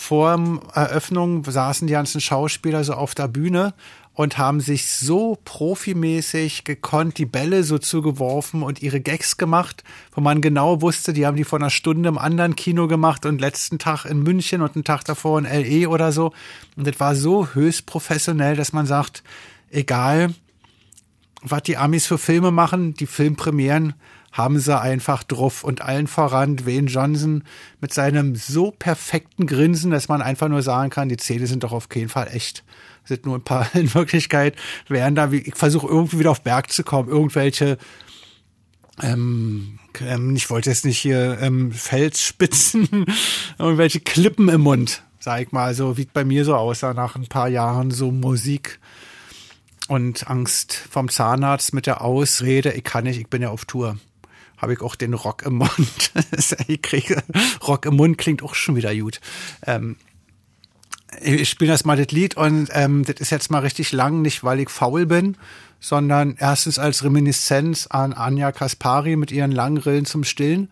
vor 0.00 0.60
Eröffnung 0.74 1.44
saßen 1.44 1.88
die 1.88 1.92
ganzen 1.92 2.20
Schauspieler 2.20 2.84
so 2.84 2.94
auf 2.94 3.16
der 3.16 3.26
Bühne 3.26 3.74
und 4.14 4.38
haben 4.38 4.60
sich 4.60 4.86
so 4.86 5.36
profimäßig 5.44 6.62
gekonnt 6.62 7.18
die 7.18 7.26
Bälle 7.26 7.64
so 7.64 7.78
zugeworfen 7.78 8.62
und 8.62 8.80
ihre 8.80 9.00
Gags 9.00 9.38
gemacht, 9.38 9.82
wo 10.12 10.20
man 10.20 10.40
genau 10.40 10.80
wusste, 10.82 11.12
die 11.12 11.26
haben 11.26 11.36
die 11.36 11.42
vor 11.42 11.58
einer 11.58 11.68
Stunde 11.68 12.08
im 12.08 12.16
anderen 12.16 12.54
Kino 12.54 12.86
gemacht 12.86 13.26
und 13.26 13.40
letzten 13.40 13.80
Tag 13.80 14.04
in 14.04 14.22
München 14.22 14.62
und 14.62 14.76
einen 14.76 14.84
Tag 14.84 15.02
davor 15.04 15.36
in 15.40 15.44
LE 15.44 15.88
oder 15.88 16.12
so. 16.12 16.32
Und 16.76 16.86
das 16.86 17.00
war 17.00 17.16
so 17.16 17.48
höchst 17.48 17.84
professionell, 17.84 18.54
dass 18.54 18.72
man 18.72 18.86
sagt, 18.86 19.24
egal, 19.68 20.32
was 21.42 21.64
die 21.64 21.76
Amis 21.76 22.06
für 22.06 22.18
Filme 22.18 22.52
machen, 22.52 22.94
die 22.94 23.06
Filmpremieren 23.06 23.94
haben 24.38 24.58
sie 24.60 24.80
einfach 24.80 25.24
drauf 25.24 25.64
und 25.64 25.82
allen 25.82 26.06
voran 26.06 26.56
Dwayne 26.56 26.88
Johnson 26.88 27.42
mit 27.80 27.92
seinem 27.92 28.36
so 28.36 28.70
perfekten 28.70 29.46
Grinsen, 29.46 29.90
dass 29.90 30.08
man 30.08 30.22
einfach 30.22 30.48
nur 30.48 30.62
sagen 30.62 30.90
kann, 30.90 31.08
die 31.08 31.16
Zähne 31.16 31.46
sind 31.46 31.64
doch 31.64 31.72
auf 31.72 31.88
jeden 31.92 32.08
Fall 32.08 32.28
echt. 32.32 32.64
Sind 33.04 33.26
nur 33.26 33.36
ein 33.36 33.44
paar 33.44 33.68
in 33.74 33.92
Wirklichkeit 33.92 34.54
wären 34.88 35.16
da, 35.16 35.32
wie, 35.32 35.38
ich 35.38 35.56
versuche 35.56 35.88
irgendwie 35.88 36.20
wieder 36.20 36.30
auf 36.30 36.42
Berg 36.42 36.70
zu 36.72 36.84
kommen, 36.84 37.08
irgendwelche 37.08 37.76
ähm, 39.02 39.78
ähm, 40.00 40.34
ich 40.34 40.50
wollte 40.50 40.70
jetzt 40.70 40.84
nicht 40.84 40.98
hier 40.98 41.38
ähm, 41.40 41.72
Felsspitzen, 41.72 43.06
irgendwelche 43.58 44.00
Klippen 44.00 44.48
im 44.48 44.62
Mund, 44.62 45.02
sag 45.18 45.42
ich 45.42 45.52
mal, 45.52 45.74
so 45.74 45.96
wie 45.96 46.06
bei 46.12 46.24
mir 46.24 46.44
so 46.44 46.54
aussah 46.54 46.94
nach 46.94 47.16
ein 47.16 47.26
paar 47.26 47.48
Jahren 47.48 47.90
so 47.90 48.10
Musik 48.10 48.80
und 49.88 50.28
Angst 50.28 50.74
vom 50.74 51.08
Zahnarzt 51.08 51.74
mit 51.74 51.86
der 51.86 52.02
Ausrede, 52.02 52.72
ich 52.72 52.84
kann 52.84 53.04
nicht, 53.04 53.18
ich 53.18 53.28
bin 53.28 53.42
ja 53.42 53.50
auf 53.50 53.64
Tour. 53.64 53.98
Habe 54.58 54.74
ich 54.74 54.80
auch 54.80 54.96
den 54.96 55.14
Rock 55.14 55.42
im 55.42 55.56
Mund. 55.56 56.12
ich 56.66 56.82
kriege, 56.82 57.22
Rock 57.66 57.86
im 57.86 57.96
Mund 57.96 58.18
klingt 58.18 58.42
auch 58.42 58.54
schon 58.54 58.76
wieder 58.76 58.94
gut. 58.94 59.20
Ähm, 59.66 59.96
ich 61.22 61.48
spiele 61.48 61.72
das 61.72 61.84
mal 61.84 61.96
das 61.96 62.10
Lied 62.10 62.36
und 62.36 62.68
ähm, 62.72 63.04
das 63.04 63.16
ist 63.20 63.30
jetzt 63.30 63.50
mal 63.50 63.60
richtig 63.60 63.92
lang, 63.92 64.20
nicht 64.20 64.44
weil 64.44 64.60
ich 64.60 64.68
faul 64.68 65.06
bin, 65.06 65.36
sondern 65.80 66.36
erstens 66.38 66.78
als 66.78 67.02
Reminiszenz 67.02 67.86
an 67.86 68.12
Anja 68.12 68.52
Kaspari 68.52 69.16
mit 69.16 69.32
ihren 69.32 69.52
langen 69.52 69.78
Rillen 69.78 70.04
zum 70.04 70.24
Stillen. 70.24 70.70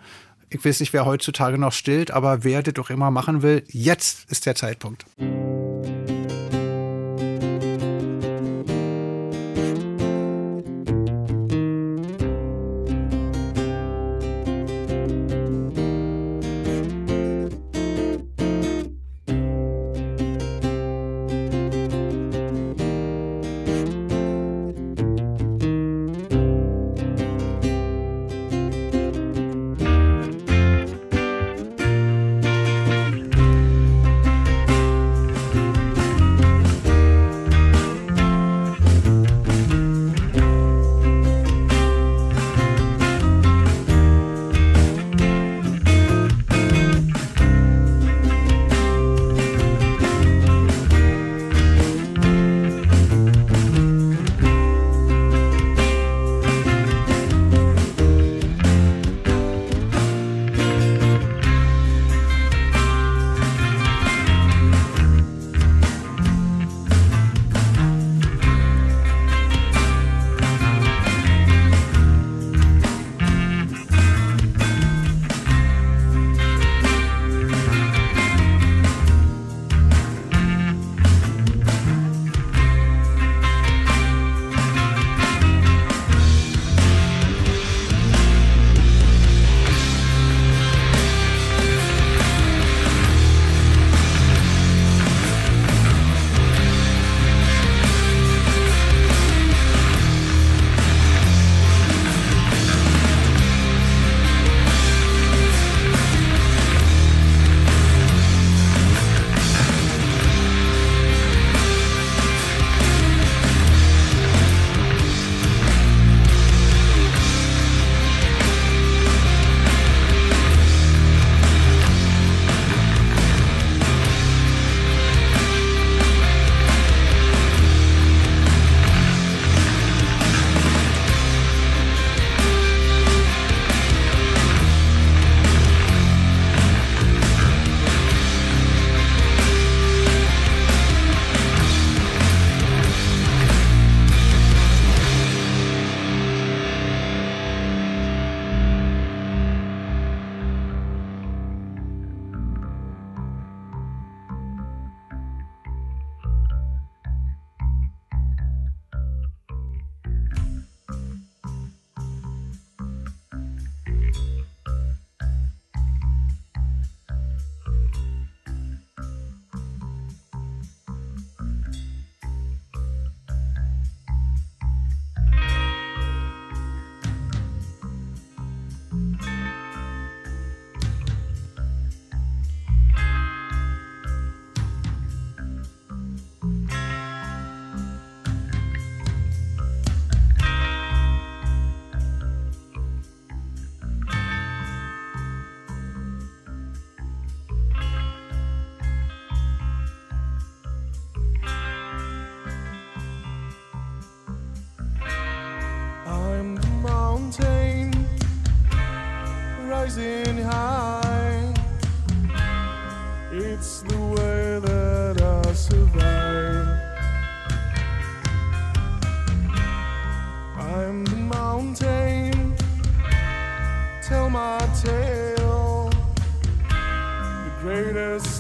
Ich 0.51 0.65
weiß 0.65 0.81
nicht, 0.81 0.93
wer 0.93 1.07
heutzutage 1.07 1.59
noch 1.59 1.73
stillt, 1.73 2.11
aber 2.11 2.45
wer 2.45 2.63
das 2.63 2.75
doch 2.75 2.91
immer 2.91 3.11
machen 3.11 3.43
will, 3.43 3.65
jetzt 3.69 4.31
ist 4.31 4.47
der 4.47 4.55
Zeitpunkt. 4.55 5.05
I'm 5.19 5.36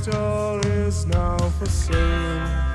star 0.06 0.60
is 0.66 1.04
now 1.06 1.36
for 1.58 1.66
sale. 1.66 2.65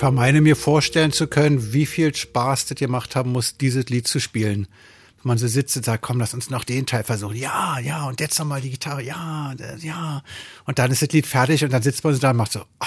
Vermeine 0.00 0.40
mir 0.40 0.56
vorstellen 0.56 1.12
zu 1.12 1.26
können, 1.26 1.74
wie 1.74 1.84
viel 1.84 2.14
Spaß 2.14 2.64
das 2.64 2.78
gemacht 2.78 3.16
haben 3.16 3.32
muss, 3.32 3.58
dieses 3.58 3.84
Lied 3.90 4.08
zu 4.08 4.18
spielen. 4.18 4.66
Wenn 5.18 5.28
man 5.28 5.36
so 5.36 5.46
sitzt 5.46 5.76
und 5.76 5.84
sagt, 5.84 6.00
komm, 6.02 6.18
lass 6.18 6.32
uns 6.32 6.48
noch 6.48 6.64
den 6.64 6.86
Teil 6.86 7.04
versuchen. 7.04 7.36
Ja, 7.36 7.78
ja, 7.80 8.04
und 8.04 8.18
jetzt 8.18 8.38
nochmal 8.38 8.62
die 8.62 8.70
Gitarre. 8.70 9.02
Ja, 9.02 9.54
ja. 9.78 10.22
Und 10.64 10.78
dann 10.78 10.90
ist 10.90 11.02
das 11.02 11.10
Lied 11.10 11.26
fertig 11.26 11.62
und 11.64 11.70
dann 11.74 11.82
sitzt 11.82 12.02
man 12.02 12.14
so 12.14 12.18
da 12.18 12.30
und 12.30 12.38
macht 12.38 12.52
so, 12.52 12.64
ah, 12.78 12.86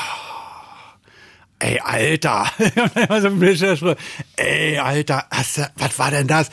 ey, 1.60 1.80
Alter. 1.82 2.52
Ey, 4.36 4.80
Alter, 4.80 5.28
was 5.76 6.00
war 6.00 6.10
denn 6.10 6.28
das? 6.28 6.50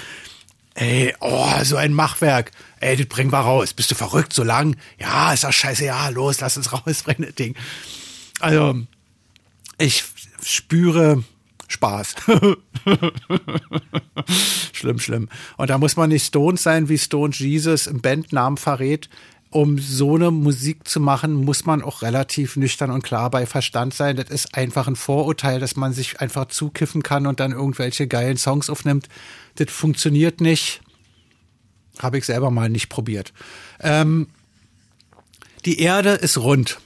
Ey, 0.75 1.15
oh, 1.21 1.65
so 1.65 1.77
ein 1.77 1.95
Machwerk. 1.95 2.51
Ey, 2.81 2.99
das 2.99 3.07
bringen 3.07 3.33
wir 3.33 3.39
raus. 3.41 3.73
Bist 3.73 3.91
du 3.91 3.95
verrückt 3.95 4.35
so 4.35 4.43
lang? 4.43 4.77
Ja, 4.99 5.33
ist 5.33 5.45
doch 5.45 5.53
scheiße. 5.53 5.87
Ja, 5.87 6.11
los, 6.11 6.41
lass 6.41 6.59
uns 6.59 6.71
rausbringen, 6.87 7.25
das 7.25 7.35
Ding. 7.35 7.57
Also, 8.41 8.79
ich 9.79 10.05
spüre 10.43 11.23
Spaß. 11.69 12.17
schlimm, 14.73 14.99
schlimm. 14.99 15.29
Und 15.57 15.71
da 15.71 15.79
muss 15.79 15.97
man 15.97 16.09
nicht 16.09 16.27
Stones 16.27 16.63
sein, 16.63 16.89
wie 16.89 16.99
Stone 16.99 17.33
Jesus 17.33 17.87
im 17.87 18.01
Bandnamen 18.01 18.57
verrät. 18.57 19.09
Um 19.53 19.79
so 19.79 20.15
eine 20.15 20.31
Musik 20.31 20.87
zu 20.87 21.01
machen, 21.01 21.35
muss 21.35 21.67
man 21.67 21.83
auch 21.83 22.03
relativ 22.03 22.57
nüchtern 22.57 22.93
und 22.93 23.03
klar 23.03 23.31
bei 23.31 23.47
Verstand 23.47 23.95
sein. 23.95 24.17
Das 24.17 24.31
ist 24.31 24.55
einfach 24.55 24.87
ein 24.87 24.95
Vorurteil, 24.95 25.59
dass 25.59 25.75
man 25.75 25.93
sich 25.93 26.21
einfach 26.21 26.47
zukiffen 26.47 27.03
kann 27.03 27.27
und 27.27 27.41
dann 27.41 27.51
irgendwelche 27.51 28.07
geilen 28.07 28.37
Songs 28.37 28.71
aufnimmt. 28.71 29.09
Das 29.57 29.71
funktioniert 29.71 30.41
nicht. 30.41 30.81
Habe 31.99 32.19
ich 32.19 32.27
selber 32.27 32.53
mal 32.53 32.69
nicht 32.69 32.89
probiert. 32.89 33.33
Ähm, 33.81 34.29
die 35.65 35.81
Erde 35.81 36.11
ist 36.11 36.39
rund. 36.39 36.79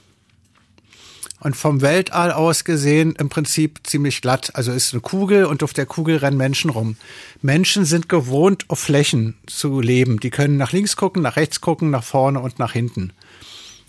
Und 1.44 1.56
vom 1.56 1.82
Weltall 1.82 2.32
aus 2.32 2.64
gesehen 2.64 3.14
im 3.18 3.28
Prinzip 3.28 3.80
ziemlich 3.82 4.22
glatt. 4.22 4.52
Also 4.54 4.72
ist 4.72 4.94
eine 4.94 5.02
Kugel 5.02 5.44
und 5.44 5.62
auf 5.62 5.74
der 5.74 5.84
Kugel 5.84 6.16
rennen 6.16 6.38
Menschen 6.38 6.70
rum. 6.70 6.96
Menschen 7.42 7.84
sind 7.84 8.08
gewohnt, 8.08 8.64
auf 8.68 8.78
Flächen 8.78 9.34
zu 9.46 9.80
leben. 9.80 10.20
Die 10.20 10.30
können 10.30 10.56
nach 10.56 10.72
links 10.72 10.96
gucken, 10.96 11.20
nach 11.22 11.36
rechts 11.36 11.60
gucken, 11.60 11.90
nach 11.90 12.02
vorne 12.02 12.40
und 12.40 12.58
nach 12.58 12.72
hinten. 12.72 13.12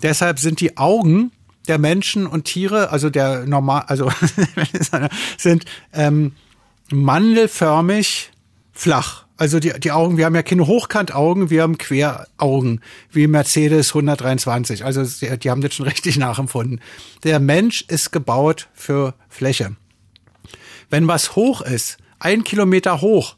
Deshalb 0.03 0.39
sind 0.39 0.59
die 0.59 0.75
Augen 0.75 1.31
der 1.69 1.77
Menschen 1.77 2.27
und 2.27 2.43
Tiere, 2.43 2.89
also 2.89 3.09
der 3.09 3.45
normal, 3.45 3.85
also 3.87 4.11
sind 5.37 5.63
ähm, 5.93 6.33
mandelförmig 6.91 8.31
flach. 8.73 9.24
Also 9.37 9.59
die, 9.59 9.77
die 9.79 9.91
Augen, 9.91 10.17
wir 10.17 10.25
haben 10.25 10.35
ja 10.35 10.43
keine 10.43 10.65
Hochkantaugen, 10.65 11.49
wir 11.49 11.63
haben 11.63 11.77
Queraugen, 11.77 12.81
wie 13.11 13.27
Mercedes 13.27 13.89
123. 13.89 14.85
Also 14.85 15.03
die, 15.03 15.49
haben 15.49 15.61
das 15.61 15.75
schon 15.75 15.87
richtig 15.87 16.17
nachempfunden. 16.17 16.79
Der 17.23 17.39
Mensch 17.39 17.83
ist 17.87 18.11
gebaut 18.11 18.69
für 18.73 19.13
Fläche. 19.27 19.75
Wenn 20.89 21.07
was 21.07 21.35
hoch 21.35 21.61
ist, 21.61 21.97
ein 22.19 22.43
Kilometer 22.43 23.01
hoch, 23.01 23.35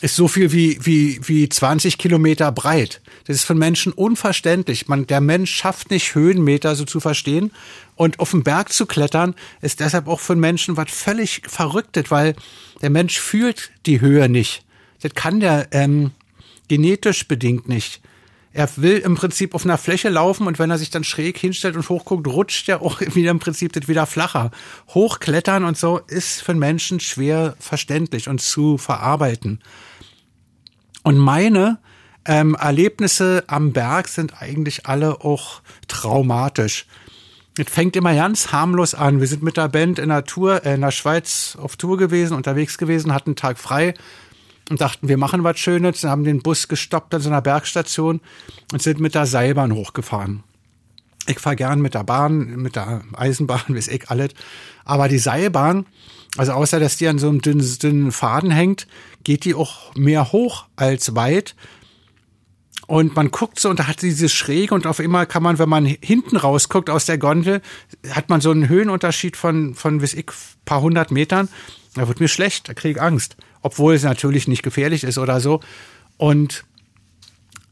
ist 0.00 0.14
so 0.14 0.28
viel 0.28 0.52
wie, 0.52 0.78
wie, 0.82 1.20
wie 1.26 1.48
20 1.48 1.98
Kilometer 1.98 2.52
breit. 2.52 3.00
Das 3.26 3.34
ist 3.34 3.50
einen 3.50 3.58
Menschen 3.58 3.92
unverständlich. 3.92 4.86
Man, 4.86 5.08
der 5.08 5.20
Mensch 5.20 5.50
schafft 5.52 5.90
nicht 5.90 6.14
Höhenmeter 6.14 6.76
so 6.76 6.84
zu 6.84 7.00
verstehen. 7.00 7.50
Und 7.96 8.20
auf 8.20 8.30
den 8.30 8.44
Berg 8.44 8.72
zu 8.72 8.86
klettern, 8.86 9.34
ist 9.60 9.80
deshalb 9.80 10.06
auch 10.06 10.20
einen 10.30 10.40
Menschen 10.40 10.76
was 10.76 10.92
völlig 10.92 11.42
Verrücktes, 11.48 12.12
weil 12.12 12.36
der 12.80 12.90
Mensch 12.90 13.18
fühlt 13.18 13.72
die 13.86 14.00
Höhe 14.00 14.28
nicht. 14.28 14.64
Das 15.00 15.14
kann 15.14 15.40
der 15.40 15.68
ähm, 15.72 16.12
genetisch 16.68 17.26
bedingt 17.26 17.68
nicht. 17.68 18.00
Er 18.52 18.68
will 18.76 18.98
im 18.98 19.14
Prinzip 19.14 19.54
auf 19.54 19.64
einer 19.64 19.78
Fläche 19.78 20.08
laufen 20.08 20.46
und 20.46 20.58
wenn 20.58 20.70
er 20.70 20.78
sich 20.78 20.90
dann 20.90 21.04
schräg 21.04 21.38
hinstellt 21.38 21.76
und 21.76 21.88
hochguckt, 21.88 22.26
rutscht 22.26 22.68
er 22.68 22.82
auch 22.82 23.00
wieder 23.14 23.30
im 23.30 23.38
Prinzip 23.38 23.72
das 23.72 23.88
wieder 23.88 24.06
flacher. 24.06 24.50
Hochklettern 24.88 25.64
und 25.64 25.76
so 25.76 25.98
ist 25.98 26.42
für 26.42 26.52
einen 26.52 26.60
Menschen 26.60 27.00
schwer 27.00 27.56
verständlich 27.60 28.28
und 28.28 28.40
zu 28.40 28.78
verarbeiten. 28.78 29.60
Und 31.02 31.18
meine 31.18 31.78
ähm, 32.24 32.56
Erlebnisse 32.58 33.44
am 33.46 33.72
Berg 33.72 34.08
sind 34.08 34.42
eigentlich 34.42 34.86
alle 34.86 35.20
auch 35.20 35.62
traumatisch. 35.86 36.86
Es 37.56 37.70
fängt 37.70 37.96
immer 37.96 38.14
ganz 38.14 38.52
harmlos 38.52 38.94
an. 38.94 39.20
Wir 39.20 39.26
sind 39.26 39.42
mit 39.42 39.56
der 39.56 39.68
Band 39.68 39.98
in 39.98 40.08
der 40.08 40.24
Tour, 40.24 40.64
äh, 40.64 40.74
in 40.74 40.80
der 40.80 40.90
Schweiz 40.90 41.56
auf 41.60 41.76
Tour 41.76 41.96
gewesen, 41.96 42.36
unterwegs 42.36 42.78
gewesen, 42.78 43.12
hatten 43.12 43.30
einen 43.30 43.36
Tag 43.36 43.58
frei 43.58 43.94
und 44.70 44.80
dachten, 44.80 45.08
wir 45.08 45.16
machen 45.16 45.44
was 45.44 45.58
Schönes, 45.58 46.04
haben 46.04 46.24
den 46.24 46.42
Bus 46.42 46.68
gestoppt 46.68 47.14
an 47.14 47.20
so 47.20 47.30
einer 47.30 47.42
Bergstation 47.42 48.20
und 48.72 48.82
sind 48.82 49.00
mit 49.00 49.14
der 49.14 49.26
Seilbahn 49.26 49.74
hochgefahren. 49.74 50.42
Ich 51.26 51.40
fahre 51.40 51.56
gern 51.56 51.80
mit 51.80 51.94
der 51.94 52.04
Bahn, 52.04 52.56
mit 52.56 52.76
der 52.76 53.02
Eisenbahn, 53.14 53.62
weiß 53.68 53.88
ich 53.88 54.10
alles. 54.10 54.30
Aber 54.84 55.08
die 55.08 55.18
Seilbahn, 55.18 55.86
also 56.36 56.52
außer 56.52 56.80
dass 56.80 56.96
die 56.96 57.08
an 57.08 57.18
so 57.18 57.28
einem 57.28 57.42
dünnen, 57.42 57.78
dünnen 57.80 58.12
Faden 58.12 58.50
hängt, 58.50 58.86
geht 59.24 59.44
die 59.44 59.54
auch 59.54 59.94
mehr 59.94 60.32
hoch 60.32 60.66
als 60.76 61.14
weit. 61.14 61.54
Und 62.86 63.14
man 63.16 63.30
guckt 63.30 63.60
so 63.60 63.68
und 63.68 63.78
da 63.78 63.86
hat 63.86 64.00
sie 64.00 64.08
diese 64.08 64.30
Schräge 64.30 64.74
und 64.74 64.86
auf 64.86 64.98
immer 64.98 65.26
kann 65.26 65.42
man, 65.42 65.58
wenn 65.58 65.68
man 65.68 65.84
hinten 65.84 66.38
rausguckt 66.38 66.88
aus 66.88 67.04
der 67.04 67.18
Gondel, 67.18 67.60
hat 68.10 68.30
man 68.30 68.40
so 68.40 68.50
einen 68.50 68.70
Höhenunterschied 68.70 69.36
von, 69.36 69.74
von 69.74 70.00
weiß 70.00 70.14
ich, 70.14 70.26
paar 70.64 70.80
hundert 70.80 71.10
Metern. 71.10 71.50
Da 71.94 72.08
wird 72.08 72.20
mir 72.20 72.28
schlecht, 72.28 72.66
da 72.68 72.72
kriege 72.72 72.98
ich 72.98 73.02
Angst. 73.02 73.36
Obwohl 73.62 73.94
es 73.94 74.02
natürlich 74.02 74.48
nicht 74.48 74.62
gefährlich 74.62 75.04
ist 75.04 75.18
oder 75.18 75.40
so. 75.40 75.60
Und 76.16 76.64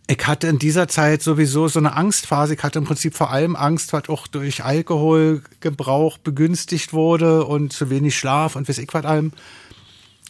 ich 0.09 0.25
hatte 0.27 0.47
in 0.47 0.59
dieser 0.59 0.87
Zeit 0.87 1.23
sowieso 1.23 1.67
so 1.67 1.81
eine 1.81 1.95
Angstphase. 1.95 2.55
Ich 2.55 2.63
hatte 2.63 2.79
im 2.79 2.85
Prinzip 2.85 3.15
vor 3.15 3.31
allem 3.31 3.57
Angst, 3.57 3.93
was 3.93 4.09
auch 4.09 4.27
durch 4.29 4.63
Alkoholgebrauch 4.63 6.19
begünstigt 6.19 6.93
wurde 6.93 7.45
und 7.45 7.73
zu 7.73 7.91
wenig 7.91 8.17
Schlaf 8.17 8.55
und 8.55 8.69
weiß 8.69 8.79
ich 8.79 8.93
was 8.93 9.05
allem. 9.05 9.33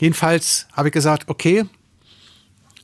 Jedenfalls 0.01 0.67
habe 0.73 0.89
ich 0.89 0.95
gesagt, 0.95 1.29
okay, 1.29 1.65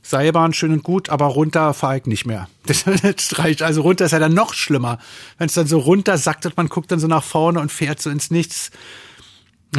Seilbahn 0.03 0.53
schön 0.53 0.73
und 0.73 0.83
gut, 0.83 1.09
aber 1.09 1.25
runter 1.27 1.73
fahre 1.73 1.97
ich 1.97 2.05
nicht 2.05 2.25
mehr. 2.25 2.47
Das, 2.65 2.85
das 2.85 3.39
reicht. 3.39 3.61
Also 3.61 3.81
runter 3.81 4.05
ist 4.05 4.11
ja 4.11 4.19
dann 4.19 4.33
noch 4.33 4.53
schlimmer. 4.53 4.97
Wenn 5.37 5.47
es 5.47 5.53
dann 5.53 5.67
so 5.67 5.79
runter 5.79 6.17
sackt 6.17 6.45
und 6.45 6.55
man 6.55 6.69
guckt 6.69 6.91
dann 6.91 6.99
so 6.99 7.07
nach 7.07 7.23
vorne 7.23 7.59
und 7.59 7.71
fährt 7.71 8.01
so 8.01 8.09
ins 8.09 8.31
Nichts. 8.31 8.71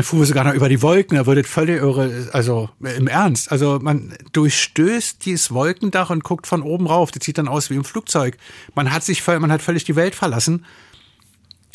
Fuhren 0.02 0.22
wir 0.22 0.26
sogar 0.26 0.44
noch 0.44 0.54
über 0.54 0.68
die 0.68 0.82
Wolken, 0.82 1.16
da 1.16 1.26
wird 1.26 1.46
völlig 1.46 1.80
irre, 1.80 2.28
also 2.32 2.68
im 2.80 3.06
Ernst. 3.06 3.52
Also 3.52 3.78
man 3.80 4.16
durchstößt 4.32 5.24
dieses 5.24 5.52
Wolkendach 5.52 6.10
und 6.10 6.24
guckt 6.24 6.46
von 6.46 6.62
oben 6.62 6.86
rauf. 6.86 7.12
Das 7.12 7.24
sieht 7.24 7.38
dann 7.38 7.46
aus 7.46 7.70
wie 7.70 7.74
im 7.74 7.84
Flugzeug. 7.84 8.36
Man 8.74 8.92
hat 8.92 9.04
sich, 9.04 9.24
man 9.26 9.52
hat 9.52 9.62
völlig 9.62 9.84
die 9.84 9.94
Welt 9.94 10.14
verlassen. 10.14 10.64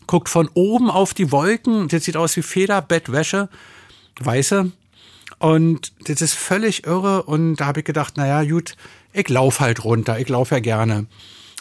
Guckt 0.06 0.28
von 0.28 0.50
oben 0.54 0.90
auf 0.90 1.14
die 1.14 1.32
Wolken, 1.32 1.88
das 1.88 2.04
sieht 2.04 2.18
aus 2.18 2.36
wie 2.36 2.42
Federbettwäsche, 2.42 3.48
weiße. 4.20 4.72
Und 5.38 5.94
das 6.08 6.22
ist 6.22 6.34
völlig 6.34 6.86
irre. 6.86 7.24
Und 7.24 7.56
da 7.58 7.68
habe 7.68 7.80
ich 7.80 7.86
gedacht, 7.86 8.18
naja, 8.18 8.44
gut, 8.44 8.76
ich 9.14 9.30
lauf 9.30 9.60
halt 9.60 9.84
runter. 9.84 10.20
Ich 10.20 10.28
laufe 10.28 10.56
ja 10.56 10.60
gerne. 10.60 11.06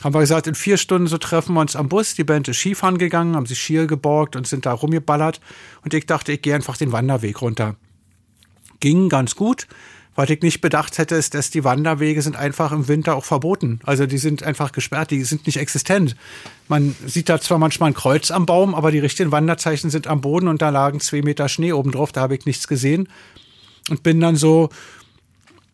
Haben 0.02 0.14
wir 0.14 0.20
gesagt, 0.20 0.46
in 0.46 0.54
vier 0.54 0.76
Stunden 0.76 1.08
so 1.08 1.18
treffen 1.18 1.54
wir 1.54 1.60
uns 1.60 1.74
am 1.74 1.88
Bus. 1.88 2.14
Die 2.14 2.24
Band 2.24 2.46
ist 2.48 2.58
Skifahren 2.58 2.98
gegangen, 2.98 3.34
haben 3.34 3.46
sich 3.46 3.58
Skier 3.58 3.86
geborgt 3.86 4.36
und 4.36 4.46
sind 4.46 4.64
da 4.64 4.72
rumgeballert. 4.72 5.40
Und 5.82 5.92
ich 5.92 6.06
dachte, 6.06 6.32
ich 6.32 6.42
gehe 6.42 6.54
einfach 6.54 6.76
den 6.76 6.92
Wanderweg 6.92 7.42
runter. 7.42 7.74
Ging 8.80 9.08
ganz 9.08 9.34
gut. 9.34 9.66
Was 10.14 10.30
ich 10.30 10.42
nicht 10.42 10.60
bedacht 10.60 10.98
hätte, 10.98 11.14
ist, 11.14 11.34
dass 11.34 11.50
die 11.50 11.62
Wanderwege 11.62 12.22
sind 12.22 12.34
einfach 12.34 12.72
im 12.72 12.88
Winter 12.88 13.14
auch 13.14 13.24
verboten. 13.24 13.78
Also 13.84 14.04
die 14.04 14.18
sind 14.18 14.42
einfach 14.42 14.72
gesperrt, 14.72 15.12
die 15.12 15.22
sind 15.22 15.46
nicht 15.46 15.58
existent. 15.58 16.16
Man 16.66 16.96
sieht 17.06 17.28
da 17.28 17.40
zwar 17.40 17.58
manchmal 17.58 17.90
ein 17.90 17.94
Kreuz 17.94 18.32
am 18.32 18.44
Baum, 18.44 18.74
aber 18.74 18.90
die 18.90 18.98
richtigen 18.98 19.30
Wanderzeichen 19.30 19.90
sind 19.90 20.08
am 20.08 20.20
Boden 20.20 20.48
und 20.48 20.60
da 20.60 20.70
lagen 20.70 20.98
zwei 20.98 21.22
Meter 21.22 21.48
Schnee 21.48 21.72
oben 21.72 21.92
drauf, 21.92 22.10
da 22.10 22.22
habe 22.22 22.34
ich 22.34 22.46
nichts 22.46 22.66
gesehen. 22.66 23.08
Und 23.90 24.02
bin 24.02 24.18
dann 24.18 24.34
so 24.34 24.70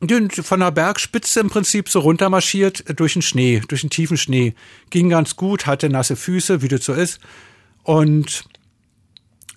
von 0.09 0.61
der 0.61 0.71
Bergspitze 0.71 1.41
im 1.41 1.51
Prinzip 1.51 1.89
so 1.89 2.01
runtermarschiert 2.01 2.99
durch 2.99 3.15
den 3.15 3.23
Schnee, 3.23 3.63
durch 3.69 3.83
den 3.83 3.91
tiefen 3.91 4.17
Schnee. 4.17 4.55
Ging 4.91 5.09
ganz 5.09 5.37
gut, 5.37 5.67
hatte 5.67 5.89
nasse 5.89 6.17
Füße, 6.17 6.63
wie 6.63 6.69
das 6.69 6.85
so 6.85 6.93
ist. 6.93 7.21
Und 7.83 8.45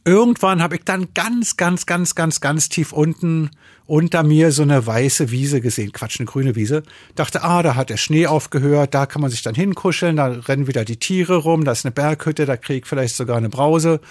irgendwann 0.06 0.62
habe 0.62 0.76
ich 0.76 0.84
dann 0.84 1.14
ganz, 1.14 1.58
ganz, 1.58 1.86
ganz, 1.86 2.16
ganz, 2.16 2.42
ganz 2.42 2.70
tief 2.70 2.94
unten 2.94 3.50
unter 3.86 4.24
mir 4.24 4.52
so 4.52 4.64
eine 4.64 4.86
weiße 4.86 5.32
Wiese 5.32 5.62
gesehen. 5.62 5.92
Quatsch, 5.92 6.20
eine 6.20 6.28
grüne 6.28 6.56
Wiese. 6.56 6.84
Dachte, 7.16 7.44
ah, 7.44 7.64
da 7.64 7.76
hat 7.76 7.90
der 7.90 7.98
Schnee 7.98 8.28
aufgehört, 8.28 8.94
da 8.94 9.06
kann 9.06 9.22
man 9.22 9.32
sich 9.32 9.42
dann 9.42 9.56
hinkuscheln, 9.56 10.18
da 10.18 10.28
rennen 10.28 10.68
wieder 10.68 10.86
die 10.86 10.98
Tiere 10.98 11.38
rum, 11.38 11.64
da 11.64 11.72
ist 11.72 11.86
eine 11.86 11.94
Berghütte, 11.94 12.46
da 12.46 12.58
krieg 12.58 12.84
ich 12.84 12.90
vielleicht 12.90 13.16
sogar 13.16 13.38
eine 13.38 13.50
Brause. 13.50 14.02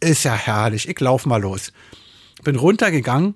Ist 0.00 0.24
ja 0.24 0.34
herrlich, 0.34 0.88
ich 0.88 1.00
lauf 1.00 1.26
mal 1.26 1.40
los. 1.40 1.72
Bin 2.44 2.56
runtergegangen 2.56 3.34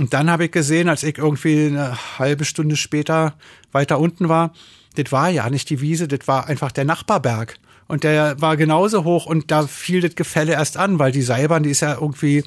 und 0.00 0.14
dann 0.14 0.30
habe 0.30 0.46
ich 0.46 0.50
gesehen, 0.50 0.88
als 0.88 1.02
ich 1.02 1.18
irgendwie 1.18 1.66
eine 1.66 1.94
halbe 2.18 2.46
Stunde 2.46 2.76
später 2.76 3.34
weiter 3.70 3.98
unten 3.98 4.30
war, 4.30 4.54
das 4.94 5.12
war 5.12 5.28
ja 5.28 5.50
nicht 5.50 5.68
die 5.68 5.82
Wiese, 5.82 6.08
das 6.08 6.26
war 6.26 6.46
einfach 6.46 6.72
der 6.72 6.86
Nachbarberg. 6.86 7.56
Und 7.86 8.02
der 8.02 8.40
war 8.40 8.56
genauso 8.56 9.04
hoch 9.04 9.26
und 9.26 9.50
da 9.50 9.66
fiel 9.66 10.00
das 10.00 10.14
Gefälle 10.14 10.52
erst 10.52 10.78
an, 10.78 10.98
weil 10.98 11.12
die 11.12 11.20
Seilbahn, 11.20 11.64
die 11.64 11.70
ist 11.70 11.82
ja 11.82 11.96
irgendwie 12.00 12.44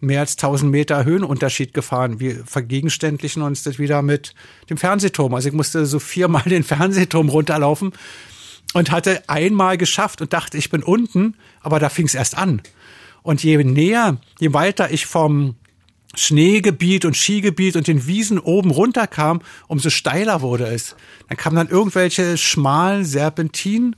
mehr 0.00 0.18
als 0.18 0.32
1000 0.32 0.72
Meter 0.72 1.04
Höhenunterschied 1.04 1.72
gefahren. 1.72 2.18
Wir 2.18 2.44
vergegenständlichen 2.44 3.42
uns 3.42 3.62
das 3.62 3.78
wieder 3.78 4.02
mit 4.02 4.34
dem 4.68 4.76
Fernsehturm. 4.76 5.32
Also 5.34 5.50
ich 5.50 5.54
musste 5.54 5.86
so 5.86 6.00
viermal 6.00 6.42
den 6.42 6.64
Fernsehturm 6.64 7.28
runterlaufen 7.28 7.92
und 8.74 8.90
hatte 8.90 9.22
einmal 9.28 9.78
geschafft 9.78 10.20
und 10.20 10.32
dachte, 10.32 10.58
ich 10.58 10.68
bin 10.68 10.82
unten, 10.82 11.36
aber 11.60 11.78
da 11.78 11.90
fing 11.90 12.06
es 12.06 12.16
erst 12.16 12.36
an. 12.36 12.60
Und 13.22 13.44
je 13.44 13.62
näher, 13.62 14.16
je 14.40 14.52
weiter 14.52 14.90
ich 14.90 15.06
vom 15.06 15.54
Schneegebiet 16.14 17.04
und 17.04 17.16
Skigebiet 17.16 17.76
und 17.76 17.86
den 17.86 18.06
Wiesen 18.06 18.38
oben 18.38 18.70
runterkam, 18.70 19.40
umso 19.66 19.90
steiler 19.90 20.40
wurde 20.40 20.66
es. 20.66 20.96
Dann 21.28 21.36
kamen 21.36 21.56
dann 21.56 21.68
irgendwelche 21.68 22.38
schmalen 22.38 23.04
Serpentinen 23.04 23.94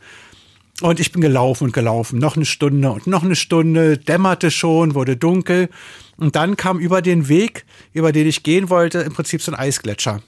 und 0.81 0.99
ich 0.99 1.13
bin 1.13 1.21
gelaufen 1.21 1.65
und 1.65 1.73
gelaufen. 1.73 2.19
Noch 2.19 2.37
eine 2.37 2.47
Stunde 2.47 2.91
und 2.91 3.07
noch 3.07 3.23
eine 3.23 3.37
Stunde, 3.37 3.99
dämmerte 3.99 4.51
schon, 4.51 4.95
wurde 4.95 5.17
dunkel. 5.17 5.69
Und 6.17 6.37
dann 6.37 6.57
kam 6.57 6.79
über 6.79 7.01
den 7.03 7.29
Weg, 7.29 7.65
über 7.93 8.13
den 8.13 8.27
ich 8.27 8.43
gehen 8.43 8.71
wollte, 8.71 8.99
im 9.01 9.13
Prinzip 9.13 9.43
so 9.43 9.53
ein 9.53 9.59
Eisgletscher. 9.59 10.23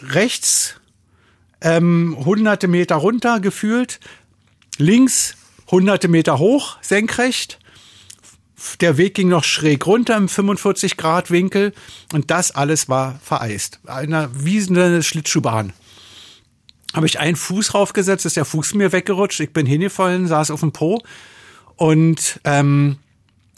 Rechts 0.00 0.76
ähm, 1.60 2.16
hunderte 2.24 2.68
Meter 2.68 2.96
runter 2.96 3.40
gefühlt, 3.40 4.00
links 4.78 5.36
hunderte 5.70 6.08
Meter 6.08 6.38
hoch, 6.38 6.78
senkrecht. 6.80 7.58
Der 8.80 8.96
Weg 8.96 9.14
ging 9.14 9.28
noch 9.28 9.44
schräg 9.44 9.86
runter 9.86 10.16
im 10.16 10.28
45 10.28 10.96
Grad 10.96 11.30
Winkel 11.30 11.72
und 12.12 12.30
das 12.30 12.50
alles 12.50 12.88
war 12.88 13.18
vereist. 13.22 13.80
Eine 13.86 14.30
wiesende 14.34 15.02
Schlittschuhbahn. 15.02 15.72
Habe 16.94 17.06
ich 17.06 17.20
einen 17.20 17.36
Fuß 17.36 17.74
raufgesetzt, 17.74 18.26
ist 18.26 18.36
der 18.36 18.44
Fuß 18.44 18.74
mir 18.74 18.92
weggerutscht. 18.92 19.40
Ich 19.40 19.52
bin 19.52 19.66
hingefallen, 19.66 20.26
saß 20.26 20.50
auf 20.50 20.60
dem 20.60 20.72
Po 20.72 21.02
und 21.76 22.40
ähm, 22.44 22.96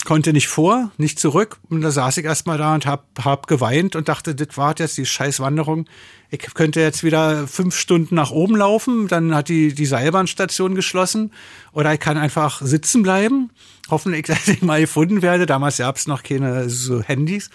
konnte 0.05 0.33
nicht 0.33 0.47
vor, 0.47 0.91
nicht 0.97 1.19
zurück. 1.19 1.57
Und 1.69 1.81
da 1.81 1.91
saß 1.91 2.17
ich 2.17 2.25
erstmal 2.25 2.57
da 2.57 2.73
und 2.73 2.85
hab, 2.85 3.07
hab 3.23 3.47
geweint 3.47 3.95
und 3.95 4.07
dachte, 4.07 4.35
das 4.35 4.57
war 4.57 4.73
jetzt 4.77 4.97
die 4.97 5.05
Scheißwanderung. 5.05 5.85
Ich 6.29 6.39
könnte 6.53 6.79
jetzt 6.79 7.03
wieder 7.03 7.47
fünf 7.47 7.75
Stunden 7.75 8.15
nach 8.15 8.31
oben 8.31 8.55
laufen, 8.55 9.07
dann 9.07 9.35
hat 9.35 9.49
die, 9.49 9.73
die 9.73 9.85
Seilbahnstation 9.85 10.75
geschlossen. 10.75 11.31
Oder 11.73 11.93
ich 11.93 11.99
kann 11.99 12.17
einfach 12.17 12.61
sitzen 12.61 13.03
bleiben, 13.03 13.51
hoffentlich, 13.89 14.25
dass 14.27 14.47
ich 14.47 14.61
mal 14.61 14.81
gefunden 14.81 15.21
werde. 15.21 15.45
Damals 15.45 15.77
gab 15.77 15.97
es 15.97 16.07
noch 16.07 16.23
keine 16.23 16.69
so 16.69 17.01
Handys. 17.01 17.49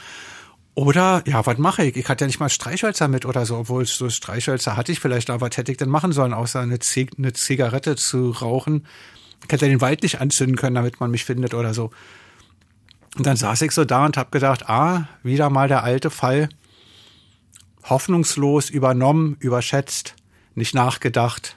Oder, 0.75 1.23
ja, 1.27 1.47
was 1.47 1.57
mache 1.57 1.85
ich? 1.85 1.97
Ich 1.97 2.07
hatte 2.07 2.25
ja 2.25 2.27
nicht 2.27 2.39
mal 2.39 2.51
Streichhölzer 2.51 3.09
mit 3.09 3.25
oder 3.25 3.47
so, 3.47 3.57
obwohl 3.57 3.87
so 3.87 4.11
Streichhölzer 4.11 4.77
hatte 4.77 4.93
ich 4.93 5.01
vielleicht, 5.01 5.31
aber 5.31 5.47
was 5.47 5.57
hätte 5.57 5.73
ich 5.73 5.79
denn 5.79 5.89
machen 5.89 6.13
sollen, 6.13 6.35
außer 6.35 6.61
eine, 6.61 6.79
Zig 6.81 7.13
eine 7.17 7.33
Zigarette 7.33 7.97
zu 7.97 8.31
rauchen? 8.31 8.87
Ich 9.43 9.51
hätte 9.51 9.69
den 9.69 9.81
Wald 9.81 10.03
nicht 10.03 10.21
anzünden 10.21 10.57
können, 10.57 10.75
damit 10.75 11.01
man 11.01 11.11
mich 11.11 11.25
findet 11.25 11.55
oder 11.55 11.73
so. 11.73 11.93
Und 13.17 13.27
dann 13.27 13.37
saß 13.37 13.63
ich 13.63 13.73
so 13.73 13.85
da 13.85 14.05
und 14.05 14.17
habe 14.17 14.31
gedacht, 14.31 14.69
ah, 14.69 15.09
wieder 15.23 15.51
mal 15.51 15.69
der 15.69 15.85
alte 15.85 16.11
Fall. 16.11 16.49
Hoffnungslos 17.85 18.69
übernommen, 18.69 19.37
überschätzt, 19.39 20.17
nicht 20.55 20.75
nachgedacht. 20.75 21.57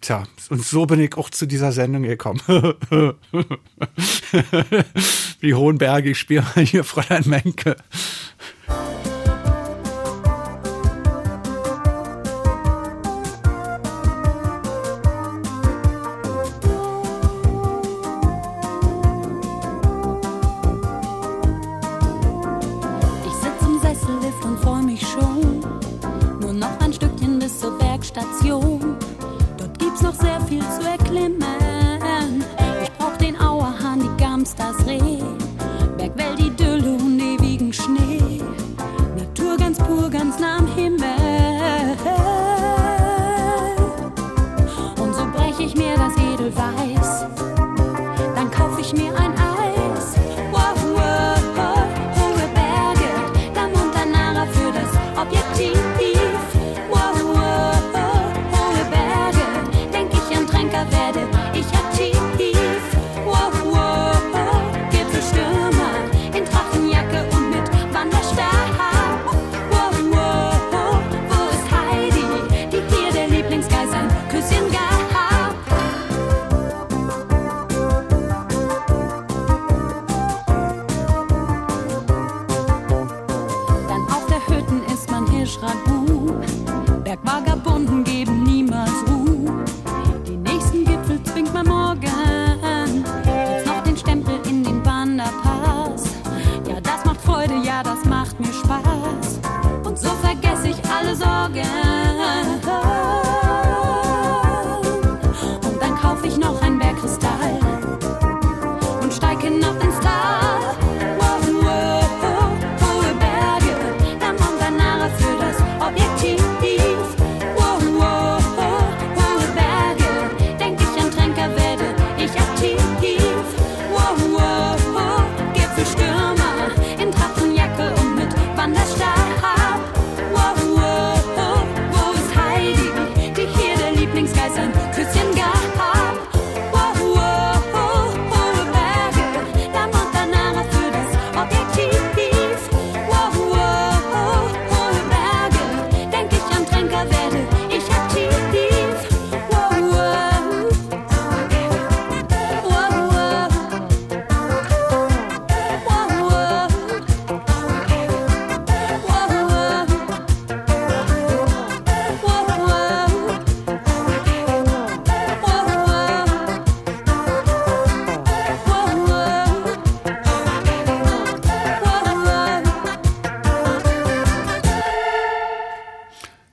Tja, 0.00 0.24
und 0.48 0.64
so 0.64 0.86
bin 0.86 0.98
ich 1.00 1.16
auch 1.16 1.28
zu 1.30 1.46
dieser 1.46 1.72
Sendung 1.72 2.02
gekommen. 2.04 2.40
Die 5.42 5.54
hohen 5.54 5.78
Berge, 5.78 6.10
ich 6.10 6.18
spiele 6.18 6.44
hier 6.56 6.84
Fräulein 6.84 7.24
Menke. 7.26 7.76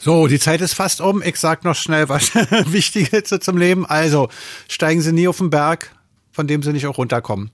So, 0.07 0.27
die 0.27 0.39
Zeit 0.39 0.61
ist 0.61 0.73
fast 0.73 1.01
um. 1.01 1.21
Ich 1.21 1.35
sag 1.35 1.65
noch 1.65 1.75
schnell 1.75 2.07
was 2.07 2.33
Wichtiges 2.71 3.27
zum 3.41 3.57
Leben. 3.57 3.85
Also, 3.85 4.29
steigen 4.69 5.01
Sie 5.01 5.11
nie 5.11 5.27
auf 5.27 5.39
den 5.39 5.49
Berg, 5.49 5.93
von 6.31 6.47
dem 6.47 6.63
Sie 6.63 6.71
nicht 6.71 6.87
auch 6.87 6.97
runterkommen. 6.97 7.51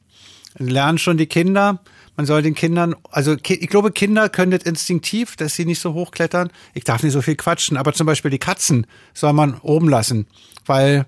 Lernen 0.59 0.99
schon 0.99 1.17
die 1.17 1.25
Kinder. 1.25 1.79
Man 2.15 2.27
soll 2.27 2.43
den 2.43 2.53
Kindern, 2.53 2.95
also 3.09 3.35
ich 3.43 3.69
glaube, 3.71 3.91
Kinder 3.91 4.29
können 4.29 4.51
das 4.51 4.61
instinktiv, 4.61 5.35
dass 5.35 5.55
sie 5.55 5.65
nicht 5.65 5.79
so 5.79 5.95
hochklettern. 5.95 6.51
Ich 6.75 6.83
darf 6.83 7.01
nicht 7.01 7.13
so 7.13 7.23
viel 7.23 7.35
quatschen, 7.35 7.75
aber 7.75 7.91
zum 7.93 8.05
Beispiel 8.05 8.29
die 8.29 8.37
Katzen 8.37 8.85
soll 9.15 9.33
man 9.33 9.57
oben 9.61 9.89
lassen, 9.89 10.27
weil 10.67 11.07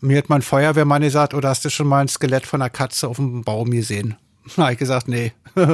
mir 0.00 0.18
hat 0.18 0.30
mein 0.30 0.42
Feuerwehrmann 0.42 1.02
gesagt, 1.02 1.32
oder 1.32 1.50
hast 1.50 1.64
du 1.64 1.70
schon 1.70 1.86
mal 1.86 2.00
ein 2.00 2.08
Skelett 2.08 2.44
von 2.44 2.60
einer 2.60 2.70
Katze 2.70 3.06
auf 3.06 3.18
dem 3.18 3.44
Baum 3.44 3.70
gesehen? 3.70 4.16
Na, 4.56 4.72
ich 4.72 4.78
gesagt, 4.78 5.06
nee. 5.06 5.32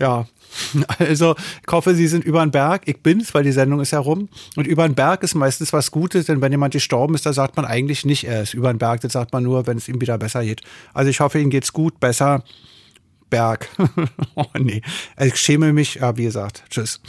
ja, 0.00 0.26
Also, 0.98 1.34
ich 1.36 1.72
hoffe, 1.72 1.94
Sie 1.94 2.06
sind 2.06 2.24
über 2.24 2.44
den 2.44 2.50
Berg. 2.50 2.82
Ich 2.86 3.02
bin's, 3.02 3.34
weil 3.34 3.44
die 3.44 3.52
Sendung 3.52 3.80
ist 3.80 3.90
ja 3.90 3.98
rum. 3.98 4.28
Und 4.56 4.66
über 4.66 4.86
den 4.86 4.94
Berg 4.94 5.22
ist 5.22 5.34
meistens 5.34 5.72
was 5.72 5.90
Gutes, 5.90 6.26
denn 6.26 6.40
wenn 6.40 6.52
jemand 6.52 6.72
gestorben 6.72 7.14
ist, 7.14 7.26
da 7.26 7.32
sagt 7.32 7.56
man 7.56 7.64
eigentlich 7.64 8.04
nicht, 8.04 8.24
er 8.24 8.42
ist 8.42 8.54
über 8.54 8.72
den 8.72 8.78
Berg. 8.78 9.00
Das 9.00 9.12
sagt 9.12 9.32
man 9.32 9.42
nur, 9.42 9.66
wenn 9.66 9.76
es 9.76 9.88
ihm 9.88 10.00
wieder 10.00 10.18
besser 10.18 10.44
geht. 10.44 10.62
Also, 10.92 11.10
ich 11.10 11.20
hoffe, 11.20 11.38
Ihnen 11.38 11.50
geht's 11.50 11.72
gut, 11.72 12.00
besser. 12.00 12.44
Berg. 13.30 13.68
oh, 14.34 14.44
nee. 14.58 14.82
Ich 15.18 15.36
schäme 15.36 15.72
mich. 15.72 15.96
Ja, 15.96 16.16
wie 16.16 16.24
gesagt. 16.24 16.64
Tschüss. 16.70 17.00